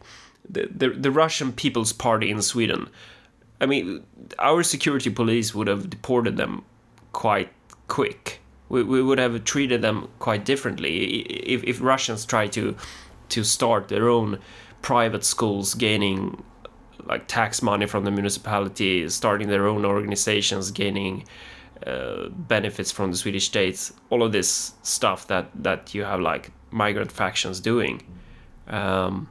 the, 0.48 0.68
the, 0.74 0.90
the 0.90 1.10
Russian 1.10 1.52
People's 1.52 1.92
Party 1.92 2.30
in 2.30 2.42
Sweden. 2.42 2.88
I 3.60 3.66
mean, 3.66 4.02
our 4.38 4.62
security 4.62 5.10
police 5.10 5.54
would 5.54 5.68
have 5.68 5.88
deported 5.88 6.36
them 6.36 6.64
quite 7.12 7.50
quick. 7.92 8.40
We, 8.70 8.82
we 8.82 9.02
would 9.02 9.18
have 9.18 9.44
treated 9.44 9.82
them 9.82 10.08
quite 10.18 10.46
differently 10.46 11.20
if, 11.54 11.62
if 11.62 11.82
Russians 11.82 12.24
try 12.24 12.46
to 12.48 12.74
to 13.28 13.44
start 13.44 13.88
their 13.88 14.08
own 14.08 14.38
private 14.80 15.24
schools, 15.24 15.74
gaining 15.74 16.42
like 17.04 17.26
tax 17.26 17.60
money 17.62 17.86
from 17.86 18.04
the 18.04 18.10
municipality, 18.10 19.08
starting 19.08 19.48
their 19.48 19.66
own 19.66 19.84
organizations, 19.84 20.70
gaining 20.70 21.24
uh, 21.86 22.28
benefits 22.30 22.90
from 22.90 23.10
the 23.10 23.16
Swedish 23.16 23.46
states. 23.46 23.92
All 24.08 24.22
of 24.22 24.32
this 24.32 24.72
stuff 24.82 25.26
that 25.26 25.50
that 25.54 25.94
you 25.94 26.04
have 26.04 26.20
like 26.20 26.50
migrant 26.70 27.12
factions 27.12 27.60
doing. 27.60 28.02
Um, 28.68 29.28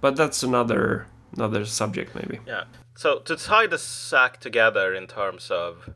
but 0.00 0.14
that's 0.14 0.44
another 0.44 1.06
another 1.36 1.64
subject 1.64 2.14
maybe. 2.14 2.38
Yeah. 2.46 2.64
So 2.96 3.18
to 3.18 3.34
tie 3.34 3.66
the 3.66 3.78
sack 3.78 4.38
together 4.38 4.94
in 4.94 5.06
terms 5.08 5.50
of 5.50 5.90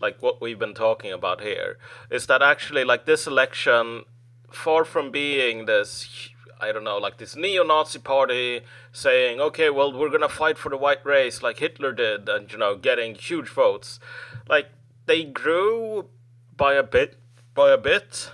like 0.00 0.22
what 0.22 0.40
we've 0.40 0.58
been 0.58 0.74
talking 0.74 1.12
about 1.12 1.40
here 1.40 1.78
is 2.10 2.26
that 2.26 2.42
actually 2.42 2.84
like 2.84 3.04
this 3.04 3.26
election 3.26 4.04
far 4.50 4.84
from 4.84 5.10
being 5.10 5.66
this 5.66 6.30
I 6.60 6.72
don't 6.72 6.82
know, 6.82 6.98
like 6.98 7.18
this 7.18 7.36
neo-Nazi 7.36 8.00
party 8.00 8.62
saying, 8.90 9.40
"Okay, 9.40 9.70
well, 9.70 9.92
we're 9.92 10.10
gonna 10.10 10.28
fight 10.28 10.58
for 10.58 10.70
the 10.70 10.76
white 10.76 11.04
race 11.06 11.40
like 11.40 11.58
Hitler 11.60 11.92
did," 11.92 12.28
and 12.28 12.50
you 12.50 12.58
know, 12.58 12.74
getting 12.74 13.14
huge 13.14 13.48
votes. 13.48 14.00
Like 14.48 14.70
they 15.06 15.22
grew 15.24 16.08
by 16.56 16.74
a 16.74 16.82
bit, 16.82 17.16
by 17.54 17.70
a 17.70 17.78
bit, 17.78 18.32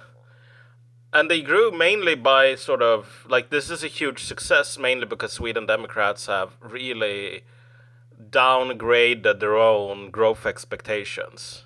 and 1.13 1.31
they 1.31 1.43
grew 1.43 1.71
mainly 1.71 2.15
by 2.15 2.55
sort 2.55 2.83
of 2.83 3.27
like 3.29 3.51
this 3.51 3.71
is 3.71 3.85
a 3.85 3.89
huge 3.89 4.25
success 4.25 4.79
mainly 4.79 5.07
because 5.07 5.33
Sweden 5.33 5.67
Democrats 5.67 6.27
have 6.27 6.57
really 6.61 7.45
downgraded 8.31 9.41
their 9.41 9.57
own 9.57 10.11
growth 10.11 10.47
expectations. 10.47 11.65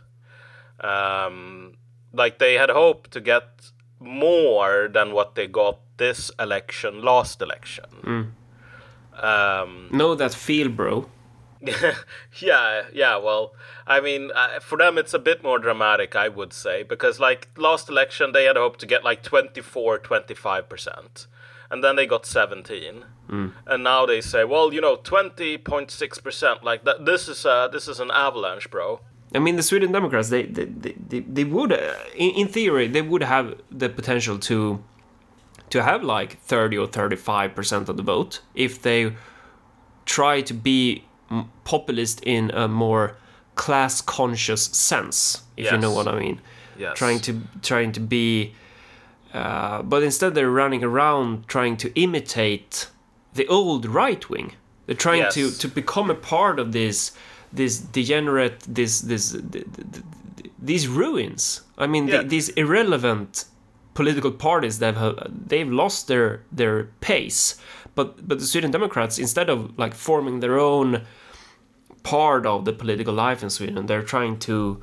Um, 0.81 1.75
like 2.13 2.39
they 2.39 2.55
had 2.55 2.71
hoped 2.71 3.11
to 3.13 3.21
get 3.21 3.71
more 4.01 4.89
than 4.93 5.13
what 5.13 5.35
they 5.35 5.47
got 5.47 5.81
this 5.97 6.31
election, 6.39 7.03
last 7.03 7.43
election. 7.43 7.85
Mm. 8.03 9.23
Um, 9.23 9.89
know 9.91 10.15
that 10.15 10.33
feel, 10.35 10.69
bro. 10.69 11.09
yeah, 12.41 12.85
yeah. 12.93 13.17
Well, 13.17 13.55
I 13.87 14.01
mean, 14.01 14.31
uh, 14.35 14.61
for 14.61 14.79
them 14.79 14.97
it's 14.97 15.13
a 15.13 15.19
bit 15.19 15.43
more 15.43 15.59
dramatic, 15.59 16.15
I 16.15 16.29
would 16.29 16.53
say, 16.53 16.85
because 16.85 17.19
like 17.19 17.49
last 17.57 17.89
election 17.89 18.33
they 18.33 18.45
had 18.45 18.57
hoped 18.57 18.81
to 18.81 18.87
get 18.87 19.03
like 19.03 19.23
24, 19.23 19.99
25 19.99 20.69
percent, 20.69 21.27
and 21.71 21.85
then 21.85 21.97
they 21.97 22.07
got 22.07 22.27
17, 22.27 23.05
mm. 23.29 23.53
and 23.67 23.85
now 23.85 24.07
they 24.07 24.21
say, 24.21 24.45
well, 24.45 24.73
you 24.73 24.81
know, 24.81 24.97
20.6 24.97 26.23
percent. 26.23 26.65
Like 26.65 26.85
that. 26.85 27.05
This 27.05 27.29
is 27.29 27.45
uh, 27.45 27.69
this 27.69 27.89
is 27.89 28.01
an 28.01 28.11
avalanche, 28.11 28.71
bro. 28.71 29.01
I 29.35 29.39
mean, 29.41 29.57
the 29.57 29.63
Sweden 29.63 29.93
Democrats, 29.93 30.31
they 30.31 30.45
they 30.45 30.65
they, 30.65 31.21
they 31.21 31.45
would, 31.45 31.73
uh, 31.73 31.95
in, 32.17 32.31
in 32.31 32.49
theory, 32.49 32.89
they 32.89 33.03
would 33.03 33.23
have 33.23 33.61
the 33.71 33.89
potential 33.89 34.39
to 34.41 34.83
to 35.71 35.83
have 35.83 36.03
like 36.03 36.41
30 36.41 36.79
or 36.79 36.87
35 36.87 37.55
percent 37.55 37.89
of 37.89 37.97
the 37.97 38.03
vote 38.03 38.41
if 38.55 38.81
they 38.83 39.15
try 40.07 40.41
to 40.41 40.55
be 40.55 41.05
populist 41.65 42.21
in 42.25 42.51
a 42.53 42.67
more 42.67 43.17
class 43.55 44.01
conscious 44.01 44.65
sense 44.65 45.43
if 45.57 45.65
yes. 45.65 45.73
you 45.73 45.79
know 45.79 45.93
what 45.93 46.09
i 46.09 46.19
mean 46.19 46.41
yes. 46.79 46.97
trying 46.97 47.19
to 47.19 47.43
trying 47.61 47.93
to 47.93 48.01
be 48.01 48.55
uh, 49.35 49.83
but 49.83 50.03
instead 50.03 50.35
they're 50.35 50.51
running 50.51 50.83
around 50.83 51.47
trying 51.49 51.77
to 51.77 51.93
imitate 52.01 52.89
the 53.35 53.47
old 53.49 53.87
right 53.87 54.29
wing 54.31 54.53
they're 54.87 54.97
trying 54.97 55.21
yes. 55.21 55.35
to 55.35 55.51
to 55.51 55.69
become 55.69 56.11
a 56.11 56.15
part 56.15 56.59
of 56.59 56.73
this 56.73 57.13
this 57.53 57.79
degenerate 57.79 58.61
this 58.61 59.01
this 59.01 59.37
these 60.59 60.89
ruins 60.89 61.63
i 61.79 61.87
mean 61.87 62.09
yeah. 62.09 62.23
the, 62.23 62.29
these 62.29 62.49
irrelevant 62.51 63.45
political 63.95 64.31
parties 64.31 64.79
that 64.79 64.95
have 64.97 65.17
they've 65.49 65.73
lost 65.73 66.07
their 66.07 66.43
their 66.53 66.85
pace 67.01 67.61
but 67.97 68.29
but 68.29 68.39
the 68.39 68.47
Sweden 68.47 68.71
Democrats 68.71 69.19
instead 69.19 69.51
of 69.51 69.77
like 69.77 69.93
forming 69.93 70.39
their 70.39 70.57
own 70.57 71.03
part 72.05 72.47
of 72.47 72.65
the 72.65 72.73
political 72.73 73.13
life 73.13 73.43
in 73.43 73.51
Sweden 73.51 73.87
they're 73.87 74.09
trying 74.15 74.39
to 74.39 74.81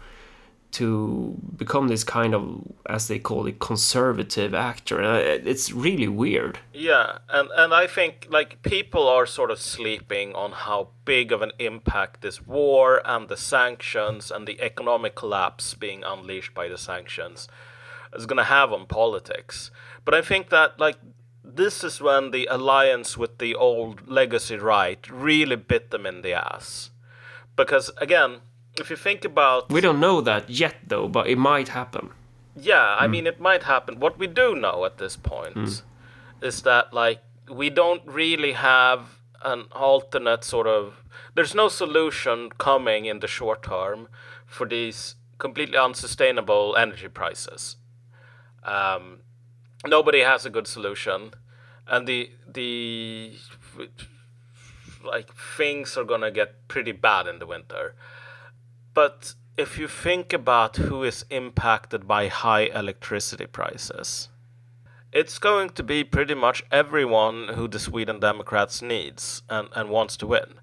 to 0.71 1.35
become 1.55 1.87
this 1.87 2.03
kind 2.03 2.35
of 2.35 2.61
as 2.87 3.07
they 3.07 3.17
call 3.17 3.47
it 3.47 3.59
conservative 3.59 4.53
actor 4.53 5.01
uh, 5.01 5.17
it's 5.17 5.71
really 5.71 6.07
weird 6.07 6.59
yeah 6.73 7.19
and 7.29 7.49
and 7.55 7.73
i 7.73 7.87
think 7.87 8.27
like 8.29 8.61
people 8.61 9.07
are 9.07 9.25
sort 9.25 9.51
of 9.51 9.59
sleeping 9.59 10.33
on 10.35 10.51
how 10.51 10.89
big 11.05 11.31
of 11.31 11.41
an 11.41 11.51
impact 11.59 12.21
this 12.21 12.45
war 12.45 13.01
and 13.05 13.29
the 13.29 13.37
sanctions 13.37 14.31
and 14.31 14.47
the 14.47 14.59
economic 14.61 15.15
collapse 15.15 15.73
being 15.73 16.03
unleashed 16.03 16.53
by 16.53 16.67
the 16.67 16.77
sanctions 16.77 17.47
is 18.15 18.25
going 18.25 18.37
to 18.37 18.43
have 18.43 18.71
on 18.71 18.85
politics. 18.85 19.71
But 20.03 20.13
I 20.13 20.21
think 20.21 20.49
that 20.49 20.79
like 20.79 20.97
this 21.43 21.83
is 21.83 22.01
when 22.01 22.31
the 22.31 22.47
alliance 22.47 23.17
with 23.17 23.37
the 23.37 23.55
old 23.55 24.07
legacy 24.07 24.57
right 24.57 25.07
really 25.09 25.55
bit 25.55 25.91
them 25.91 26.05
in 26.05 26.21
the 26.21 26.33
ass. 26.33 26.91
Because 27.55 27.91
again, 27.97 28.41
if 28.79 28.89
you 28.89 28.95
think 28.95 29.25
about 29.25 29.69
We 29.69 29.81
don't 29.81 29.99
know 29.99 30.21
that 30.21 30.49
yet 30.49 30.75
though, 30.87 31.07
but 31.07 31.27
it 31.27 31.37
might 31.37 31.69
happen. 31.69 32.11
Yeah, 32.55 32.95
I 32.99 33.07
mm. 33.07 33.11
mean 33.11 33.27
it 33.27 33.39
might 33.39 33.63
happen. 33.63 33.99
What 33.99 34.17
we 34.17 34.27
do 34.27 34.55
know 34.55 34.85
at 34.85 34.97
this 34.97 35.15
point 35.17 35.55
mm. 35.55 35.81
is 36.41 36.61
that 36.61 36.93
like 36.93 37.21
we 37.49 37.69
don't 37.69 38.01
really 38.05 38.53
have 38.53 39.19
an 39.43 39.65
alternate 39.71 40.43
sort 40.43 40.67
of 40.67 41.03
there's 41.35 41.53
no 41.53 41.67
solution 41.67 42.49
coming 42.57 43.05
in 43.05 43.19
the 43.19 43.27
short 43.27 43.63
term 43.63 44.07
for 44.45 44.67
these 44.67 45.15
completely 45.37 45.77
unsustainable 45.77 46.75
energy 46.77 47.07
prices. 47.07 47.75
Um, 48.63 49.19
nobody 49.85 50.21
has 50.21 50.45
a 50.45 50.49
good 50.49 50.67
solution, 50.67 51.33
and 51.87 52.07
the 52.07 52.31
the 52.47 53.33
like 55.03 55.31
things 55.57 55.97
are 55.97 56.03
gonna 56.03 56.31
get 56.31 56.67
pretty 56.67 56.91
bad 56.91 57.27
in 57.27 57.39
the 57.39 57.45
winter. 57.45 57.95
But 58.95 59.35
if 59.57 59.77
you 59.77 59.87
think 59.87 60.33
about 60.33 60.77
who 60.77 61.03
is 61.03 61.25
impacted 61.29 62.07
by 62.07 62.29
high 62.29 62.67
electricity 62.73 63.45
prices, 63.45 64.29
it's 65.11 65.37
going 65.37 65.69
to 65.71 65.83
be 65.83 66.03
pretty 66.03 66.33
much 66.33 66.63
everyone 66.71 67.49
who 67.49 67.67
the 67.67 67.79
Sweden 67.79 68.19
Democrats 68.19 68.81
needs 68.81 69.43
and, 69.49 69.67
and 69.75 69.89
wants 69.89 70.17
to 70.17 70.27
win. 70.27 70.55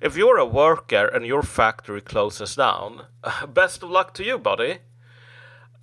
If 0.00 0.16
you're 0.16 0.38
a 0.38 0.46
worker 0.46 1.06
and 1.06 1.26
your 1.26 1.42
factory 1.42 2.00
closes 2.00 2.56
down, 2.56 3.06
best 3.48 3.82
of 3.82 3.90
luck 3.90 4.14
to 4.14 4.24
you, 4.24 4.38
buddy. 4.38 4.78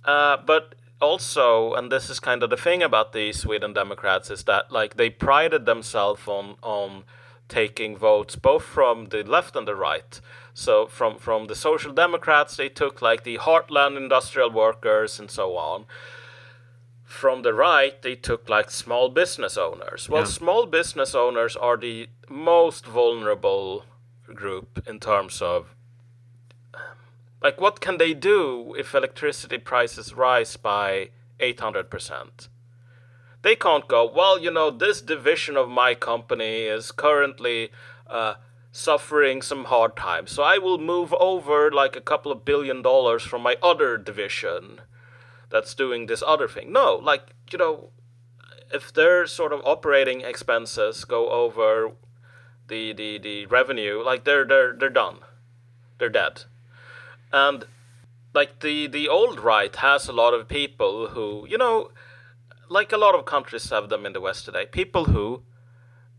Uh, 0.04 0.38
but 0.38 0.74
also, 1.00 1.74
and 1.74 1.92
this 1.92 2.10
is 2.10 2.20
kind 2.20 2.42
of 2.42 2.50
the 2.50 2.56
thing 2.56 2.82
about 2.82 3.12
the 3.12 3.32
Sweden 3.32 3.72
Democrats, 3.72 4.30
is 4.30 4.44
that 4.44 4.72
like 4.72 4.96
they 4.96 5.10
prided 5.10 5.66
themselves 5.66 6.26
on 6.26 6.56
on 6.62 7.04
taking 7.48 7.96
votes 7.96 8.36
both 8.36 8.62
from 8.62 9.06
the 9.06 9.22
left 9.22 9.56
and 9.56 9.66
the 9.66 9.74
right. 9.74 10.20
So 10.58 10.88
from 10.88 11.18
from 11.18 11.46
the 11.46 11.54
Social 11.54 11.92
Democrats, 11.92 12.56
they 12.56 12.68
took 12.68 13.00
like 13.00 13.22
the 13.22 13.38
heartland 13.38 13.96
industrial 13.96 14.50
workers 14.50 15.20
and 15.20 15.30
so 15.30 15.56
on. 15.56 15.86
From 17.04 17.42
the 17.42 17.54
right, 17.54 18.02
they 18.02 18.16
took 18.16 18.48
like 18.48 18.68
small 18.68 19.08
business 19.08 19.56
owners. 19.56 20.08
Well, 20.08 20.22
yeah. 20.22 20.38
small 20.40 20.66
business 20.66 21.14
owners 21.14 21.54
are 21.54 21.76
the 21.76 22.08
most 22.28 22.86
vulnerable 22.86 23.84
group 24.34 24.82
in 24.84 24.98
terms 24.98 25.40
of 25.40 25.76
like 27.40 27.60
what 27.60 27.80
can 27.80 27.98
they 27.98 28.12
do 28.12 28.74
if 28.76 28.96
electricity 28.96 29.58
prices 29.58 30.12
rise 30.14 30.56
by 30.56 31.10
800%? 31.38 32.48
They 33.42 33.54
can't 33.54 33.86
go, 33.86 34.10
well, 34.12 34.36
you 34.40 34.50
know, 34.50 34.72
this 34.72 35.00
division 35.00 35.56
of 35.56 35.68
my 35.68 35.94
company 35.94 36.64
is 36.64 36.90
currently 36.90 37.70
uh, 38.08 38.34
suffering 38.78 39.42
some 39.42 39.64
hard 39.64 39.96
times, 39.96 40.30
so 40.30 40.42
I 40.42 40.58
will 40.58 40.78
move 40.78 41.12
over 41.14 41.70
like 41.70 41.96
a 41.96 42.00
couple 42.00 42.30
of 42.30 42.44
billion 42.44 42.80
dollars 42.82 43.22
from 43.22 43.42
my 43.42 43.56
other 43.62 43.98
division 43.98 44.80
that's 45.50 45.74
doing 45.74 46.06
this 46.06 46.22
other 46.26 46.46
thing. 46.46 46.72
No, 46.72 46.94
like, 46.96 47.34
you 47.50 47.58
know, 47.58 47.90
if 48.72 48.92
their 48.92 49.26
sort 49.26 49.52
of 49.52 49.60
operating 49.64 50.20
expenses 50.20 51.04
go 51.04 51.30
over 51.30 51.92
the 52.68 52.92
the, 52.92 53.18
the 53.18 53.46
revenue, 53.46 54.02
like 54.04 54.24
they're 54.24 54.44
they're 54.44 54.74
they're 54.78 54.90
done, 54.90 55.18
they're 55.98 56.08
dead, 56.08 56.44
and 57.32 57.64
like 58.34 58.60
the 58.60 58.86
the 58.86 59.08
old 59.08 59.40
right 59.40 59.74
has 59.76 60.08
a 60.08 60.12
lot 60.12 60.34
of 60.34 60.48
people 60.48 61.08
who 61.08 61.46
you 61.48 61.58
know, 61.58 61.90
like 62.68 62.92
a 62.92 62.98
lot 62.98 63.14
of 63.14 63.24
countries 63.24 63.70
have 63.70 63.88
them 63.88 64.06
in 64.06 64.12
the 64.12 64.20
West 64.20 64.44
today. 64.44 64.66
People 64.66 65.06
who, 65.06 65.42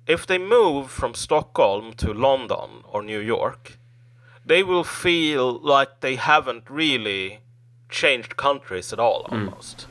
if 0.07 0.25
they 0.25 0.37
move 0.37 0.89
from 0.89 1.13
Stockholm 1.13 1.93
to 1.93 2.13
London 2.13 2.83
or 2.91 3.03
New 3.03 3.19
York, 3.19 3.77
they 4.45 4.63
will 4.63 4.83
feel 4.83 5.59
like 5.59 5.99
they 6.01 6.15
haven't 6.15 6.69
really 6.69 7.39
changed 7.89 8.37
countries 8.37 8.91
at 8.93 8.99
all. 8.99 9.25
Hmm. 9.29 9.49
Almost, 9.49 9.87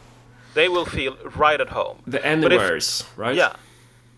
they 0.55 0.69
will 0.69 0.85
feel 0.85 1.17
right 1.37 1.61
at 1.61 1.71
home. 1.71 2.03
The 2.07 2.25
anywheres, 2.25 3.05
right? 3.17 3.37
yeah, 3.37 3.55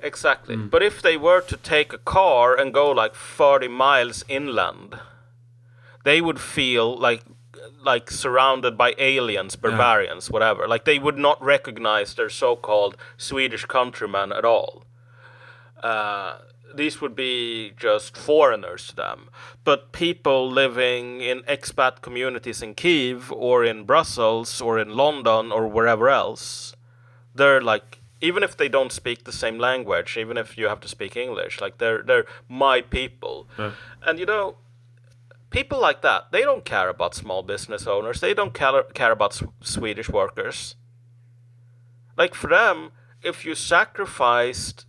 exactly. 0.00 0.54
Hmm. 0.56 0.68
But 0.68 0.82
if 0.82 1.02
they 1.02 1.16
were 1.16 1.42
to 1.42 1.56
take 1.56 1.92
a 1.92 1.98
car 1.98 2.56
and 2.58 2.72
go 2.72 2.90
like 2.90 3.14
30 3.14 3.68
miles 3.68 4.24
inland, 4.28 4.98
they 6.04 6.20
would 6.20 6.40
feel 6.40 6.96
like 6.96 7.22
like 7.82 8.10
surrounded 8.10 8.76
by 8.76 8.94
aliens, 8.98 9.56
barbarians, 9.56 10.30
whatever. 10.30 10.68
Like 10.68 10.84
they 10.84 10.98
would 10.98 11.16
not 11.16 11.42
recognize 11.42 12.14
their 12.14 12.28
so-called 12.28 12.96
Swedish 13.16 13.64
countrymen 13.66 14.32
at 14.32 14.44
all. 14.44 14.84
Uh, 15.82 16.38
these 16.74 17.00
would 17.00 17.16
be 17.16 17.72
just 17.76 18.16
foreigners 18.16 18.86
to 18.88 18.96
them. 18.96 19.28
But 19.64 19.92
people 19.92 20.50
living 20.50 21.20
in 21.20 21.40
expat 21.42 22.00
communities 22.00 22.62
in 22.62 22.74
Kiev 22.74 23.32
or 23.32 23.64
in 23.64 23.84
Brussels 23.84 24.60
or 24.60 24.78
in 24.78 24.96
London 24.96 25.50
or 25.52 25.66
wherever 25.66 26.08
else, 26.08 26.74
they're 27.34 27.60
like 27.60 27.98
even 28.20 28.42
if 28.42 28.56
they 28.56 28.68
don't 28.68 28.92
speak 28.92 29.24
the 29.24 29.32
same 29.32 29.58
language, 29.58 30.16
even 30.16 30.36
if 30.36 30.58
you 30.58 30.68
have 30.68 30.80
to 30.80 30.88
speak 30.88 31.16
English, 31.16 31.60
like 31.60 31.78
they're 31.78 32.02
they're 32.02 32.26
my 32.48 32.82
people. 32.82 33.48
And 34.06 34.18
you 34.18 34.26
know, 34.26 34.56
people 35.50 35.80
like 35.80 36.02
that, 36.02 36.30
they 36.30 36.42
don't 36.42 36.64
care 36.64 36.88
about 36.88 37.14
small 37.14 37.42
business 37.42 37.86
owners. 37.86 38.20
They 38.20 38.34
don't 38.34 38.54
care 38.54 38.82
care 38.94 39.12
about 39.12 39.32
S- 39.32 39.48
Swedish 39.60 40.08
workers. 40.08 40.76
Like 42.16 42.34
for 42.34 42.48
them, 42.48 42.92
if 43.22 43.44
you 43.46 43.54
sacrificed 43.54 44.84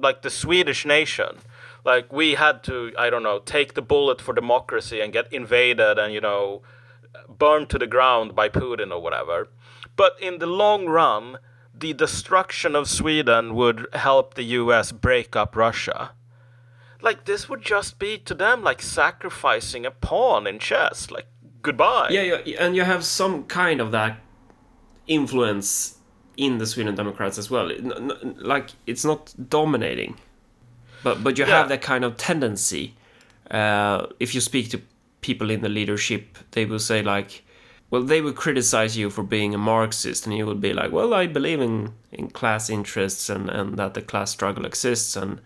like 0.00 0.22
the 0.22 0.30
Swedish 0.30 0.86
nation, 0.86 1.38
like 1.84 2.12
we 2.12 2.34
had 2.34 2.62
to, 2.64 2.92
I 2.98 3.10
don't 3.10 3.22
know, 3.22 3.38
take 3.38 3.74
the 3.74 3.82
bullet 3.82 4.20
for 4.20 4.34
democracy 4.34 5.00
and 5.00 5.12
get 5.12 5.32
invaded 5.32 5.98
and 5.98 6.12
you 6.12 6.20
know, 6.20 6.62
burned 7.28 7.68
to 7.70 7.78
the 7.78 7.86
ground 7.86 8.34
by 8.34 8.48
Putin 8.48 8.92
or 8.92 9.00
whatever. 9.00 9.48
But 9.96 10.16
in 10.20 10.38
the 10.38 10.46
long 10.46 10.86
run, 10.86 11.38
the 11.74 11.92
destruction 11.92 12.74
of 12.74 12.88
Sweden 12.88 13.54
would 13.54 13.86
help 13.92 14.34
the 14.34 14.44
US 14.44 14.92
break 14.92 15.36
up 15.36 15.54
Russia. 15.54 16.12
Like 17.00 17.24
this 17.24 17.48
would 17.48 17.62
just 17.62 17.98
be 17.98 18.18
to 18.18 18.34
them 18.34 18.62
like 18.62 18.82
sacrificing 18.82 19.86
a 19.86 19.90
pawn 19.90 20.46
in 20.46 20.58
chess. 20.58 21.10
Like 21.10 21.26
goodbye. 21.62 22.08
Yeah, 22.10 22.40
yeah, 22.44 22.56
and 22.58 22.74
you 22.74 22.82
have 22.82 23.04
some 23.04 23.44
kind 23.44 23.80
of 23.80 23.92
that 23.92 24.18
influence 25.06 25.97
in 26.38 26.58
the 26.58 26.66
Sweden 26.66 26.94
Democrats 26.94 27.36
as 27.38 27.50
well. 27.50 27.70
Like 28.52 28.70
it's 28.86 29.04
not 29.04 29.34
dominating, 29.50 30.14
but 31.02 31.22
but 31.22 31.36
you 31.36 31.44
Yeah. 31.44 31.58
have 31.58 31.68
that 31.68 31.82
kind 31.82 32.04
of 32.04 32.16
tendency. 32.16 32.94
Uh, 33.50 34.06
if 34.20 34.34
you 34.34 34.40
speak 34.40 34.70
to 34.70 34.78
people 35.20 35.50
in 35.50 35.60
the 35.60 35.68
leadership, 35.68 36.38
they 36.52 36.64
will 36.64 36.78
say 36.78 37.02
like, 37.02 37.42
well, 37.90 38.02
they 38.04 38.20
will 38.20 38.32
criticize 38.34 38.96
you 38.96 39.10
for 39.10 39.24
being 39.24 39.54
a 39.54 39.58
Marxist, 39.58 40.26
and 40.26 40.36
you 40.36 40.46
will 40.46 40.60
be 40.68 40.72
like, 40.72 40.92
well, 40.92 41.12
I 41.22 41.26
believe 41.26 41.60
in 41.60 41.92
in 42.12 42.30
class 42.30 42.70
interests 42.70 43.28
and 43.30 43.50
and 43.50 43.76
that 43.78 43.92
the 43.94 44.02
class 44.02 44.30
struggle 44.30 44.64
exists, 44.66 45.16
and 45.16 45.40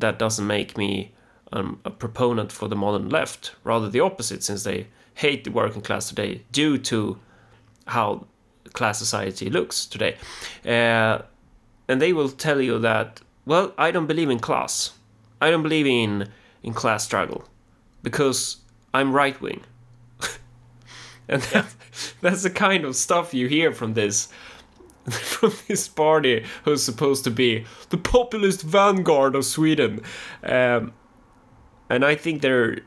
that 0.00 0.18
doesn't 0.18 0.46
make 0.46 0.76
me 0.76 1.12
um, 1.52 1.78
a 1.84 1.90
proponent 1.90 2.52
for 2.52 2.68
the 2.68 2.76
modern 2.76 3.08
left. 3.08 3.54
Rather, 3.64 3.88
the 3.90 4.00
opposite, 4.00 4.42
since 4.42 4.64
they 4.64 4.86
hate 5.14 5.44
the 5.44 5.50
working 5.52 5.82
class 5.82 6.08
today 6.08 6.40
due 6.52 6.78
to 6.78 7.16
how 7.86 8.26
class 8.72 8.98
society 8.98 9.50
looks 9.50 9.86
today. 9.86 10.16
Uh, 10.64 11.22
and 11.88 12.00
they 12.00 12.12
will 12.12 12.28
tell 12.28 12.60
you 12.60 12.78
that, 12.80 13.20
well, 13.44 13.72
I 13.78 13.90
don't 13.90 14.06
believe 14.06 14.30
in 14.30 14.38
class. 14.38 14.92
I 15.40 15.50
don't 15.50 15.62
believe 15.62 15.86
in, 15.86 16.28
in 16.62 16.72
class 16.72 17.04
struggle 17.04 17.44
because 18.02 18.58
I'm 18.92 19.12
right 19.12 19.40
wing. 19.40 19.62
and 21.28 21.42
that, 21.42 21.66
that's 22.20 22.42
the 22.42 22.50
kind 22.50 22.84
of 22.84 22.96
stuff 22.96 23.34
you 23.34 23.48
hear 23.48 23.72
from 23.72 23.94
this 23.94 24.28
from 25.10 25.52
this 25.68 25.86
party 25.86 26.44
who's 26.64 26.82
supposed 26.82 27.22
to 27.22 27.30
be 27.30 27.64
the 27.90 27.96
populist 27.96 28.62
vanguard 28.62 29.36
of 29.36 29.44
Sweden. 29.44 30.00
Um, 30.42 30.92
and 31.88 32.04
I 32.04 32.16
think 32.16 32.42
they're 32.42 32.78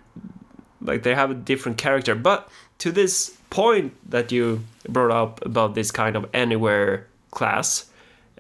like 0.82 1.04
they 1.04 1.16
have 1.16 1.32
a 1.32 1.36
different 1.36 1.78
character. 1.78 2.16
But 2.16 2.50
to 2.80 2.92
this 2.92 3.38
point 3.50 3.94
that 4.10 4.32
you 4.32 4.64
brought 4.88 5.12
up 5.12 5.46
about 5.46 5.76
this 5.76 5.92
kind 5.92 6.16
of 6.16 6.26
anywhere 6.34 7.08
class, 7.32 7.90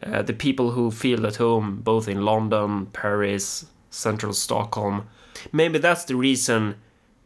uh, 0.04 0.22
the 0.22 0.34
people 0.34 0.72
who 0.72 0.92
feel 0.92 1.26
at 1.26 1.36
home 1.38 1.82
both 1.82 2.08
in 2.08 2.24
London, 2.24 2.88
Paris, 2.88 3.66
central 3.90 4.34
Stockholm, 4.34 5.08
maybe 5.52 5.80
that's 5.80 6.06
the 6.06 6.16
reason 6.16 6.76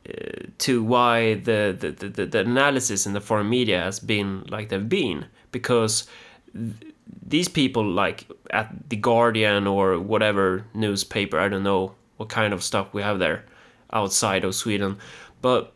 uh, 0.07 0.13
to 0.57 0.83
why 0.83 1.35
the, 1.35 1.75
the, 1.79 2.09
the, 2.09 2.25
the 2.25 2.39
analysis 2.39 3.05
in 3.05 3.13
the 3.13 3.21
foreign 3.21 3.49
media 3.49 3.81
has 3.81 3.99
been 3.99 4.43
like 4.49 4.69
they've 4.69 4.89
been 4.89 5.25
because 5.51 6.07
th- 6.53 6.93
these 7.25 7.47
people 7.47 7.85
like 7.85 8.27
at 8.49 8.89
the 8.89 8.95
guardian 8.97 9.65
or 9.65 9.97
whatever 9.99 10.65
newspaper 10.73 11.39
i 11.39 11.47
don't 11.47 11.63
know 11.63 11.95
what 12.17 12.27
kind 12.27 12.53
of 12.53 12.61
stuff 12.61 12.93
we 12.93 13.01
have 13.01 13.19
there 13.19 13.45
outside 13.93 14.43
of 14.43 14.53
sweden 14.53 14.97
but 15.41 15.73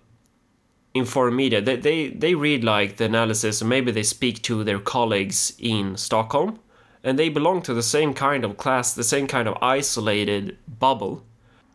in 0.97 1.05
foreign 1.05 1.35
media. 1.35 1.61
They, 1.61 1.77
they, 1.77 2.07
they 2.09 2.35
read 2.35 2.63
like 2.63 2.97
the 2.97 3.05
analysis 3.05 3.61
and 3.61 3.69
maybe 3.69 3.91
they 3.91 4.03
speak 4.03 4.41
to 4.43 4.63
their 4.63 4.79
colleagues 4.79 5.53
in 5.59 5.97
stockholm 5.97 6.59
and 7.03 7.17
they 7.17 7.29
belong 7.29 7.61
to 7.63 7.73
the 7.73 7.83
same 7.83 8.13
kind 8.13 8.43
of 8.43 8.57
class 8.57 8.93
the 8.93 9.03
same 9.03 9.27
kind 9.27 9.47
of 9.47 9.57
isolated 9.61 10.57
bubble. 10.79 11.23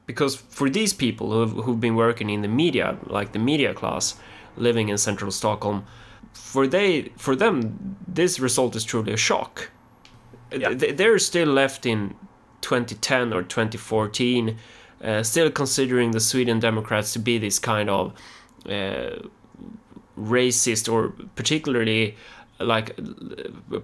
Because 0.06 0.36
for 0.36 0.68
these 0.68 0.92
people 0.92 1.30
who've, 1.30 1.64
who've 1.64 1.80
been 1.80 1.96
working 1.96 2.28
in 2.30 2.42
the 2.42 2.48
media 2.48 2.98
like 3.06 3.32
the 3.32 3.38
media 3.38 3.72
class 3.72 4.16
living 4.56 4.88
in 4.88 4.98
central 4.98 5.30
stockholm 5.30 5.84
for 6.32 6.66
they 6.66 7.12
for 7.16 7.34
them 7.36 7.96
this 8.06 8.38
result 8.40 8.76
is 8.76 8.84
truly 8.84 9.12
a 9.12 9.16
shock. 9.16 9.70
Yeah. 10.50 10.74
They're 10.74 11.18
still 11.18 11.48
left 11.48 11.86
in 11.86 12.14
2010 12.60 13.32
or 13.32 13.42
2014 13.42 14.58
uh, 15.02 15.22
still 15.22 15.50
considering 15.50 16.12
the 16.12 16.20
sweden 16.20 16.60
democrats 16.60 17.12
to 17.12 17.18
be 17.18 17.38
this 17.38 17.58
kind 17.58 17.90
of 17.90 18.12
racist 20.18 20.92
or 20.92 21.12
particularly 21.34 22.16
like 22.60 22.96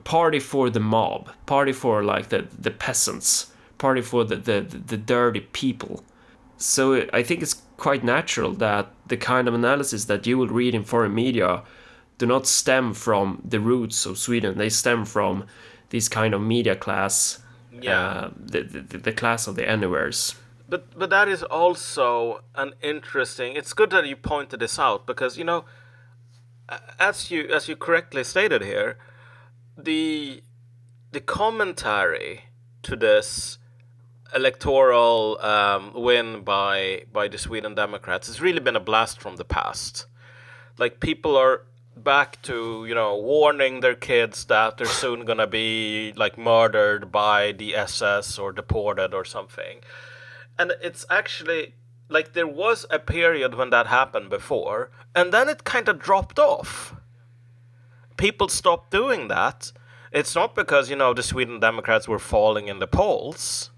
party 0.04 0.38
for 0.38 0.70
the 0.70 0.80
mob 0.80 1.30
party 1.46 1.72
for 1.72 2.04
like 2.04 2.28
the 2.28 2.46
the 2.58 2.70
peasants 2.70 3.52
party 3.78 4.02
for 4.02 4.24
the 4.24 4.36
the, 4.36 4.60
the 4.60 4.96
dirty 4.96 5.40
people. 5.52 6.02
So 6.58 7.06
i 7.12 7.22
think 7.22 7.42
it's 7.42 7.62
quite 7.76 8.02
natural 8.04 8.52
that 8.54 8.86
the 9.06 9.16
kind 9.16 9.48
of 9.48 9.54
analysis 9.54 10.04
that 10.06 10.26
you 10.26 10.36
will 10.38 10.48
read 10.48 10.74
in 10.74 10.84
foreign 10.84 11.14
media 11.14 11.62
do 12.18 12.26
not 12.26 12.46
stem 12.46 12.92
from 12.94 13.40
the 13.48 13.60
roots 13.60 14.04
of 14.06 14.18
sweden. 14.18 14.58
They 14.58 14.68
stem 14.68 15.04
from 15.04 15.44
this 15.90 16.08
kind 16.08 16.34
of 16.34 16.40
media 16.40 16.74
class 16.76 17.38
Yeah. 17.80 18.00
uh, 18.00 18.30
the, 18.36 18.62
the, 18.62 18.98
the 18.98 19.12
class 19.12 19.46
of 19.48 19.54
the 19.54 19.68
anywheres 19.68 20.34
But 20.68 20.98
but 20.98 21.08
that 21.10 21.28
is 21.28 21.42
also 21.42 22.42
an 22.54 22.74
interesting. 22.82 23.56
It's 23.56 23.72
good 23.72 23.90
that 23.90 24.06
you 24.06 24.16
pointed 24.16 24.60
this 24.60 24.78
out 24.78 25.06
because 25.06 25.38
you 25.38 25.44
know, 25.44 25.64
as 26.98 27.30
you 27.30 27.48
as 27.48 27.68
you 27.68 27.76
correctly 27.76 28.22
stated 28.22 28.62
here, 28.62 28.98
the 29.76 30.42
the 31.12 31.20
commentary 31.20 32.44
to 32.82 32.96
this 32.96 33.58
electoral 34.34 35.38
um, 35.40 35.92
win 35.94 36.42
by 36.42 37.04
by 37.10 37.28
the 37.28 37.38
Sweden 37.38 37.74
Democrats 37.74 38.26
has 38.26 38.40
really 38.42 38.60
been 38.60 38.76
a 38.76 38.80
blast 38.80 39.22
from 39.22 39.36
the 39.36 39.44
past. 39.44 40.04
Like 40.76 41.00
people 41.00 41.34
are 41.34 41.62
back 41.96 42.42
to 42.42 42.84
you 42.86 42.94
know 42.94 43.16
warning 43.16 43.80
their 43.80 43.94
kids 43.94 44.44
that 44.44 44.76
they're 44.76 44.86
soon 44.86 45.24
gonna 45.24 45.46
be 45.46 46.12
like 46.14 46.36
murdered 46.36 47.10
by 47.10 47.52
the 47.52 47.74
SS 47.74 48.38
or 48.38 48.52
deported 48.52 49.14
or 49.14 49.24
something 49.24 49.80
and 50.58 50.72
it's 50.82 51.06
actually 51.08 51.74
like 52.08 52.32
there 52.32 52.46
was 52.46 52.86
a 52.90 52.98
period 52.98 53.54
when 53.54 53.70
that 53.70 53.86
happened 53.86 54.30
before 54.30 54.90
and 55.14 55.32
then 55.32 55.48
it 55.48 55.64
kind 55.64 55.88
of 55.88 55.98
dropped 55.98 56.38
off. 56.38 56.94
People 58.16 58.48
stopped 58.48 58.90
doing 58.90 59.28
that. 59.28 59.72
It's 60.10 60.34
not 60.34 60.54
because 60.54 60.90
you 60.90 60.96
know 60.96 61.14
the 61.14 61.22
sweden 61.22 61.60
democrats 61.60 62.08
were 62.08 62.18
falling 62.18 62.68
in 62.68 62.78
the 62.78 62.86
polls 62.86 63.70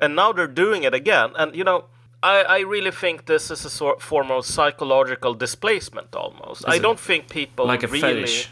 and 0.00 0.16
now 0.16 0.32
they're 0.32 0.46
doing 0.46 0.82
it 0.82 0.94
again. 0.94 1.32
And 1.38 1.54
you 1.54 1.64
know 1.64 1.84
I, 2.22 2.42
I 2.42 2.58
really 2.60 2.90
think 2.90 3.26
this 3.26 3.50
is 3.50 3.64
a 3.64 3.70
sort 3.70 4.02
form 4.02 4.30
of 4.30 4.44
psychological 4.44 5.34
displacement 5.34 6.16
almost. 6.16 6.64
I 6.66 6.78
don't 6.78 6.98
think 6.98 7.28
people 7.28 7.66
like 7.66 7.84
a 7.84 7.86
really 7.86 8.00
fetish? 8.00 8.50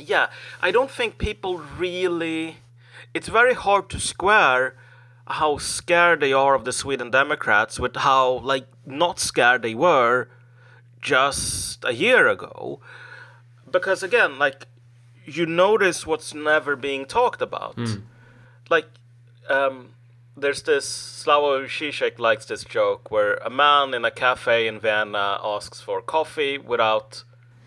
Yeah, 0.00 0.28
I 0.60 0.70
don't 0.70 0.90
think 0.90 1.18
people 1.18 1.58
really 1.78 2.56
it's 3.14 3.28
very 3.28 3.54
hard 3.54 3.88
to 3.90 4.00
square 4.00 4.76
how 5.28 5.58
scared 5.58 6.20
they 6.20 6.32
are 6.32 6.54
of 6.54 6.64
the 6.64 6.72
Sweden 6.72 7.10
Democrats 7.10 7.78
with 7.78 7.96
how 7.96 8.38
like 8.38 8.66
not 8.86 9.20
scared 9.20 9.62
they 9.62 9.74
were 9.74 10.28
just 11.00 11.84
a 11.84 11.92
year 11.92 12.28
ago. 12.28 12.80
Because 13.70 14.02
again, 14.02 14.38
like 14.38 14.66
you 15.26 15.44
notice 15.46 16.06
what's 16.06 16.32
never 16.34 16.76
being 16.76 17.04
talked 17.04 17.42
about. 17.42 17.78
Like 18.70 18.86
um, 19.48 19.90
there's 20.36 20.62
this 20.62 20.86
Slavoj 21.24 21.66
Žižek 21.66 22.18
likes 22.18 22.46
this 22.46 22.64
joke 22.64 23.10
where 23.10 23.34
a 23.44 23.50
man 23.50 23.94
in 23.94 24.04
a 24.04 24.10
cafe 24.10 24.66
in 24.66 24.80
Vienna 24.80 25.38
asks 25.42 25.80
for 25.80 26.00
coffee 26.00 26.58
without 26.58 27.24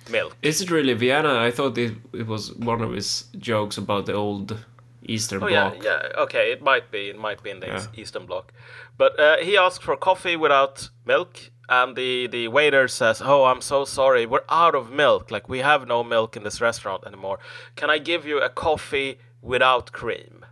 milk. 0.09 0.35
Is 0.41 0.61
it 0.61 0.71
really 0.71 0.93
Vienna? 0.93 1.37
I 1.37 1.51
thought 1.51 1.77
it, 1.77 1.93
it 2.13 2.27
was 2.27 2.53
one 2.53 2.81
of 2.81 2.91
his 2.93 3.25
jokes 3.37 3.77
about 3.77 4.05
the 4.05 4.13
old 4.13 4.57
Eastern 5.03 5.43
Oh 5.43 5.47
Bloc. 5.47 5.83
yeah, 5.83 5.83
yeah. 5.83 6.21
Okay, 6.23 6.51
it 6.51 6.61
might 6.61 6.91
be. 6.91 7.09
It 7.09 7.17
might 7.17 7.41
be 7.43 7.49
in 7.49 7.59
the 7.59 7.67
Yeah. 7.67 7.85
Eastern 7.95 8.25
Bloc, 8.25 8.53
but 8.97 9.19
uh, 9.19 9.37
he 9.37 9.57
asked 9.57 9.81
for 9.83 9.95
coffee 9.97 10.35
without 10.35 10.89
milk, 11.05 11.51
and 11.69 11.95
the 11.95 12.27
the 12.27 12.47
waiter 12.49 12.87
says, 12.87 13.21
"Oh, 13.23 13.45
I'm 13.45 13.61
so 13.61 13.85
sorry. 13.85 14.25
We're 14.25 14.45
out 14.49 14.75
of 14.75 14.91
milk. 14.91 15.31
Like 15.31 15.49
we 15.49 15.59
have 15.59 15.87
no 15.87 16.03
milk 16.03 16.35
in 16.37 16.43
this 16.43 16.61
restaurant 16.61 17.03
anymore. 17.07 17.39
Can 17.75 17.89
I 17.89 17.97
give 17.97 18.25
you 18.25 18.39
a 18.41 18.49
coffee 18.49 19.17
without 19.41 19.91
cream?" 19.91 20.45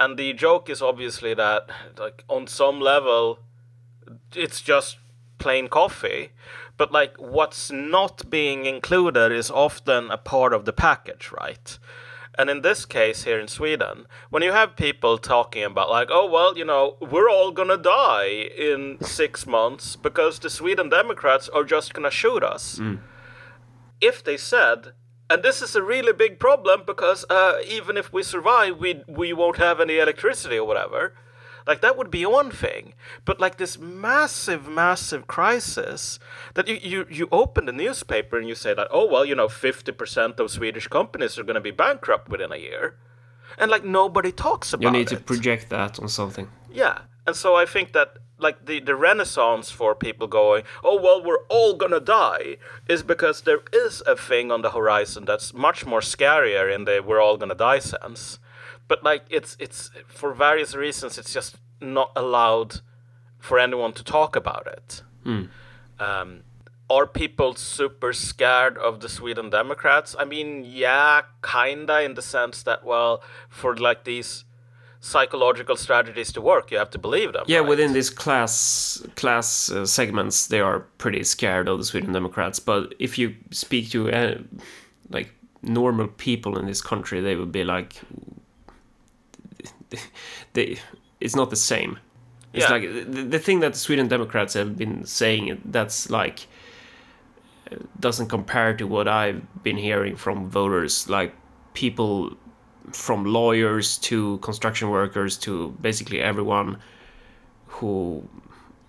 And 0.00 0.16
the 0.18 0.32
joke 0.32 0.70
is 0.70 0.80
obviously 0.80 1.34
that, 1.34 1.68
like, 1.98 2.22
on 2.28 2.46
some 2.46 2.80
level, 2.80 3.40
it's 4.32 4.60
just 4.60 4.96
plain 5.38 5.66
coffee. 5.68 6.30
But 6.76 6.92
like, 6.92 7.16
what's 7.18 7.72
not 7.72 8.30
being 8.30 8.64
included 8.64 9.32
is 9.32 9.50
often 9.50 10.10
a 10.12 10.16
part 10.16 10.52
of 10.52 10.64
the 10.66 10.72
package, 10.72 11.32
right? 11.32 11.76
And 12.38 12.48
in 12.48 12.62
this 12.62 12.86
case 12.86 13.24
here 13.24 13.40
in 13.40 13.48
Sweden, 13.48 14.06
when 14.30 14.44
you 14.44 14.52
have 14.52 14.76
people 14.76 15.18
talking 15.18 15.64
about 15.64 15.90
like, 15.90 16.08
oh 16.10 16.24
well, 16.30 16.56
you 16.56 16.64
know, 16.64 16.96
we're 17.00 17.28
all 17.28 17.50
gonna 17.50 17.76
die 17.76 18.28
in 18.56 18.98
six 19.02 19.44
months 19.44 19.96
because 19.96 20.38
the 20.38 20.48
Sweden 20.48 20.88
Democrats 20.88 21.48
are 21.48 21.64
just 21.64 21.94
gonna 21.94 22.12
shoot 22.12 22.44
us. 22.44 22.78
If 24.00 24.22
they 24.22 24.36
said, 24.36 24.92
and 25.28 25.42
this 25.42 25.60
is 25.60 25.74
a 25.74 25.82
really 25.82 26.12
big 26.12 26.38
problem 26.38 26.84
because 26.86 27.24
uh, 27.28 27.54
even 27.66 27.96
if 27.96 28.12
we 28.12 28.22
survive, 28.22 28.78
we 28.78 29.02
we 29.08 29.32
won't 29.32 29.56
have 29.56 29.80
any 29.80 29.98
electricity 29.98 30.58
or 30.58 30.66
whatever. 30.66 31.14
Like 31.68 31.82
that 31.82 31.98
would 31.98 32.10
be 32.10 32.24
one 32.24 32.50
thing, 32.50 32.94
but 33.26 33.38
like 33.38 33.58
this 33.58 33.78
massive, 33.78 34.66
massive 34.66 35.26
crisis 35.26 36.18
that 36.54 36.66
you, 36.66 36.78
you, 36.82 37.06
you 37.10 37.28
open 37.30 37.66
the 37.66 37.72
newspaper 37.72 38.38
and 38.38 38.48
you 38.48 38.54
say 38.54 38.72
that 38.72 38.88
oh 38.90 39.04
well 39.04 39.26
you 39.26 39.34
know 39.34 39.50
fifty 39.50 39.92
percent 39.92 40.40
of 40.40 40.50
Swedish 40.50 40.88
companies 40.88 41.38
are 41.38 41.44
going 41.44 41.56
to 41.56 41.60
be 41.60 41.70
bankrupt 41.70 42.30
within 42.30 42.52
a 42.52 42.56
year, 42.56 42.96
and 43.58 43.70
like 43.70 43.84
nobody 43.84 44.32
talks 44.32 44.72
about 44.72 44.82
it. 44.82 44.86
You 44.86 44.98
need 44.98 45.08
to 45.08 45.20
project 45.20 45.68
that 45.68 46.00
on 46.00 46.08
something. 46.08 46.48
Yeah, 46.72 47.00
and 47.26 47.36
so 47.36 47.54
I 47.54 47.66
think 47.66 47.92
that 47.92 48.16
like 48.38 48.64
the 48.64 48.80
the 48.80 48.96
renaissance 48.96 49.70
for 49.70 49.94
people 49.94 50.26
going, 50.26 50.62
oh 50.82 50.98
well, 50.98 51.22
we're 51.22 51.44
all 51.50 51.74
gonna 51.74 52.00
die, 52.00 52.56
is 52.88 53.02
because 53.02 53.42
there 53.42 53.60
is 53.74 54.02
a 54.06 54.16
thing 54.16 54.50
on 54.50 54.62
the 54.62 54.70
horizon 54.70 55.26
that's 55.26 55.52
much 55.52 55.84
more 55.84 56.00
scarier 56.00 56.74
in 56.74 56.86
the 56.86 57.02
we're 57.06 57.20
all 57.20 57.36
gonna 57.36 57.54
die 57.54 57.80
sense. 57.80 58.38
But 58.88 59.04
like 59.04 59.24
it's 59.30 59.56
it's 59.60 59.90
for 60.06 60.32
various 60.34 60.74
reasons, 60.74 61.18
it's 61.18 61.32
just 61.32 61.56
not 61.80 62.10
allowed 62.16 62.80
for 63.38 63.58
anyone 63.58 63.92
to 63.92 64.02
talk 64.02 64.34
about 64.34 64.66
it. 64.66 65.02
Um, 66.00 66.42
are 66.90 67.06
people 67.06 67.54
super 67.54 68.12
scared 68.14 68.78
of 68.78 69.00
the 69.00 69.08
Sweden 69.08 69.50
Democrats? 69.50 70.16
I 70.18 70.24
mean, 70.24 70.64
yeah, 70.64 71.22
kinda 71.42 72.02
in 72.02 72.14
the 72.14 72.22
sense 72.22 72.62
that 72.62 72.84
well, 72.84 73.22
for 73.50 73.76
like 73.76 74.04
these 74.04 74.44
psychological 75.00 75.76
strategies 75.76 76.32
to 76.32 76.40
work, 76.40 76.70
you 76.70 76.78
have 76.78 76.90
to 76.90 76.98
believe 76.98 77.32
them. 77.32 77.44
Yeah, 77.46 77.58
right? 77.58 77.68
within 77.68 77.92
these 77.92 78.10
class 78.10 79.04
class 79.16 79.70
uh, 79.70 79.86
segments, 79.86 80.46
they 80.46 80.60
are 80.60 80.80
pretty 80.98 81.22
scared 81.24 81.68
of 81.68 81.78
the 81.78 81.84
Sweden 81.84 82.12
Democrats. 82.12 82.58
But 82.58 82.94
if 82.98 83.18
you 83.18 83.34
speak 83.50 83.90
to 83.90 84.10
uh, 84.10 84.38
like 85.10 85.34
normal 85.62 86.08
people 86.08 86.58
in 86.58 86.66
this 86.66 86.80
country, 86.80 87.20
they 87.20 87.36
would 87.36 87.52
be 87.52 87.64
like, 87.64 88.00
they. 90.52 90.78
It's 91.20 91.34
not 91.34 91.50
the 91.50 91.56
same. 91.56 91.98
It's 92.52 92.64
Yeah. 92.64 92.72
like 92.72 92.82
the, 92.82 93.22
the 93.22 93.38
thing 93.38 93.60
that 93.60 93.72
the 93.72 93.78
Sweden 93.78 94.08
Democrats 94.08 94.54
have 94.54 94.76
been 94.76 95.04
saying. 95.04 95.60
That's 95.64 96.10
like 96.10 96.46
uh, 97.70 97.76
doesn't 98.00 98.28
compare 98.28 98.74
to 98.76 98.86
what 98.86 99.08
I've 99.08 99.42
been 99.62 99.76
hearing 99.76 100.16
from 100.16 100.48
voters, 100.48 101.08
like 101.08 101.34
people 101.74 102.36
from 102.92 103.24
lawyers 103.24 103.98
to 103.98 104.38
construction 104.38 104.88
workers 104.90 105.36
to 105.36 105.74
basically 105.80 106.20
everyone 106.20 106.78
who 107.66 108.26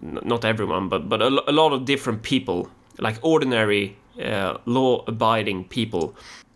not 0.02 0.46
everyone 0.46 0.88
but 0.88 1.10
but 1.10 1.22
a, 1.22 1.28
a 1.50 1.52
lot 1.52 1.74
of 1.74 1.84
different 1.84 2.24
people 2.24 2.70
like 3.00 3.20
ordinary 3.22 3.98
uh, 4.24 4.58
law 4.66 5.04
abiding 5.08 5.66
people 5.66 6.16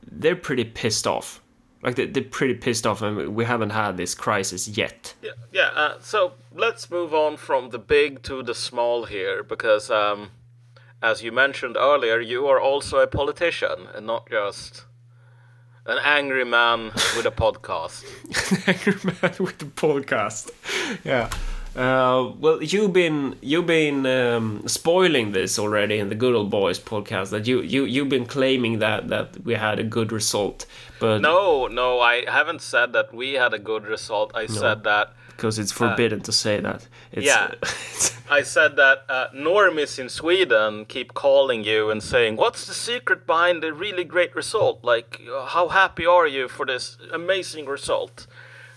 they're 0.10 0.38
pretty 0.38 0.64
pissed 0.64 1.06
off 1.06 1.42
like 1.84 1.96
they, 1.96 2.06
they're 2.06 2.24
pretty 2.24 2.54
pissed 2.54 2.88
off 2.88 3.02
and 3.02 3.36
we 3.36 3.46
haven't 3.46 3.72
had 3.72 3.98
this 3.98 4.16
crisis 4.16 4.68
yet 4.68 5.14
Yeah, 5.22 5.32
yeah. 5.52 5.70
Uh, 5.76 6.00
so 6.00 6.34
let's 6.54 6.90
move 6.90 7.14
on 7.14 7.38
from 7.38 7.70
the 7.70 7.80
big 7.80 8.24
to 8.24 8.42
the 8.44 8.56
small 8.56 9.06
here, 9.06 9.44
because 9.44 9.90
um, 9.92 10.32
as 11.02 11.22
you 11.24 11.32
mentioned 11.32 11.76
earlier, 11.78 12.20
you 12.20 12.48
are 12.48 12.60
also 12.60 13.00
a 13.00 13.08
politician 13.08 13.88
and 13.94 14.08
not 14.08 14.30
just 14.30 14.86
an 15.86 15.98
angry 16.04 16.46
man 16.46 16.92
with 17.18 17.26
a 17.26 17.32
podcast. 17.44 18.04
angry 18.68 19.14
man 19.22 19.36
with 19.40 19.58
the 19.60 19.66
podcast. 19.66 20.52
Yeah. 21.04 21.30
Uh, 21.76 22.32
well, 22.40 22.62
you've 22.62 22.94
been 22.94 23.36
you've 23.42 23.66
been 23.66 24.06
um, 24.06 24.68
spoiling 24.68 25.32
this 25.32 25.58
already 25.58 25.98
in 25.98 26.10
the 26.10 26.16
Good 26.16 26.36
Old 26.36 26.52
Boys 26.52 26.80
podcast. 26.80 27.32
That 27.32 27.48
you 27.48 27.62
you 27.62 27.86
you've 27.86 28.10
been 28.10 28.28
claiming 28.28 28.78
that 28.80 29.08
that 29.08 29.44
we 29.44 29.56
had 29.56 29.80
a 29.80 29.84
good 29.84 30.12
result, 30.12 30.68
but 31.00 31.20
No, 31.20 31.68
no, 31.68 32.00
I 32.00 32.30
haven't 32.30 32.62
said 32.62 32.94
that 32.94 33.12
we 33.12 33.34
had 33.34 33.54
a 33.54 33.60
good 33.60 33.86
result. 33.88 34.32
I 34.36 34.46
said 34.46 34.84
that 34.84 35.14
because 35.30 35.58
it's 35.58 35.72
forbidden 35.72 36.22
to 36.22 36.32
say 36.32 36.60
that. 36.60 36.88
It's, 37.12 37.26
yeah. 37.26 37.52
I 38.30 38.44
said 38.44 38.76
that 38.76 39.04
uh, 39.10 39.28
normies 39.36 39.98
in 39.98 40.10
Sweden 40.10 40.86
keep 40.86 41.16
calling 41.16 41.64
you 41.64 41.90
and 41.90 42.04
saying, 42.04 42.36
"What's 42.36 42.68
the 42.68 42.76
secret 42.76 43.26
behind 43.26 43.64
the 43.64 43.74
really 43.74 44.04
great 44.04 44.36
result? 44.36 44.84
Like, 44.84 45.22
uh, 45.28 45.48
how 45.48 45.70
happy 45.70 46.06
are 46.06 46.28
you 46.28 46.48
for 46.48 46.68
this 46.68 46.98
amazing 47.12 47.66
result?" 47.66 48.28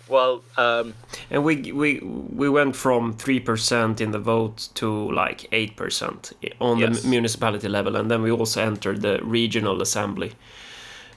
Well, 0.08 0.42
um, 0.56 0.94
and 1.30 1.44
we 1.44 1.72
we 1.72 2.00
we 2.00 2.48
went 2.48 2.76
from 2.76 3.12
three 3.14 3.40
percent 3.40 4.00
in 4.00 4.12
the 4.12 4.18
vote 4.20 4.68
to 4.74 5.10
like 5.12 5.48
eight 5.52 5.76
percent 5.76 6.32
on 6.60 6.78
Yes. 6.78 7.02
the 7.02 7.08
municipality 7.08 7.68
level, 7.68 7.96
and 7.96 8.08
then 8.10 8.22
we 8.22 8.30
also 8.30 8.62
entered 8.62 9.02
the 9.02 9.18
regional 9.22 9.82
assembly. 9.82 10.32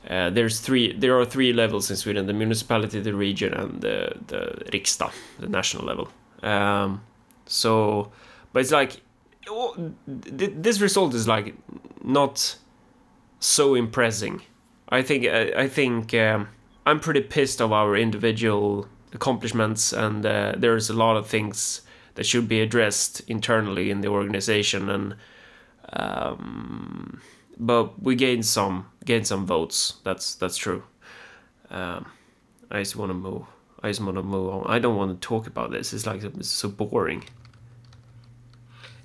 Uh, 0.10 0.30
there's 0.32 0.60
three. 0.60 0.94
There 0.94 1.20
are 1.20 1.26
three 1.26 1.54
levels 1.54 1.92
in 1.92 1.98
Sweden: 1.98 2.26
the 2.26 2.34
municipality, 2.34 3.00
the 3.02 3.14
region, 3.14 3.54
and 3.54 3.82
the 3.82 4.14
the 4.28 4.64
riksdag, 4.74 5.12
the 5.40 5.48
national 5.48 5.86
level. 5.86 6.08
Um, 6.42 7.02
so, 7.46 8.12
but 8.54 8.62
it's 8.62 8.72
like 8.72 9.02
this 10.08 10.82
result 10.82 11.14
is 11.14 11.28
like 11.28 11.54
not 12.04 12.58
so 13.40 13.76
impressing. 13.76 14.42
I 14.90 15.02
think 15.04 15.26
I, 15.26 15.64
I 15.64 15.68
think 15.68 16.14
um, 16.14 16.48
I'm 16.90 17.00
pretty 17.00 17.22
pissed 17.22 17.62
of 17.62 17.72
our 17.72 17.96
individual 17.96 18.88
accomplishments, 19.14 19.94
and 19.94 20.26
uh, 20.26 20.56
there's 20.58 20.90
a 20.90 20.94
lot 20.94 21.18
of 21.18 21.28
things 21.28 21.82
that 22.16 22.26
should 22.26 22.48
be 22.48 22.62
addressed 22.62 23.22
internally 23.30 23.92
in 23.92 24.02
the 24.02 24.08
organization, 24.08 24.90
and 24.90 25.16
um, 25.94 27.22
but 27.58 28.02
we 28.02 28.16
gained 28.16 28.46
some 28.46 28.88
gained 29.06 29.28
some 29.28 29.46
votes. 29.46 29.98
That's 30.04 30.34
that's 30.34 30.58
true. 30.58 30.82
Um, 31.70 32.08
I 32.72 32.80
just 32.80 32.96
want 32.96 33.12
to 33.12 33.14
move. 33.14 33.44
I 33.84 33.90
just 33.90 34.02
want 34.02 34.18
to 34.18 34.24
move 34.24 34.52
on. 34.52 34.66
I 34.68 34.80
don't 34.80 34.98
want 34.98 35.22
to 35.22 35.28
talk 35.28 35.46
about 35.46 35.70
this. 35.70 35.94
It's 35.94 36.08
like 36.08 36.24
it's 36.24 36.50
so 36.50 36.70
boring. 36.70 37.24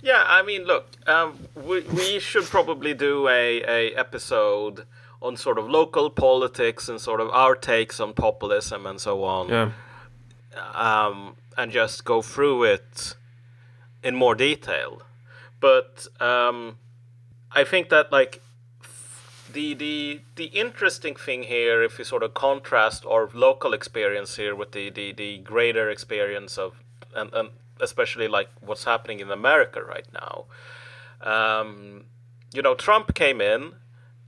yeah, 0.02 0.24
I 0.26 0.42
mean, 0.42 0.64
look, 0.64 0.86
um, 1.06 1.38
we 1.54 1.82
we 1.82 2.18
should 2.18 2.44
probably 2.44 2.94
do 2.94 3.28
a 3.28 3.62
a 3.62 3.94
episode 3.94 4.86
on 5.24 5.36
sort 5.36 5.58
of 5.58 5.68
local 5.68 6.10
politics 6.10 6.88
and 6.88 7.00
sort 7.00 7.20
of 7.20 7.30
our 7.30 7.56
takes 7.56 7.98
on 7.98 8.12
populism 8.12 8.84
and 8.86 9.00
so 9.00 9.24
on. 9.24 9.48
Yeah. 9.48 9.70
um, 10.74 11.36
and 11.56 11.72
just 11.72 12.04
go 12.04 12.20
through 12.20 12.64
it 12.64 13.14
in 14.02 14.14
more 14.14 14.34
detail. 14.34 15.02
But 15.60 16.06
um, 16.20 16.76
I 17.50 17.64
think 17.64 17.88
that 17.88 18.12
like 18.12 18.42
the 19.50 19.72
the 19.72 20.20
the 20.36 20.46
interesting 20.46 21.14
thing 21.14 21.44
here, 21.44 21.82
if 21.82 21.98
you 21.98 22.04
sort 22.04 22.22
of 22.22 22.34
contrast 22.34 23.06
our 23.06 23.30
local 23.32 23.72
experience 23.72 24.36
here 24.36 24.54
with 24.54 24.72
the 24.72 24.90
the, 24.90 25.12
the 25.12 25.38
greater 25.38 25.88
experience 25.88 26.58
of 26.58 26.74
and, 27.16 27.32
and 27.32 27.48
especially 27.80 28.28
like 28.28 28.48
what's 28.60 28.84
happening 28.84 29.20
in 29.20 29.30
America 29.30 29.82
right 29.82 30.06
now. 30.12 30.44
Um, 31.20 32.04
you 32.52 32.62
know, 32.62 32.74
Trump 32.74 33.14
came 33.14 33.40
in 33.40 33.72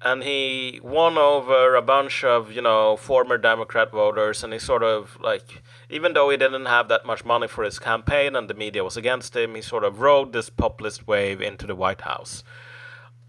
and 0.02 0.22
he 0.22 0.80
won 0.82 1.16
over 1.16 1.74
a 1.74 1.82
bunch 1.82 2.22
of 2.22 2.52
you 2.52 2.62
know 2.62 2.96
former 2.96 3.38
Democrat 3.38 3.90
voters, 3.90 4.44
and 4.44 4.52
he 4.52 4.58
sort 4.58 4.82
of 4.82 5.18
like 5.20 5.62
even 5.88 6.12
though 6.12 6.30
he 6.30 6.36
didn't 6.36 6.66
have 6.66 6.88
that 6.88 7.06
much 7.06 7.24
money 7.24 7.48
for 7.48 7.64
his 7.64 7.78
campaign 7.78 8.36
and 8.36 8.48
the 8.48 8.54
media 8.54 8.84
was 8.84 8.96
against 8.96 9.34
him, 9.34 9.54
he 9.54 9.62
sort 9.62 9.84
of 9.84 10.00
rode 10.00 10.32
this 10.32 10.50
populist 10.50 11.06
wave 11.06 11.40
into 11.40 11.66
the 11.66 11.74
White 11.74 12.02
House. 12.02 12.44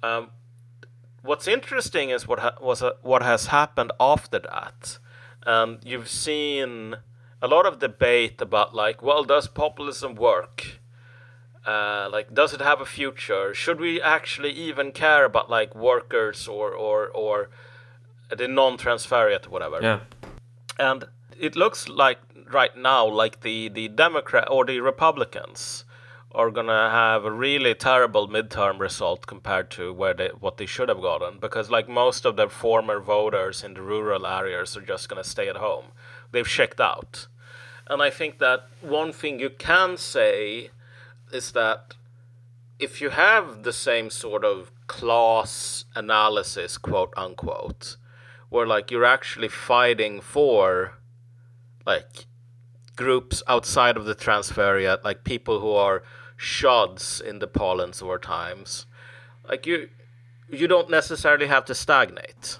Um, 0.03 0.31
what's 1.21 1.47
interesting 1.47 2.09
is 2.09 2.27
what 2.27 2.39
ha- 2.39 2.57
was 2.61 2.83
uh, 2.83 2.93
what 3.01 3.21
has 3.23 3.47
happened 3.47 3.91
after 3.99 4.39
that, 4.39 4.99
and 5.45 5.79
you've 5.83 6.09
seen 6.09 6.97
a 7.41 7.47
lot 7.47 7.65
of 7.65 7.79
debate 7.79 8.41
about 8.41 8.75
like, 8.75 9.01
well, 9.01 9.23
does 9.23 9.47
populism 9.47 10.15
work? 10.15 10.79
Uh, 11.67 12.07
like, 12.09 12.33
does 12.33 12.53
it 12.53 12.61
have 12.61 12.79
a 12.79 12.85
future? 12.85 13.53
Should 13.53 13.81
we 13.81 14.01
actually 14.01 14.51
even 14.51 14.93
care 14.93 15.25
about 15.25 15.49
like 15.49 15.75
workers 15.75 16.47
or 16.47 16.71
or 16.71 17.09
or 17.09 17.49
the 18.29 18.47
non-transferiate, 18.47 19.47
whatever? 19.47 19.79
Yeah. 19.81 19.99
And 20.79 21.03
it 21.37 21.57
looks 21.57 21.89
like 21.89 22.19
right 22.49 22.75
now, 22.77 23.05
like 23.05 23.41
the 23.41 23.67
the 23.67 23.89
Democrat 23.89 24.47
or 24.49 24.63
the 24.63 24.79
Republicans 24.79 25.83
are 26.33 26.51
gonna 26.51 26.89
have 26.89 27.25
a 27.25 27.31
really 27.31 27.73
terrible 27.73 28.29
midterm 28.29 28.79
result 28.79 29.27
compared 29.27 29.69
to 29.71 29.91
where 29.91 30.13
they 30.13 30.29
what 30.39 30.55
they 30.57 30.65
should 30.65 30.87
have 30.87 31.01
gotten 31.01 31.39
because 31.39 31.69
like 31.69 31.89
most 31.89 32.25
of 32.25 32.35
their 32.37 32.49
former 32.49 32.99
voters 32.99 33.63
in 33.63 33.73
the 33.73 33.81
rural 33.81 34.25
areas 34.25 34.77
are 34.77 34.81
just 34.81 35.09
gonna 35.09 35.23
stay 35.23 35.49
at 35.49 35.57
home. 35.57 35.85
They've 36.31 36.47
checked 36.47 36.79
out. 36.79 37.27
And 37.87 38.01
I 38.01 38.09
think 38.09 38.39
that 38.39 38.67
one 38.81 39.11
thing 39.11 39.39
you 39.39 39.49
can 39.49 39.97
say 39.97 40.69
is 41.31 41.51
that 41.53 41.95
if 42.79 43.01
you 43.01 43.09
have 43.09 43.63
the 43.63 43.73
same 43.73 44.09
sort 44.09 44.45
of 44.45 44.71
class 44.87 45.85
analysis, 45.95 46.77
quote 46.77 47.13
unquote, 47.17 47.97
where 48.49 48.67
like 48.67 48.91
you're 48.91 49.05
actually 49.05 49.49
fighting 49.49 50.21
for 50.21 50.93
like 51.85 52.25
groups 52.95 53.43
outside 53.47 53.97
of 53.97 54.05
the 54.05 54.15
transferiate, 54.15 55.03
like 55.03 55.23
people 55.23 55.59
who 55.59 55.71
are 55.71 56.03
shods 56.37 57.21
in 57.21 57.39
the 57.39 57.47
parlance 57.47 58.01
of 58.01 58.07
our 58.09 58.19
times, 58.19 58.85
like 59.47 59.65
you 59.65 59.89
you 60.49 60.67
don't 60.67 60.89
necessarily 60.89 61.47
have 61.47 61.65
to 61.65 61.75
stagnate. 61.75 62.57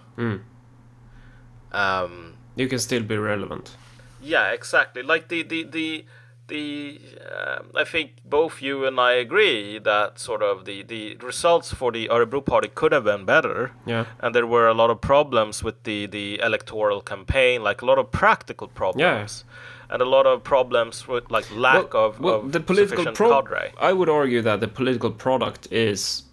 Um, 1.72 2.36
You 2.56 2.68
can 2.68 2.80
still 2.80 3.04
be 3.04 3.18
relevant. 3.18 3.76
yeah, 4.22 4.52
exactly. 4.52 5.04
Like 5.04 5.28
the 5.28 5.44
the 5.44 5.64
the 5.64 6.06
the 6.48 7.00
um, 7.32 7.72
I 7.76 7.84
think 7.84 8.12
both 8.26 8.62
you 8.62 8.86
and 8.86 9.00
I 9.00 9.14
agree 9.14 9.80
that 9.80 10.20
sort 10.20 10.42
of 10.42 10.66
the 10.66 10.84
the 10.84 11.16
results 11.22 11.74
for 11.74 11.92
the 11.92 12.08
Örebro 12.10 12.42
party 12.46 12.70
could 12.74 12.92
have 12.92 13.04
been 13.04 13.26
better. 13.26 13.72
Yeah. 13.86 14.06
And 14.20 14.34
there 14.34 14.48
were 14.48 14.68
a 14.68 14.74
lot 14.74 14.90
of 14.90 15.00
problems 15.02 15.64
with 15.64 15.84
the 15.84 16.06
the 16.08 16.40
electoral 16.44 17.02
campaign, 17.02 17.64
like 17.64 17.82
a 17.82 17.86
lot 17.86 17.98
of 17.98 18.12
practical 18.12 18.68
problems. 18.68 19.44
Yeah. 19.48 19.54
And 19.94 20.02
a 20.02 20.06
lot 20.06 20.26
of 20.26 20.44
problems 20.44 21.08
with 21.08 21.32
like 21.32 21.50
lack 21.56 21.94
of, 21.94 22.20
well, 22.20 22.42
of 22.42 22.52
the 22.52 22.60
political 22.60 23.06
pro- 23.14 23.30
cadre. 23.42 23.72
I 23.80 23.94
would 23.94 24.10
argue 24.10 24.42
that 24.42 24.60
the 24.60 24.68
political 24.68 25.12
product 25.12 25.68
is 25.72 26.24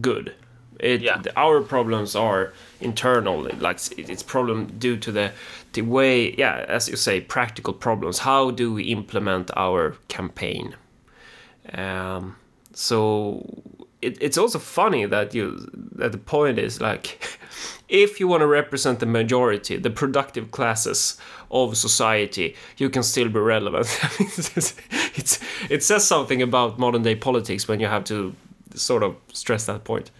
good. 0.00 0.34
It, 0.80 1.02
Yeah. 1.02 1.18
the- 1.22 1.32
our 1.38 1.60
problems 1.60 2.16
are 2.16 2.52
internal. 2.80 3.46
Like 3.60 3.78
it's 3.98 4.22
problem 4.22 4.66
due 4.78 4.96
to 4.96 5.12
the 5.12 5.30
the 5.72 5.82
way, 5.82 6.34
yeah, 6.36 6.64
as 6.68 6.88
you 6.88 6.96
say, 6.96 7.20
practical 7.20 7.72
problems. 7.72 8.20
How 8.20 8.50
do 8.50 8.72
we 8.74 8.84
implement 8.84 9.50
our 9.56 9.96
campaign? 10.08 10.74
Um, 11.72 12.36
so 12.72 13.46
it, 14.00 14.18
it's 14.20 14.36
also 14.36 14.58
funny 14.58 15.06
that 15.06 15.34
you 15.34 15.68
that 15.92 16.12
the 16.12 16.18
point 16.18 16.58
is 16.58 16.80
like 16.80 17.38
if 17.88 18.18
you 18.18 18.26
want 18.26 18.40
to 18.40 18.46
represent 18.46 18.98
the 18.98 19.06
majority 19.06 19.76
the 19.76 19.90
productive 19.90 20.50
classes 20.50 21.16
of 21.50 21.76
society 21.76 22.56
you 22.78 22.90
can 22.90 23.02
still 23.02 23.28
be 23.28 23.38
relevant 23.38 23.86
it's, 24.18 25.38
it 25.70 25.84
says 25.84 26.04
something 26.04 26.42
about 26.42 26.78
modern 26.78 27.02
day 27.02 27.14
politics 27.14 27.68
when 27.68 27.78
you 27.78 27.86
have 27.86 28.02
to 28.04 28.34
sort 28.74 29.02
of 29.02 29.14
stress 29.32 29.66
that 29.66 29.84
point 29.84 30.10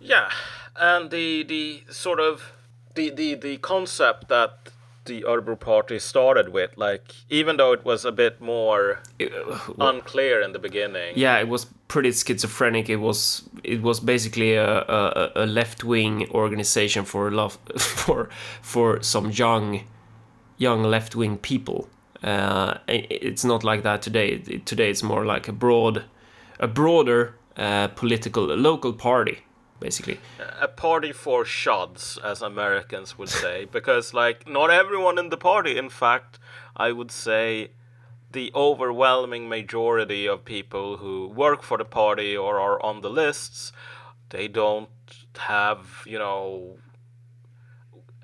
Yeah, 0.00 0.30
and 0.76 1.10
the 1.10 1.42
the 1.44 1.82
sort 1.90 2.20
of 2.20 2.52
the 2.94 3.10
the 3.10 3.34
the 3.34 3.58
concept 3.58 4.28
that 4.28 4.70
the 5.10 5.22
Örebro 5.22 5.58
party 5.58 5.98
started 5.98 6.48
with, 6.48 6.70
like 6.76 7.02
even 7.28 7.56
though 7.56 7.72
it 7.72 7.84
was 7.84 8.04
a 8.04 8.12
bit 8.12 8.40
more 8.40 9.00
unclear 9.78 10.40
in 10.40 10.52
the 10.52 10.58
beginning. 10.58 11.12
yeah 11.16 11.36
it 11.38 11.48
was 11.48 11.66
pretty 11.88 12.12
schizophrenic. 12.12 12.88
It 12.88 13.00
was 13.08 13.42
it 13.64 13.82
was 13.82 14.00
basically 14.00 14.54
a, 14.54 14.70
a, 14.98 15.32
a 15.44 15.46
left-wing 15.46 16.30
organization 16.30 17.04
for 17.04 17.30
love 17.30 17.58
for 17.78 18.28
for 18.62 19.02
some 19.02 19.30
young 19.30 19.80
young 20.58 20.82
left-wing 20.82 21.38
people. 21.38 21.88
Uh, 22.22 22.74
it's 22.86 23.44
not 23.44 23.64
like 23.64 23.82
that 23.82 24.02
today. 24.02 24.38
Today 24.64 24.90
it's 24.90 25.02
more 25.02 25.24
like 25.34 25.48
a 25.48 25.52
broad 25.52 26.04
a 26.58 26.68
broader 26.68 27.34
uh, 27.56 27.88
political 27.88 28.44
local 28.44 28.92
party 28.92 29.38
basically 29.80 30.20
a 30.60 30.68
party 30.68 31.12
for 31.12 31.44
shods, 31.44 32.22
as 32.22 32.42
Americans 32.42 33.18
would 33.18 33.30
say, 33.30 33.64
because 33.72 34.14
like 34.14 34.46
not 34.48 34.70
everyone 34.70 35.18
in 35.18 35.30
the 35.30 35.36
party. 35.36 35.76
In 35.76 35.88
fact, 35.88 36.38
I 36.76 36.92
would 36.92 37.10
say 37.10 37.70
the 38.30 38.52
overwhelming 38.54 39.48
majority 39.48 40.28
of 40.28 40.44
people 40.44 40.98
who 40.98 41.28
work 41.28 41.62
for 41.62 41.78
the 41.78 41.84
party 41.84 42.36
or 42.36 42.60
are 42.60 42.80
on 42.82 43.00
the 43.00 43.10
lists, 43.10 43.72
they 44.28 44.46
don't 44.46 44.88
have 45.38 46.02
you 46.06 46.18
know 46.18 46.78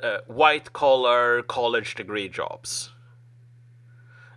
uh, 0.02 0.18
white 0.26 0.72
collar 0.72 1.42
college 1.42 1.94
degree 1.94 2.28
jobs. 2.28 2.90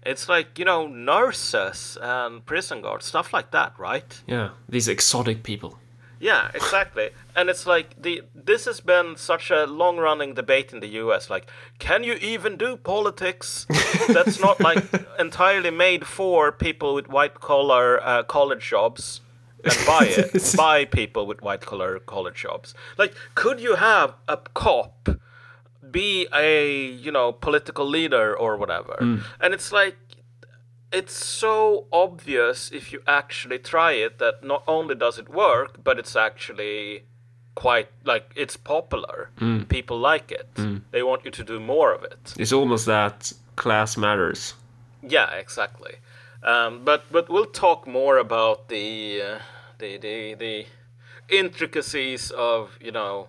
It's 0.03 0.29
like 0.29 0.57
you 0.57 0.65
know 0.65 0.87
nurses 0.87 1.97
and 2.01 2.45
prison 2.45 2.81
guards, 2.81 3.05
stuff 3.05 3.33
like 3.33 3.51
that, 3.51 3.73
right? 3.77 4.23
yeah 4.25 4.49
these 4.67 4.87
exotic 4.87 5.43
people 5.43 5.77
Yeah, 6.19 6.51
exactly. 6.53 7.09
and 7.35 7.49
it's 7.49 7.65
like 7.65 8.01
the 8.01 8.23
this 8.35 8.65
has 8.65 8.81
been 8.81 9.15
such 9.15 9.51
a 9.51 9.65
long-running 9.65 10.33
debate 10.33 10.73
in 10.73 10.79
the 10.81 10.91
US 11.03 11.29
like 11.29 11.45
can 11.77 12.03
you 12.03 12.13
even 12.15 12.57
do 12.57 12.75
politics 12.75 13.65
that's 14.07 14.39
not 14.39 14.59
like 14.59 14.83
entirely 15.17 15.71
made 15.71 16.05
for 16.05 16.51
people 16.51 16.93
with 16.93 17.07
white-collar 17.07 18.03
uh, 18.03 18.23
college 18.23 18.67
jobs 18.67 19.21
and 19.63 19.77
by 19.85 20.05
it 20.05 20.53
by 20.57 20.85
people 20.85 21.25
with 21.25 21.41
white-collar 21.41 21.99
college 21.99 22.35
jobs. 22.35 22.73
Like 22.97 23.13
could 23.35 23.59
you 23.59 23.75
have 23.75 24.13
a 24.27 24.37
cop 24.37 25.09
be 25.91 26.27
a, 26.33 26.85
you 27.05 27.11
know, 27.11 27.31
political 27.31 27.85
leader 27.85 28.35
or 28.37 28.57
whatever? 28.57 28.95
And 29.41 29.53
it's 29.53 29.71
like 29.71 29.97
it's 30.91 31.13
so 31.13 31.85
obvious 31.91 32.71
if 32.71 32.91
you 32.91 33.01
actually 33.05 33.59
try 33.59 33.91
it 33.91 34.17
that 34.19 34.43
not 34.43 34.63
only 34.67 34.95
does 34.95 35.19
it 35.19 35.29
work, 35.29 35.83
but 35.83 35.99
it's 35.99 36.15
actually 36.15 37.03
quite 37.55 37.89
like 38.05 38.31
it's 38.35 38.57
popular. 38.57 39.29
People 39.69 39.99
like 39.99 40.31
it. 40.31 40.47
They 40.91 41.03
want 41.03 41.25
you 41.25 41.31
to 41.31 41.43
do 41.43 41.59
more 41.59 41.93
of 41.93 42.03
it. 42.03 42.33
it's 42.37 42.53
almost 42.53 42.85
that 42.85 43.33
class 43.55 43.97
matters 43.97 44.53
Yeah, 45.01 45.29
exactly. 45.35 45.95
Um, 46.43 46.85
but 46.85 47.03
but 47.11 47.29
we'll 47.29 47.51
talk 47.51 47.85
more 47.87 48.17
about 48.17 48.69
the 48.69 49.21
uh, 49.21 49.39
the 49.77 49.97
the 49.97 50.35
the 50.35 50.65
intricacies 51.29 52.31
of 52.31 52.77
you 52.81 52.91
know 52.91 53.27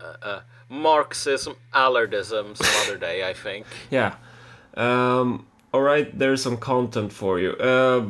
uh, 0.00 0.16
uh, 0.22 0.40
Marxism, 0.68 1.54
Allardism 1.74 2.56
some 2.56 2.74
other 2.82 2.98
day. 2.98 3.28
I 3.30 3.34
think. 3.34 3.66
Yeah. 3.90 4.14
Um, 4.74 5.46
all 5.72 5.82
right, 5.82 6.16
there's 6.18 6.42
some 6.42 6.58
content 6.58 7.12
for 7.12 7.40
you. 7.40 7.52
Uh, 7.52 8.06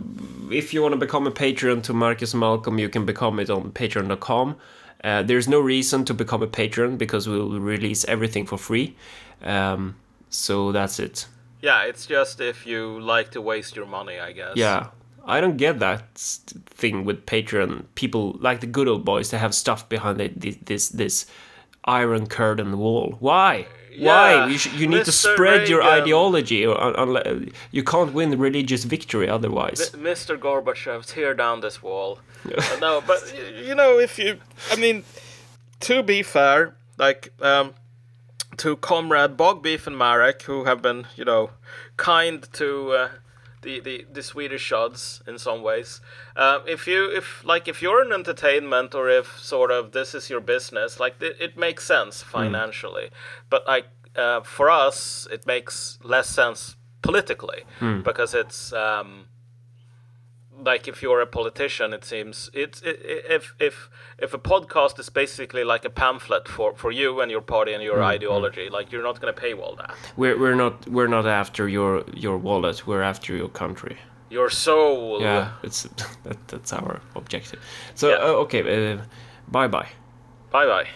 if 0.50 0.74
you 0.74 0.82
want 0.82 0.92
to 0.92 0.98
become 0.98 1.26
a 1.26 1.30
patron 1.30 1.80
to 1.82 1.92
Marcus 1.92 2.34
Malcolm, 2.34 2.78
you 2.78 2.88
can 2.88 3.06
become 3.06 3.38
it 3.38 3.50
on 3.50 3.70
patreon.com. 3.70 4.56
Uh, 5.04 5.22
there's 5.22 5.48
no 5.48 5.60
reason 5.60 6.04
to 6.04 6.14
become 6.14 6.42
a 6.42 6.46
patron 6.46 6.96
because 6.96 7.28
we'll 7.28 7.60
release 7.60 8.04
everything 8.06 8.46
for 8.46 8.58
free. 8.58 8.96
Um, 9.42 9.96
so 10.28 10.72
that's 10.72 10.98
it. 10.98 11.26
Yeah, 11.60 11.84
it's 11.84 12.06
just 12.06 12.40
if 12.40 12.66
you 12.66 13.00
like 13.00 13.30
to 13.32 13.40
waste 13.40 13.76
your 13.76 13.86
money, 13.86 14.18
I 14.18 14.32
guess. 14.32 14.56
Yeah. 14.56 14.88
I 15.24 15.40
don't 15.40 15.56
get 15.56 15.78
that 15.78 16.16
thing 16.16 17.04
with 17.04 17.26
Patreon. 17.26 17.84
People 17.94 18.36
like 18.40 18.60
the 18.60 18.66
good 18.66 18.88
old 18.88 19.04
boys, 19.04 19.30
they 19.30 19.38
have 19.38 19.54
stuff 19.54 19.88
behind 19.88 20.18
this 20.18 20.56
this 20.64 20.88
this 20.88 21.26
iron 21.84 22.26
curtain 22.26 22.76
wall. 22.78 23.16
Why? 23.20 23.66
Yeah, 23.94 24.06
Why? 24.06 24.46
You, 24.48 24.58
sh- 24.58 24.72
you 24.74 24.86
need 24.86 25.04
to 25.04 25.10
Mr. 25.10 25.34
spread 25.34 25.68
your 25.68 25.82
ideology. 25.82 26.64
Or, 26.66 26.80
un- 26.80 26.94
unle- 26.94 27.52
you 27.70 27.82
can't 27.84 28.12
win 28.12 28.38
religious 28.38 28.84
victory 28.84 29.28
otherwise. 29.28 29.92
M- 29.94 30.00
Mr. 30.00 30.38
Gorbachev, 30.38 31.04
tear 31.06 31.34
down 31.34 31.60
this 31.60 31.82
wall. 31.82 32.18
Uh, 32.44 32.76
no, 32.80 33.00
but 33.06 33.20
you 33.64 33.72
know, 33.74 34.00
if 34.00 34.18
you, 34.18 34.36
I 34.72 34.76
mean, 34.76 35.04
to 35.80 36.02
be 36.02 36.22
fair, 36.24 36.74
like 36.98 37.32
um, 37.40 37.74
to 38.56 38.76
Comrade 38.76 39.36
Bogbeef 39.36 39.86
and 39.86 39.96
Marek, 39.96 40.42
who 40.42 40.64
have 40.64 40.82
been, 40.82 41.06
you 41.14 41.24
know, 41.24 41.50
kind 41.96 42.42
to 42.54 42.90
uh, 42.92 43.08
the, 43.62 43.80
the, 43.80 44.06
the 44.12 44.22
Swedish 44.22 44.70
odds 44.72 45.22
in 45.26 45.38
some 45.38 45.62
ways. 45.62 46.00
Uh, 46.36 46.60
if 46.66 46.86
you 46.86 47.10
if 47.10 47.44
like 47.44 47.66
if 47.68 47.80
you're 47.82 48.04
in 48.04 48.12
entertainment 48.12 48.94
or 48.94 49.08
if 49.08 49.38
sort 49.38 49.70
of 49.70 49.92
this 49.92 50.14
is 50.14 50.28
your 50.28 50.40
business, 50.40 51.00
like 51.00 51.20
it, 51.22 51.36
it 51.40 51.56
makes 51.56 51.84
sense 51.86 52.22
financially, 52.22 53.10
but 53.48 53.66
like 53.66 53.86
uh, 54.16 54.40
for 54.42 54.68
us, 54.68 55.26
it 55.32 55.46
makes 55.46 55.98
less 56.02 56.28
sense 56.28 56.76
politically 57.02 57.62
because 58.02 58.34
it's. 58.34 58.72
Um, 58.72 59.26
like 60.64 60.86
if 60.88 61.02
you're 61.02 61.20
a 61.20 61.26
politician, 61.26 61.92
it 61.92 62.04
seems 62.04 62.50
it's 62.52 62.82
it, 62.82 63.00
if 63.28 63.54
if 63.58 63.88
if 64.18 64.34
a 64.34 64.38
podcast 64.38 64.98
is 64.98 65.08
basically 65.10 65.64
like 65.64 65.84
a 65.84 65.90
pamphlet 65.90 66.48
for 66.48 66.74
for 66.76 66.92
you 66.92 67.20
and 67.20 67.30
your 67.30 67.40
party 67.42 67.72
and 67.74 67.82
your 67.82 68.02
ideology, 68.02 68.68
like 68.70 68.92
you're 68.92 69.02
not 69.02 69.20
going 69.20 69.34
to 69.34 69.40
pay 69.40 69.54
all 69.54 69.74
that. 69.76 69.94
We're 70.16 70.38
we're 70.38 70.54
not 70.54 70.86
we're 70.88 71.08
not 71.08 71.26
after 71.26 71.68
your 71.68 72.04
your 72.14 72.36
wallet. 72.38 72.86
We're 72.86 73.02
after 73.02 73.34
your 73.36 73.48
country. 73.48 73.96
Your 74.30 74.50
soul. 74.50 75.20
Yeah, 75.20 75.52
it's 75.62 75.82
that, 76.24 76.36
that's 76.48 76.72
our 76.72 77.00
objective. 77.14 77.60
So 77.94 78.08
Yeah. 78.08 78.16
uh, 78.16 78.42
okay, 78.44 78.92
uh, 78.92 78.98
bye 79.48 79.68
bye. 79.68 79.88
Bye 80.50 80.66
bye. 80.66 80.88